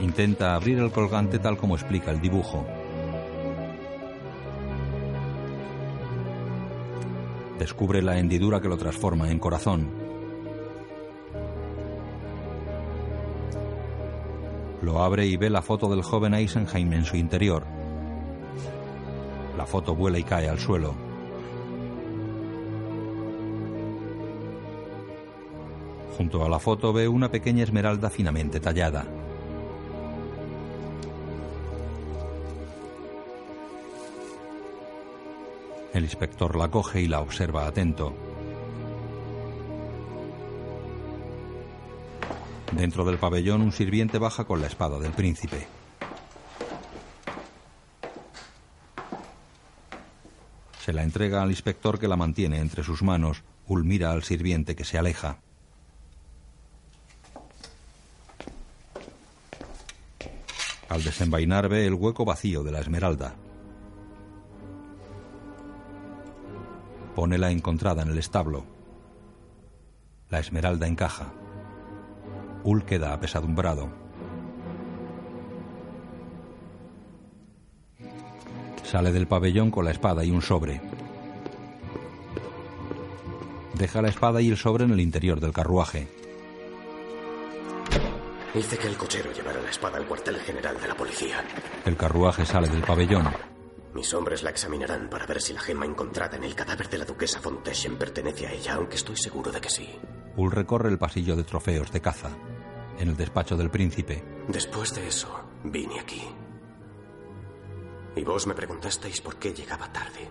Intenta 0.00 0.56
abrir 0.56 0.80
el 0.80 0.90
colgante 0.90 1.38
tal 1.38 1.56
como 1.56 1.76
explica 1.76 2.10
el 2.10 2.20
dibujo. 2.20 2.66
Descubre 7.60 8.02
la 8.02 8.18
hendidura 8.18 8.60
que 8.60 8.68
lo 8.68 8.76
transforma 8.76 9.30
en 9.30 9.38
corazón. 9.38 9.88
Lo 14.82 15.00
abre 15.00 15.26
y 15.26 15.36
ve 15.36 15.48
la 15.48 15.62
foto 15.62 15.88
del 15.88 16.02
joven 16.02 16.34
Eisenheim 16.34 16.92
en 16.92 17.04
su 17.04 17.16
interior. 17.16 17.77
La 19.58 19.66
foto 19.66 19.92
vuela 19.92 20.20
y 20.20 20.22
cae 20.22 20.48
al 20.48 20.60
suelo. 20.60 20.94
Junto 26.16 26.44
a 26.44 26.48
la 26.48 26.60
foto 26.60 26.92
ve 26.92 27.08
una 27.08 27.28
pequeña 27.28 27.64
esmeralda 27.64 28.08
finamente 28.08 28.60
tallada. 28.60 29.04
El 35.92 36.04
inspector 36.04 36.54
la 36.54 36.70
coge 36.70 37.00
y 37.00 37.08
la 37.08 37.20
observa 37.20 37.66
atento. 37.66 38.14
Dentro 42.70 43.04
del 43.04 43.18
pabellón 43.18 43.62
un 43.62 43.72
sirviente 43.72 44.18
baja 44.18 44.44
con 44.44 44.60
la 44.60 44.68
espada 44.68 45.00
del 45.00 45.10
príncipe. 45.10 45.77
Se 50.88 50.94
la 50.94 51.02
entrega 51.02 51.42
al 51.42 51.50
inspector 51.50 51.98
que 51.98 52.08
la 52.08 52.16
mantiene 52.16 52.60
entre 52.60 52.82
sus 52.82 53.02
manos. 53.02 53.42
Ul 53.66 53.84
mira 53.84 54.10
al 54.10 54.22
sirviente 54.22 54.74
que 54.74 54.84
se 54.84 54.96
aleja. 54.96 55.36
Al 60.88 61.04
desenvainar 61.04 61.68
ve 61.68 61.86
el 61.86 61.92
hueco 61.92 62.24
vacío 62.24 62.64
de 62.64 62.72
la 62.72 62.80
esmeralda. 62.80 63.34
Pone 67.14 67.36
la 67.36 67.50
encontrada 67.50 68.00
en 68.00 68.08
el 68.08 68.16
establo. 68.16 68.64
La 70.30 70.38
esmeralda 70.38 70.86
encaja. 70.86 71.34
Ul 72.64 72.86
queda 72.86 73.12
apesadumbrado. 73.12 74.07
Sale 78.90 79.12
del 79.12 79.26
pabellón 79.26 79.70
con 79.70 79.84
la 79.84 79.90
espada 79.90 80.24
y 80.24 80.30
un 80.30 80.40
sobre. 80.40 80.80
Deja 83.74 84.00
la 84.00 84.08
espada 84.08 84.40
y 84.40 84.48
el 84.48 84.56
sobre 84.56 84.84
en 84.84 84.92
el 84.92 85.00
interior 85.00 85.40
del 85.40 85.52
carruaje. 85.52 86.08
Hice 88.54 88.78
que 88.78 88.86
el 88.86 88.96
cochero 88.96 89.30
llevara 89.30 89.60
la 89.60 89.68
espada 89.68 89.98
al 89.98 90.06
cuartel 90.06 90.36
general 90.36 90.80
de 90.80 90.88
la 90.88 90.96
policía. 90.96 91.44
El 91.84 91.98
carruaje 91.98 92.46
sale 92.46 92.70
del 92.70 92.80
pabellón. 92.80 93.28
Mis 93.92 94.14
hombres 94.14 94.42
la 94.42 94.48
examinarán 94.48 95.10
para 95.10 95.26
ver 95.26 95.42
si 95.42 95.52
la 95.52 95.60
gema 95.60 95.84
encontrada 95.84 96.38
en 96.38 96.44
el 96.44 96.54
cadáver 96.54 96.88
de 96.88 96.96
la 96.96 97.04
duquesa 97.04 97.40
von 97.40 97.62
Teschen 97.62 97.98
pertenece 97.98 98.46
a 98.46 98.52
ella, 98.52 98.76
aunque 98.76 98.96
estoy 98.96 99.16
seguro 99.16 99.52
de 99.52 99.60
que 99.60 99.68
sí. 99.68 99.86
Ul 100.34 100.50
recorre 100.50 100.88
el 100.88 100.98
pasillo 100.98 101.36
de 101.36 101.44
trofeos 101.44 101.92
de 101.92 102.00
caza. 102.00 102.30
En 102.98 103.10
el 103.10 103.16
despacho 103.18 103.54
del 103.54 103.70
príncipe, 103.70 104.24
Después 104.48 104.94
de 104.94 105.06
eso, 105.06 105.28
vine 105.62 106.00
aquí. 106.00 106.22
Y 108.18 108.24
vos 108.24 108.48
me 108.48 108.54
preguntasteis 108.54 109.20
por 109.20 109.36
qué 109.38 109.54
llegaba 109.54 109.92
tarde. 109.92 110.28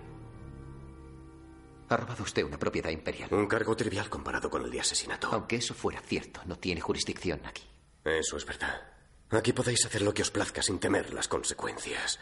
Ha 1.88 1.96
robado 1.96 2.24
usted 2.24 2.44
una 2.44 2.60
propiedad 2.60 2.90
imperial. 2.90 3.34
Un 3.34 3.48
cargo 3.48 3.78
trivial 3.78 4.10
comparado 4.10 4.50
con 4.50 4.62
el 4.62 4.70
de 4.70 4.82
asesinato. 4.82 5.30
Aunque 5.32 5.56
eso 5.56 5.74
fuera 5.74 6.02
cierto, 6.02 6.42
no 6.46 6.58
tiene 6.60 6.82
jurisdicción 6.82 7.40
aquí. 7.46 7.64
Eso 8.04 8.36
es 8.36 8.46
verdad. 8.46 8.82
Aquí 9.30 9.54
podéis 9.54 9.86
hacer 9.86 10.02
lo 10.02 10.14
que 10.14 10.22
os 10.22 10.32
plazca 10.32 10.62
sin 10.62 10.80
temer 10.80 11.14
las 11.14 11.30
consecuencias. 11.30 12.20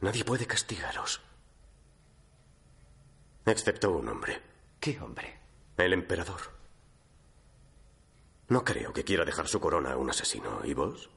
Nadie 0.00 0.24
puede 0.24 0.46
castigaros. 0.46 1.20
Excepto 3.44 3.92
un 3.92 4.08
hombre. 4.08 4.42
¿Qué 4.80 4.98
hombre? 5.00 5.38
El 5.76 5.92
emperador. 5.92 6.40
No 8.48 8.64
creo 8.64 8.92
que 8.92 9.04
quiera 9.04 9.24
dejar 9.24 9.46
su 9.46 9.60
corona 9.60 9.92
a 9.92 9.96
un 9.96 10.10
asesino. 10.10 10.62
¿Y 10.64 10.74
vos? 10.74 11.10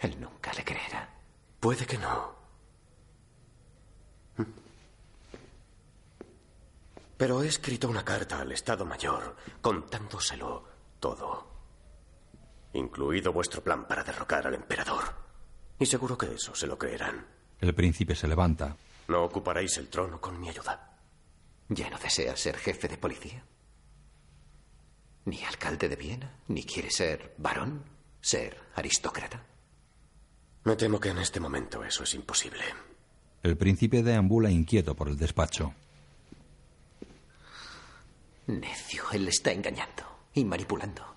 Él 0.00 0.20
nunca 0.20 0.52
le 0.54 0.64
creerá. 0.64 1.08
Puede 1.60 1.86
que 1.86 1.98
no. 1.98 2.34
Pero 7.16 7.42
he 7.42 7.48
escrito 7.48 7.88
una 7.88 8.04
carta 8.04 8.40
al 8.40 8.50
Estado 8.52 8.86
Mayor 8.86 9.36
contándoselo 9.60 10.64
todo. 10.98 11.48
Incluido 12.72 13.32
vuestro 13.32 13.62
plan 13.62 13.86
para 13.86 14.02
derrocar 14.04 14.46
al 14.46 14.54
emperador. 14.54 15.04
Y 15.78 15.86
seguro 15.86 16.16
que 16.16 16.32
eso 16.34 16.54
se 16.54 16.66
lo 16.66 16.78
creerán. 16.78 17.26
el 17.60 17.74
príncipe 17.74 18.14
se 18.14 18.26
levanta. 18.28 18.76
No 19.08 19.24
ocuparéis 19.24 19.76
el 19.78 19.88
trono 19.88 20.20
con 20.20 20.40
mi 20.40 20.48
ayuda. 20.48 20.96
¿Ya 21.68 21.90
no 21.90 21.98
desea 21.98 22.36
ser 22.36 22.56
jefe 22.56 22.88
de 22.88 22.96
policía? 22.96 23.44
¿Ni 25.26 25.44
alcalde 25.44 25.88
de 25.88 25.96
Viena? 25.96 26.38
¿Ni 26.48 26.64
quiere 26.64 26.90
ser 26.90 27.34
varón? 27.38 27.84
¿Ser 28.20 28.58
aristócrata? 28.76 29.44
Me 30.64 30.76
temo 30.76 31.00
que 31.00 31.08
en 31.08 31.18
este 31.18 31.40
momento 31.40 31.82
eso 31.84 32.04
es 32.04 32.14
imposible. 32.14 32.62
El 33.42 33.56
príncipe 33.56 34.02
deambula 34.02 34.50
inquieto 34.50 34.94
por 34.94 35.08
el 35.08 35.16
despacho. 35.16 35.74
Necio, 38.46 39.04
él 39.12 39.24
le 39.24 39.30
está 39.30 39.52
engañando 39.52 40.04
y 40.34 40.44
manipulando. 40.44 41.16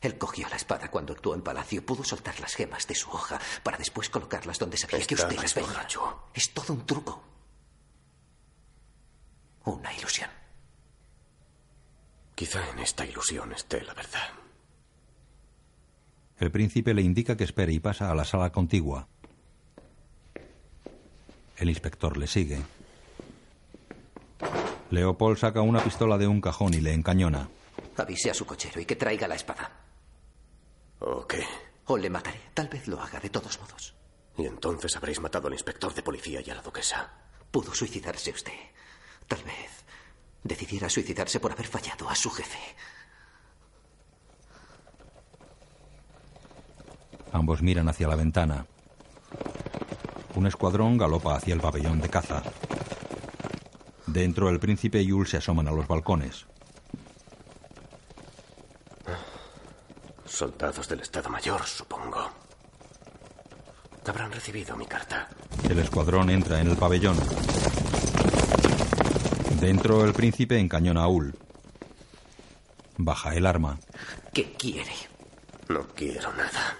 Él 0.00 0.16
cogió 0.16 0.48
la 0.48 0.56
espada 0.56 0.90
cuando 0.90 1.12
actuó 1.12 1.34
en 1.34 1.42
palacio, 1.42 1.84
pudo 1.84 2.04
soltar 2.04 2.38
las 2.40 2.54
gemas 2.54 2.86
de 2.86 2.94
su 2.94 3.10
hoja 3.10 3.40
para 3.62 3.76
después 3.76 4.08
colocarlas 4.08 4.58
donde 4.58 4.78
sabía 4.78 5.04
que 5.06 5.14
usted 5.14 5.36
las 5.36 5.54
veía. 5.54 5.86
Es 6.32 6.54
todo 6.54 6.72
un 6.72 6.86
truco. 6.86 7.22
Una 9.64 9.92
ilusión. 9.92 10.30
Quizá 12.34 12.70
en 12.70 12.78
esta 12.78 13.04
ilusión 13.04 13.52
esté 13.52 13.82
la 13.82 13.92
verdad. 13.92 14.30
El 16.40 16.50
príncipe 16.50 16.94
le 16.94 17.02
indica 17.02 17.36
que 17.36 17.44
espere 17.44 17.72
y 17.72 17.80
pasa 17.80 18.10
a 18.10 18.14
la 18.14 18.24
sala 18.24 18.50
contigua. 18.50 19.06
El 21.58 21.68
inspector 21.68 22.16
le 22.16 22.26
sigue. 22.26 22.58
Leopold 24.90 25.36
saca 25.36 25.60
una 25.60 25.84
pistola 25.84 26.16
de 26.16 26.26
un 26.26 26.40
cajón 26.40 26.72
y 26.72 26.80
le 26.80 26.94
encañona. 26.94 27.48
Avise 27.98 28.30
a 28.30 28.34
su 28.34 28.46
cochero 28.46 28.80
y 28.80 28.86
que 28.86 28.96
traiga 28.96 29.28
la 29.28 29.34
espada. 29.34 29.70
¿O 31.00 31.26
qué? 31.26 31.44
O 31.84 31.98
le 31.98 32.08
mataré. 32.08 32.40
Tal 32.54 32.68
vez 32.68 32.88
lo 32.88 32.98
haga 33.00 33.20
de 33.20 33.28
todos 33.28 33.60
modos. 33.60 33.94
Y 34.38 34.46
entonces 34.46 34.96
habréis 34.96 35.20
matado 35.20 35.48
al 35.48 35.52
inspector 35.52 35.92
de 35.92 36.02
policía 36.02 36.40
y 36.40 36.48
a 36.48 36.54
la 36.54 36.62
duquesa. 36.62 37.12
Pudo 37.50 37.74
suicidarse 37.74 38.30
usted. 38.30 38.52
Tal 39.28 39.42
vez 39.42 39.84
decidiera 40.42 40.88
suicidarse 40.88 41.38
por 41.38 41.52
haber 41.52 41.66
fallado 41.66 42.08
a 42.08 42.14
su 42.14 42.30
jefe. 42.30 42.58
Ambos 47.32 47.62
miran 47.62 47.88
hacia 47.88 48.08
la 48.08 48.16
ventana. 48.16 48.66
Un 50.34 50.46
escuadrón 50.46 50.98
galopa 50.98 51.36
hacia 51.36 51.54
el 51.54 51.60
pabellón 51.60 52.00
de 52.00 52.08
caza. 52.08 52.42
Dentro, 54.06 54.48
el 54.48 54.58
príncipe 54.58 55.00
y 55.00 55.06
Yul 55.06 55.26
se 55.26 55.36
asoman 55.36 55.68
a 55.68 55.72
los 55.72 55.86
balcones. 55.86 56.46
Soldados 60.26 60.88
del 60.88 61.00
Estado 61.00 61.28
Mayor, 61.28 61.64
supongo. 61.66 62.30
Habrán 64.06 64.32
recibido 64.32 64.76
mi 64.76 64.86
carta. 64.86 65.28
El 65.68 65.78
escuadrón 65.78 66.30
entra 66.30 66.60
en 66.60 66.66
el 66.66 66.76
pabellón. 66.76 67.16
Dentro, 69.60 70.04
el 70.04 70.12
príncipe 70.12 70.58
encañona 70.58 71.04
a 71.04 71.08
Ul. 71.08 71.32
Baja 72.96 73.36
el 73.36 73.46
arma. 73.46 73.78
¿Qué 74.34 74.52
quiere? 74.54 74.94
No 75.68 75.86
quiero 75.94 76.32
nada. 76.32 76.76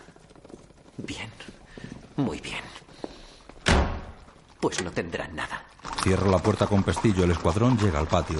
Bien. 1.06 1.30
Muy 2.16 2.40
bien. 2.40 2.62
Pues 4.60 4.82
no 4.82 4.90
tendrá 4.90 5.26
nada. 5.28 5.64
Cierra 6.02 6.28
la 6.28 6.38
puerta 6.38 6.66
con 6.66 6.82
pestillo. 6.82 7.24
El 7.24 7.30
escuadrón 7.30 7.78
llega 7.78 7.98
al 7.98 8.06
patio. 8.08 8.38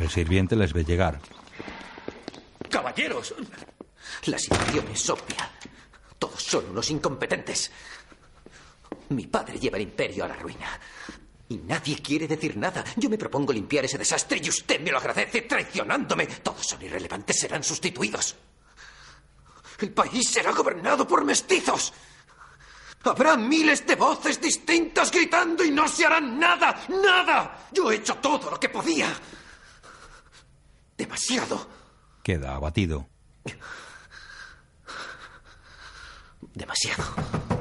El 0.00 0.10
sirviente 0.10 0.56
les 0.56 0.72
ve 0.72 0.84
llegar. 0.84 1.20
¡Caballeros! 2.68 3.34
La 4.26 4.38
situación 4.38 4.86
es 4.92 5.08
obvia. 5.10 5.50
Todos 6.18 6.42
son 6.42 6.70
unos 6.70 6.90
incompetentes. 6.90 7.70
Mi 9.10 9.26
padre 9.26 9.58
lleva 9.58 9.76
el 9.76 9.84
imperio 9.84 10.24
a 10.24 10.28
la 10.28 10.36
ruina. 10.36 10.80
Y 11.48 11.58
nadie 11.58 12.00
quiere 12.00 12.26
decir 12.26 12.56
nada. 12.56 12.82
Yo 12.96 13.10
me 13.10 13.18
propongo 13.18 13.52
limpiar 13.52 13.84
ese 13.84 13.98
desastre 13.98 14.40
y 14.42 14.48
usted 14.48 14.80
me 14.80 14.90
lo 14.90 14.98
agradece 14.98 15.42
traicionándome. 15.42 16.26
Todos 16.26 16.66
son 16.66 16.82
irrelevantes, 16.82 17.38
serán 17.38 17.62
sustituidos. 17.62 18.36
El 19.82 19.90
país 19.90 20.30
será 20.30 20.52
gobernado 20.52 21.06
por 21.06 21.24
mestizos. 21.24 21.92
Habrá 23.02 23.36
miles 23.36 23.84
de 23.84 23.96
voces 23.96 24.40
distintas 24.40 25.10
gritando 25.10 25.64
y 25.64 25.72
no 25.72 25.88
se 25.88 26.06
hará 26.06 26.20
nada, 26.20 26.84
nada. 26.88 27.66
Yo 27.72 27.90
he 27.90 27.96
hecho 27.96 28.14
todo 28.18 28.52
lo 28.52 28.60
que 28.60 28.68
podía. 28.68 29.12
Demasiado. 30.96 31.66
Queda 32.22 32.54
abatido. 32.54 33.08
Demasiado. 36.54 37.51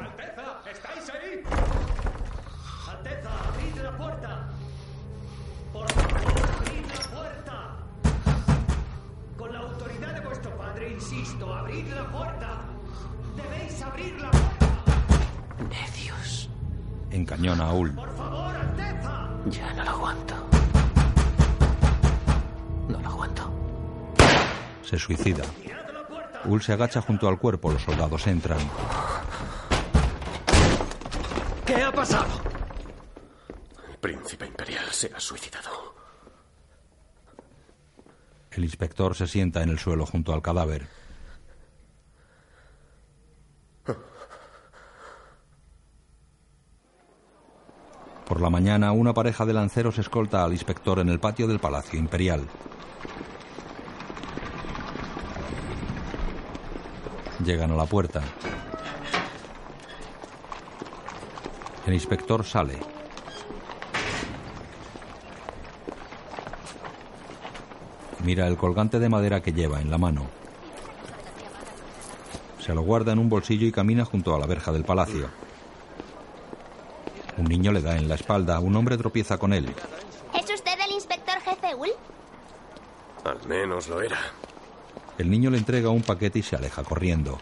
Padre, 10.82 10.94
insisto, 10.94 11.54
abrid 11.54 11.86
la 11.94 12.12
puerta. 12.12 12.66
Debéis 13.36 13.82
abrir 13.84 14.20
la 14.20 14.32
Necios. 15.70 16.50
Encañona 17.12 17.66
a 17.66 17.74
Ul. 17.74 17.96
Ya 19.46 19.74
no 19.74 19.84
lo 19.84 19.92
aguanto. 19.92 20.34
No 22.88 23.00
lo 23.00 23.10
aguanto. 23.10 23.52
Se 24.82 24.98
suicida. 24.98 25.44
Ul 26.46 26.64
se 26.64 26.74
agacha 26.74 27.02
junto 27.02 27.28
al 27.28 27.38
cuerpo. 27.38 27.72
Los 27.72 27.84
soldados 27.84 28.26
entran. 28.26 28.60
¿Qué 31.64 31.76
ha 31.76 31.92
pasado? 31.92 32.42
El 33.88 33.98
príncipe 33.98 34.48
imperial 34.48 34.86
se 34.90 35.12
ha 35.16 35.20
suicidado. 35.20 35.91
El 38.52 38.66
inspector 38.66 39.16
se 39.16 39.28
sienta 39.28 39.64
en 39.64 39.70
el 39.70 39.80
suelo 39.80 40.06
junto 40.06 40.34
al 40.34 40.42
cadáver. 40.42 40.86
Por 48.28 48.42
la 48.42 48.50
mañana, 48.50 48.92
una 48.92 49.14
pareja 49.14 49.46
de 49.46 49.54
lanceros 49.54 49.98
escolta 50.00 50.44
al 50.44 50.52
inspector 50.52 51.00
en 51.00 51.10
el 51.10 51.20
patio 51.20 51.48
del 51.48 51.60
Palacio 51.60 52.00
Imperial. 52.00 52.48
Llegan 57.44 57.72
a 57.72 57.76
la 57.76 57.86
puerta. 57.86 58.22
El 61.86 61.94
inspector 61.94 62.46
sale. 62.46 63.01
Mira 68.24 68.48
el 68.48 68.58
colgante 68.58 69.00
de 69.00 69.10
madera 69.10 69.42
que 69.42 69.54
lleva 69.54 69.82
en 69.82 69.90
la 69.90 69.98
mano. 69.98 70.28
Se 72.60 72.76
lo 72.76 72.82
guarda 72.84 73.12
en 73.12 73.20
un 73.20 73.30
bolsillo 73.30 73.66
y 73.66 73.72
camina 73.72 74.06
junto 74.06 74.36
a 74.36 74.40
la 74.40 74.46
verja 74.46 74.72
del 74.72 74.86
palacio. 74.86 75.30
Un 77.38 77.46
niño 77.46 77.72
le 77.72 77.82
da 77.82 77.98
en 77.98 78.08
la 78.08 78.16
espalda. 78.16 78.60
Un 78.60 78.76
hombre 78.76 78.98
tropieza 78.98 79.38
con 79.40 79.54
él. 79.54 79.74
¿Es 80.34 80.54
usted 80.54 80.74
el 80.86 80.92
inspector 80.92 81.40
jefe 81.42 81.74
Ul? 81.74 81.90
Al 83.26 83.48
menos 83.48 83.88
lo 83.88 84.02
era. 84.02 84.20
El 85.18 85.30
niño 85.30 85.50
le 85.50 85.58
entrega 85.58 85.90
un 85.90 86.04
paquete 86.04 86.40
y 86.40 86.44
se 86.44 86.56
aleja 86.56 86.84
corriendo. 86.84 87.40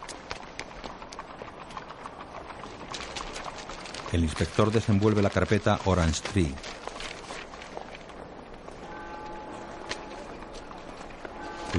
El 4.11 4.23
inspector 4.23 4.71
desenvuelve 4.71 5.21
la 5.21 5.29
carpeta 5.29 5.79
Orange 5.85 6.21
Tree. 6.31 6.55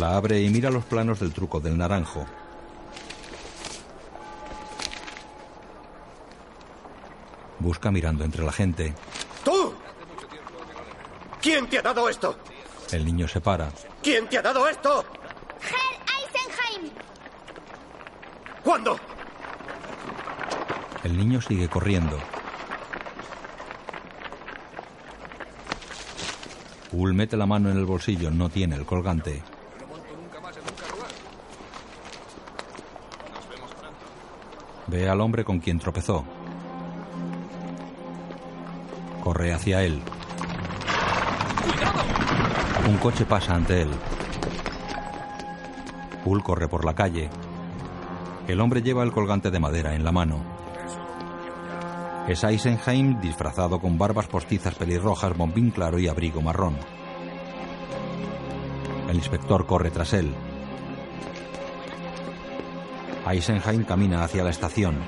La 0.00 0.16
abre 0.16 0.40
y 0.40 0.48
mira 0.48 0.70
los 0.70 0.86
planos 0.86 1.20
del 1.20 1.30
truco 1.30 1.60
del 1.60 1.76
naranjo. 1.76 2.24
Busca 7.58 7.90
mirando 7.90 8.24
entre 8.24 8.42
la 8.42 8.50
gente. 8.50 8.94
¡Tú! 9.44 9.74
¿Quién 11.42 11.68
te 11.68 11.80
ha 11.80 11.82
dado 11.82 12.08
esto? 12.08 12.34
El 12.90 13.04
niño 13.04 13.28
se 13.28 13.42
para. 13.42 13.70
¿Quién 14.02 14.26
te 14.26 14.38
ha 14.38 14.42
dado 14.42 14.66
esto? 14.66 15.04
Herr 15.60 16.00
Eisenheim. 16.16 16.94
¿Cuándo? 18.64 18.98
El 21.04 21.14
niño 21.14 21.42
sigue 21.42 21.68
corriendo. 21.68 22.18
Ul 26.92 27.12
mete 27.12 27.36
la 27.36 27.44
mano 27.44 27.70
en 27.70 27.76
el 27.76 27.84
bolsillo, 27.84 28.30
no 28.30 28.48
tiene 28.48 28.76
el 28.76 28.86
colgante. 28.86 29.42
Ve 34.90 35.08
al 35.08 35.20
hombre 35.20 35.44
con 35.44 35.60
quien 35.60 35.78
tropezó. 35.78 36.24
Corre 39.22 39.52
hacia 39.52 39.84
él. 39.84 40.02
Un 42.88 42.96
coche 42.96 43.24
pasa 43.24 43.54
ante 43.54 43.82
él. 43.82 43.90
Ul 46.24 46.42
corre 46.42 46.66
por 46.66 46.84
la 46.84 46.94
calle. 46.94 47.30
El 48.48 48.60
hombre 48.60 48.82
lleva 48.82 49.04
el 49.04 49.12
colgante 49.12 49.52
de 49.52 49.60
madera 49.60 49.94
en 49.94 50.02
la 50.02 50.10
mano. 50.10 50.42
Es 52.26 52.42
Eisenheim 52.42 53.20
disfrazado 53.20 53.80
con 53.80 53.96
barbas 53.96 54.26
postizas 54.26 54.74
pelirrojas, 54.74 55.36
bombín 55.36 55.70
claro 55.70 56.00
y 56.00 56.08
abrigo 56.08 56.42
marrón. 56.42 56.76
El 59.08 59.14
inspector 59.14 59.66
corre 59.66 59.92
tras 59.92 60.14
él. 60.14 60.34
Eisenheim 63.30 63.84
camina 63.84 64.24
hacia 64.24 64.42
la 64.42 64.50
estación. 64.50 64.98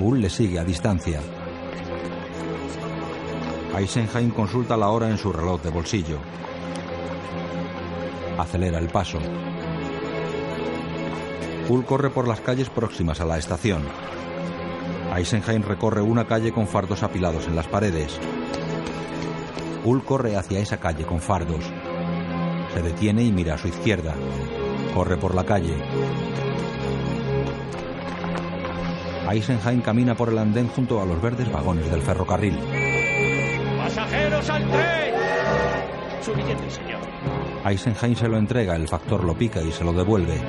Hull 0.00 0.22
le 0.22 0.30
sigue 0.30 0.58
a 0.58 0.64
distancia. 0.64 1.20
Eisenheim 3.76 4.30
consulta 4.30 4.74
la 4.76 4.88
hora 4.88 5.10
en 5.10 5.18
su 5.18 5.32
reloj 5.32 5.60
de 5.60 5.68
bolsillo. 5.70 6.18
Acelera 8.38 8.78
el 8.78 8.88
paso. 8.88 9.18
Hull 11.68 11.84
corre 11.84 12.08
por 12.08 12.26
las 12.26 12.40
calles 12.40 12.70
próximas 12.70 13.20
a 13.20 13.26
la 13.26 13.36
estación. 13.36 13.82
Eisenheim 15.14 15.62
recorre 15.62 16.00
una 16.00 16.26
calle 16.26 16.52
con 16.52 16.66
fardos 16.66 17.02
apilados 17.02 17.46
en 17.46 17.54
las 17.54 17.66
paredes. 17.66 18.18
Hull 19.84 20.02
corre 20.04 20.36
hacia 20.36 20.58
esa 20.58 20.78
calle 20.78 21.04
con 21.04 21.20
fardos. 21.20 21.70
Se 22.74 22.82
detiene 22.82 23.22
y 23.24 23.32
mira 23.32 23.54
a 23.54 23.58
su 23.58 23.68
izquierda. 23.68 24.14
Corre 24.94 25.16
por 25.16 25.34
la 25.34 25.44
calle. 25.44 25.74
Eisenheim 29.30 29.82
camina 29.82 30.14
por 30.14 30.30
el 30.30 30.38
andén 30.38 30.68
junto 30.68 31.02
a 31.02 31.06
los 31.06 31.20
verdes 31.20 31.50
vagones 31.52 31.90
del 31.90 32.00
ferrocarril. 32.00 32.58
¡Pasajeros 33.76 34.48
al 34.48 34.70
tren! 34.70 35.14
Su 36.22 36.32
billete, 36.34 36.70
señor. 36.70 37.00
Eisenheim 37.64 38.14
se 38.14 38.28
lo 38.28 38.38
entrega, 38.38 38.74
el 38.76 38.88
factor 38.88 39.24
lo 39.24 39.34
pica 39.34 39.60
y 39.60 39.70
se 39.70 39.84
lo 39.84 39.92
devuelve. 39.92 40.40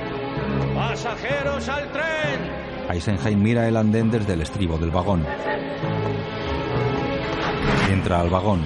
¡Pasajeros 0.74 1.68
al 1.68 1.92
tren! 1.92 2.90
Eisenheim 2.90 3.42
mira 3.42 3.68
el 3.68 3.76
andén 3.76 4.10
desde 4.10 4.34
el 4.34 4.42
estribo 4.42 4.78
del 4.78 4.92
vagón. 4.92 5.26
Entra 7.92 8.22
al 8.22 8.30
vagón. 8.30 8.62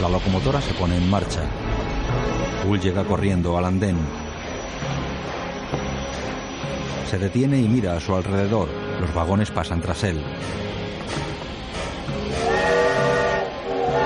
La 0.00 0.08
locomotora 0.08 0.60
se 0.62 0.72
pone 0.74 0.96
en 0.96 1.10
marcha. 1.10 1.42
Hull 2.66 2.80
llega 2.80 3.04
corriendo 3.04 3.58
al 3.58 3.66
andén. 3.66 3.98
Se 7.06 7.18
detiene 7.18 7.58
y 7.58 7.68
mira 7.68 7.96
a 7.96 8.00
su 8.00 8.14
alrededor. 8.14 8.68
Los 9.00 9.12
vagones 9.12 9.50
pasan 9.50 9.80
tras 9.82 10.04
él. 10.04 10.22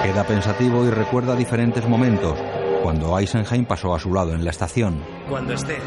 Queda 0.02 0.24
pensativo 0.24 0.84
y 0.84 0.90
recuerda 0.90 1.36
diferentes 1.36 1.88
momentos, 1.88 2.38
cuando 2.82 3.18
Eisenheim 3.18 3.64
pasó 3.64 3.94
a 3.94 4.00
su 4.00 4.12
lado 4.12 4.34
en 4.34 4.44
la 4.44 4.50
estación. 4.50 5.02
Cuando 5.28 5.54
esté, 5.54 5.78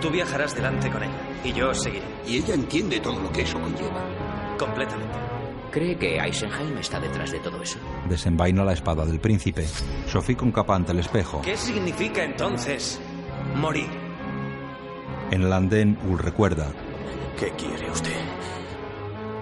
tú 0.00 0.10
viajarás 0.10 0.54
delante 0.54 0.90
con 0.90 1.02
ella 1.02 1.20
y 1.44 1.52
yo 1.52 1.72
seguiré. 1.72 2.06
Y 2.26 2.38
ella 2.38 2.54
entiende 2.54 3.00
todo 3.00 3.20
lo 3.20 3.30
que 3.30 3.42
eso 3.42 3.60
conlleva. 3.60 4.02
Completamente. 4.58 5.18
¿Cree 5.70 5.96
que 5.96 6.16
Eisenheim 6.16 6.78
está 6.78 6.98
detrás 6.98 7.30
de 7.30 7.38
todo 7.40 7.62
eso? 7.62 7.78
Desenvaina 8.06 8.64
la 8.64 8.72
espada 8.72 9.04
del 9.04 9.20
príncipe. 9.20 9.66
Sophie 10.06 10.36
con 10.36 10.52
capa 10.52 10.74
ante 10.74 10.92
el 10.92 11.00
espejo. 11.00 11.42
¿Qué 11.42 11.56
significa 11.56 12.24
entonces 12.24 13.00
morir? 13.56 13.88
En 15.30 15.42
el 15.42 15.52
andén, 15.52 15.98
Hull 16.06 16.18
recuerda. 16.18 16.72
¿Qué 17.38 17.50
quiere 17.50 17.90
usted? 17.90 18.16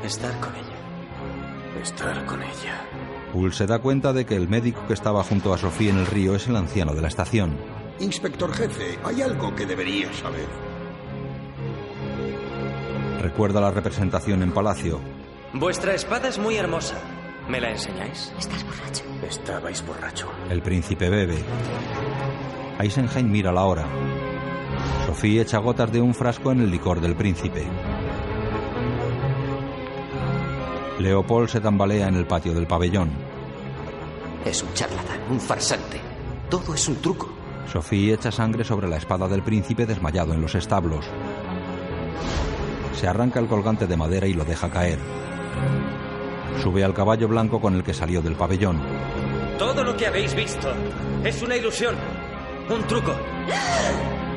Estar 0.04 0.38
con 0.40 0.54
ella. 0.54 1.82
Estar 1.82 2.24
con 2.24 2.42
ella. 2.42 2.86
Hull 3.32 3.52
se 3.52 3.66
da 3.66 3.80
cuenta 3.80 4.12
de 4.12 4.24
que 4.24 4.36
el 4.36 4.48
médico 4.48 4.86
que 4.86 4.94
estaba 4.94 5.22
junto 5.24 5.52
a 5.52 5.58
Sophie 5.58 5.90
en 5.90 5.98
el 5.98 6.06
río 6.06 6.34
es 6.34 6.46
el 6.48 6.56
anciano 6.56 6.94
de 6.94 7.02
la 7.02 7.08
estación. 7.08 7.56
Inspector 8.00 8.52
jefe, 8.52 8.98
hay 9.04 9.22
algo 9.22 9.54
que 9.54 9.66
debería 9.66 10.12
saber. 10.12 10.48
Recuerda 13.20 13.60
la 13.60 13.70
representación 13.70 14.42
en 14.42 14.52
Palacio. 14.52 15.00
Vuestra 15.52 15.94
espada 15.94 16.28
es 16.28 16.38
muy 16.38 16.56
hermosa. 16.56 16.96
¿Me 17.48 17.60
la 17.60 17.70
enseñáis? 17.70 18.32
Estás 18.38 18.64
borracho. 18.64 19.04
Estabais 19.28 19.86
borracho. 19.86 20.30
El 20.48 20.62
príncipe 20.62 21.10
bebe. 21.10 21.36
Eisenheim 22.78 23.30
mira 23.30 23.52
la 23.52 23.64
hora. 23.64 23.86
Sophie 25.06 25.42
echa 25.42 25.58
gotas 25.58 25.92
de 25.92 26.00
un 26.00 26.14
frasco 26.14 26.52
en 26.52 26.60
el 26.60 26.70
licor 26.70 27.00
del 27.00 27.14
príncipe. 27.14 27.66
Leopold 30.98 31.48
se 31.48 31.60
tambalea 31.60 32.08
en 32.08 32.14
el 32.14 32.26
patio 32.26 32.54
del 32.54 32.66
pabellón. 32.66 33.10
Es 34.44 34.62
un 34.62 34.72
charlatán, 34.72 35.20
un 35.30 35.40
farsante. 35.40 36.00
Todo 36.48 36.74
es 36.74 36.88
un 36.88 36.96
truco. 36.96 37.28
Sophie 37.70 38.14
echa 38.14 38.32
sangre 38.32 38.64
sobre 38.64 38.88
la 38.88 38.96
espada 38.96 39.28
del 39.28 39.42
príncipe 39.42 39.84
desmayado 39.84 40.32
en 40.32 40.40
los 40.40 40.54
establos. 40.54 41.04
Se 42.94 43.06
arranca 43.06 43.38
el 43.38 43.48
colgante 43.48 43.86
de 43.86 43.96
madera 43.96 44.26
y 44.26 44.32
lo 44.32 44.44
deja 44.44 44.70
caer. 44.70 44.98
Sube 46.62 46.84
al 46.84 46.94
caballo 46.94 47.28
blanco 47.28 47.60
con 47.60 47.74
el 47.74 47.82
que 47.82 47.94
salió 47.94 48.22
del 48.22 48.36
pabellón. 48.36 48.80
Todo 49.58 49.84
lo 49.84 49.96
que 49.96 50.06
habéis 50.06 50.34
visto 50.34 50.72
es 51.24 51.42
una 51.42 51.56
ilusión, 51.56 51.94
un 52.68 52.82
truco. 52.86 53.14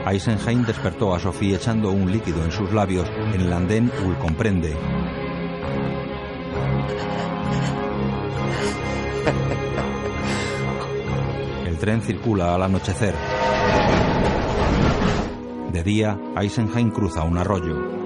Eisenheim 0.05 0.63
despertó 0.63 1.13
a 1.13 1.19
Sophie 1.19 1.55
echando 1.55 1.91
un 1.91 2.11
líquido 2.11 2.43
en 2.43 2.51
sus 2.51 2.71
labios. 2.71 3.09
En 3.33 3.41
el 3.41 3.51
andén, 3.51 3.91
Ul 4.05 4.17
comprende. 4.17 4.73
El 11.65 11.77
tren 11.77 12.01
circula 12.01 12.55
al 12.55 12.63
anochecer. 12.63 13.15
De 15.73 15.83
día, 15.83 16.17
Eisenheim 16.39 16.89
cruza 16.91 17.23
un 17.23 17.37
arroyo. 17.37 17.96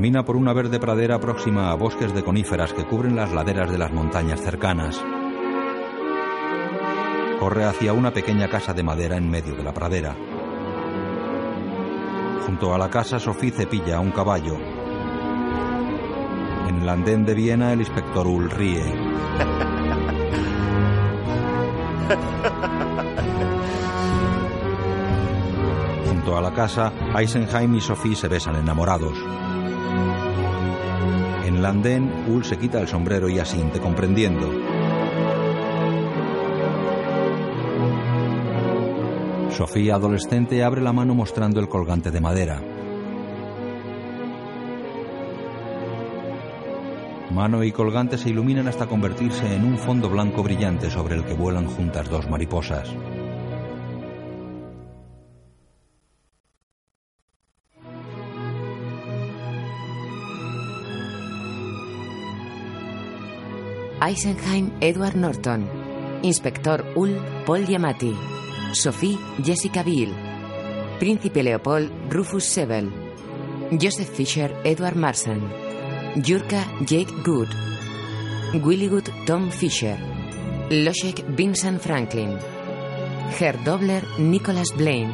Camina 0.00 0.24
por 0.24 0.36
una 0.36 0.54
verde 0.54 0.80
pradera 0.80 1.20
próxima 1.20 1.70
a 1.70 1.74
bosques 1.74 2.14
de 2.14 2.22
coníferas 2.22 2.72
que 2.72 2.86
cubren 2.86 3.16
las 3.16 3.34
laderas 3.34 3.70
de 3.70 3.76
las 3.76 3.92
montañas 3.92 4.40
cercanas. 4.40 4.98
Corre 7.38 7.66
hacia 7.66 7.92
una 7.92 8.10
pequeña 8.10 8.48
casa 8.48 8.72
de 8.72 8.82
madera 8.82 9.18
en 9.18 9.30
medio 9.30 9.54
de 9.54 9.62
la 9.62 9.74
pradera. 9.74 10.16
Junto 12.46 12.74
a 12.74 12.78
la 12.78 12.88
casa, 12.88 13.18
Sophie 13.18 13.50
cepilla 13.50 13.98
a 13.98 14.00
un 14.00 14.10
caballo. 14.10 14.56
En 16.66 16.80
el 16.80 16.88
andén 16.88 17.26
de 17.26 17.34
Viena, 17.34 17.74
el 17.74 17.80
inspector 17.80 18.26
Ull 18.26 18.48
ríe. 18.48 18.82
Junto 26.08 26.38
a 26.38 26.40
la 26.40 26.54
casa, 26.54 26.90
Eisenheim 27.18 27.74
y 27.74 27.82
Sophie 27.82 28.16
se 28.16 28.28
besan 28.28 28.56
enamorados. 28.56 29.49
El 31.60 31.66
andén, 31.66 32.10
Ull 32.26 32.42
se 32.42 32.56
quita 32.56 32.80
el 32.80 32.88
sombrero 32.88 33.28
y 33.28 33.38
asiente 33.38 33.80
comprendiendo. 33.80 34.50
Sofía, 39.50 39.96
adolescente, 39.96 40.64
abre 40.64 40.80
la 40.80 40.94
mano 40.94 41.14
mostrando 41.14 41.60
el 41.60 41.68
colgante 41.68 42.10
de 42.10 42.18
madera. 42.18 42.62
Mano 47.30 47.62
y 47.62 47.72
colgante 47.72 48.16
se 48.16 48.30
iluminan 48.30 48.66
hasta 48.66 48.86
convertirse 48.86 49.54
en 49.54 49.66
un 49.66 49.76
fondo 49.76 50.08
blanco 50.08 50.42
brillante 50.42 50.88
sobre 50.88 51.16
el 51.16 51.26
que 51.26 51.34
vuelan 51.34 51.66
juntas 51.66 52.08
dos 52.08 52.26
mariposas. 52.30 52.88
Eisenheim 64.00 64.72
Edward 64.80 65.14
Norton. 65.14 65.68
Inspector 66.22 66.94
Ull 66.96 67.20
Paul 67.44 67.66
Yamati. 67.68 68.16
Sophie 68.72 69.18
Jessica 69.44 69.82
Biel. 69.82 70.10
Príncipe 70.98 71.42
Leopold 71.42 71.90
Rufus 72.08 72.44
Sebel. 72.44 72.90
Joseph 73.72 74.08
Fisher 74.08 74.56
Edward 74.64 74.96
Marsan. 74.96 75.42
Jurka 76.16 76.64
Jake 76.80 77.12
Good. 77.22 77.48
Willywood 78.64 79.10
Tom 79.26 79.50
Fisher. 79.50 79.98
Loshek 80.70 81.22
Vincent 81.36 81.82
Franklin. 81.82 82.38
Herr 83.38 83.62
Dobler 83.62 84.02
Nicholas 84.18 84.74
Blaine. 84.74 85.12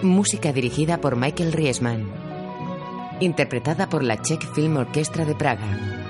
Música 0.00 0.54
dirigida 0.54 1.02
por 1.02 1.16
Michael 1.16 1.52
Riesman. 1.52 2.10
Interpretada 3.20 3.90
por 3.90 4.02
la 4.02 4.22
Czech 4.22 4.42
Film 4.54 4.78
Orchestra 4.78 5.26
de 5.26 5.34
Praga. 5.34 6.01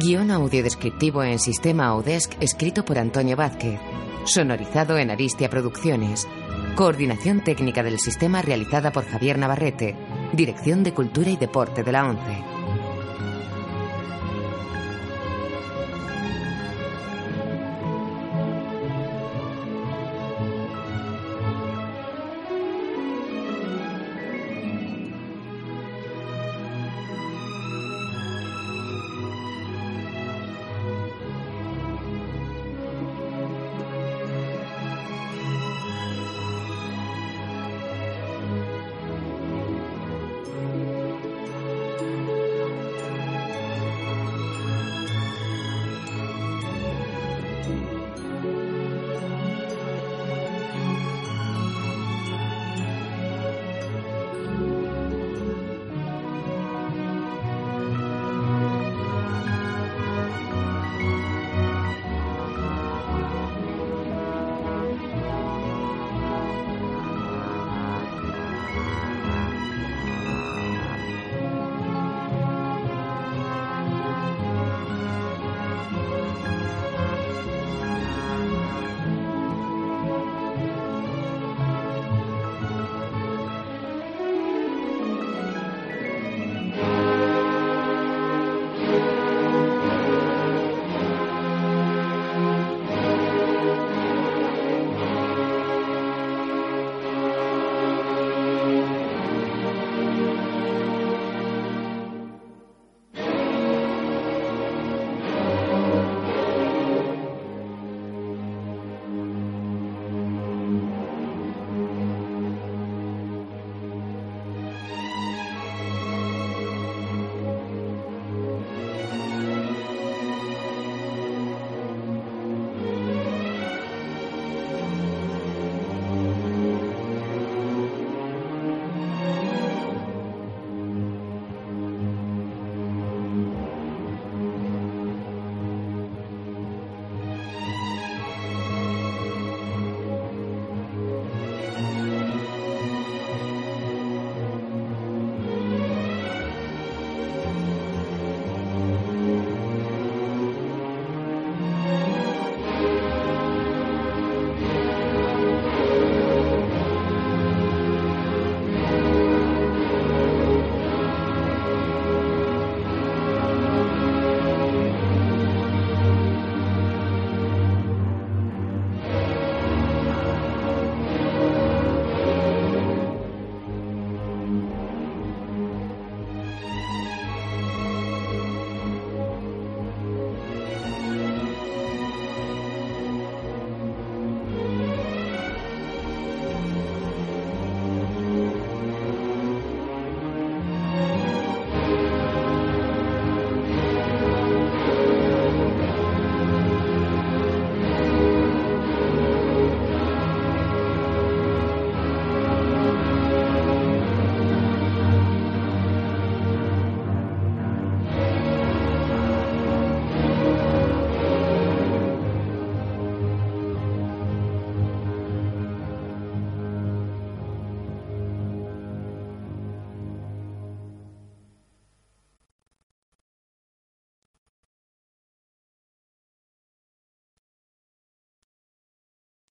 Guión 0.00 0.30
audio 0.30 0.62
descriptivo 0.62 1.24
en 1.24 1.40
sistema 1.40 1.86
Audesc 1.86 2.40
escrito 2.40 2.84
por 2.84 3.00
Antonio 3.00 3.34
Vázquez. 3.34 3.80
Sonorizado 4.24 4.96
en 4.96 5.10
Aristia 5.10 5.50
Producciones. 5.50 6.28
Coordinación 6.76 7.42
técnica 7.42 7.82
del 7.82 7.98
sistema 7.98 8.40
realizada 8.40 8.92
por 8.92 9.06
Javier 9.06 9.38
Navarrete. 9.38 9.96
Dirección 10.32 10.84
de 10.84 10.94
Cultura 10.94 11.30
y 11.30 11.36
Deporte 11.36 11.82
de 11.82 11.90
la 11.90 12.08
ONCE. 12.08 12.57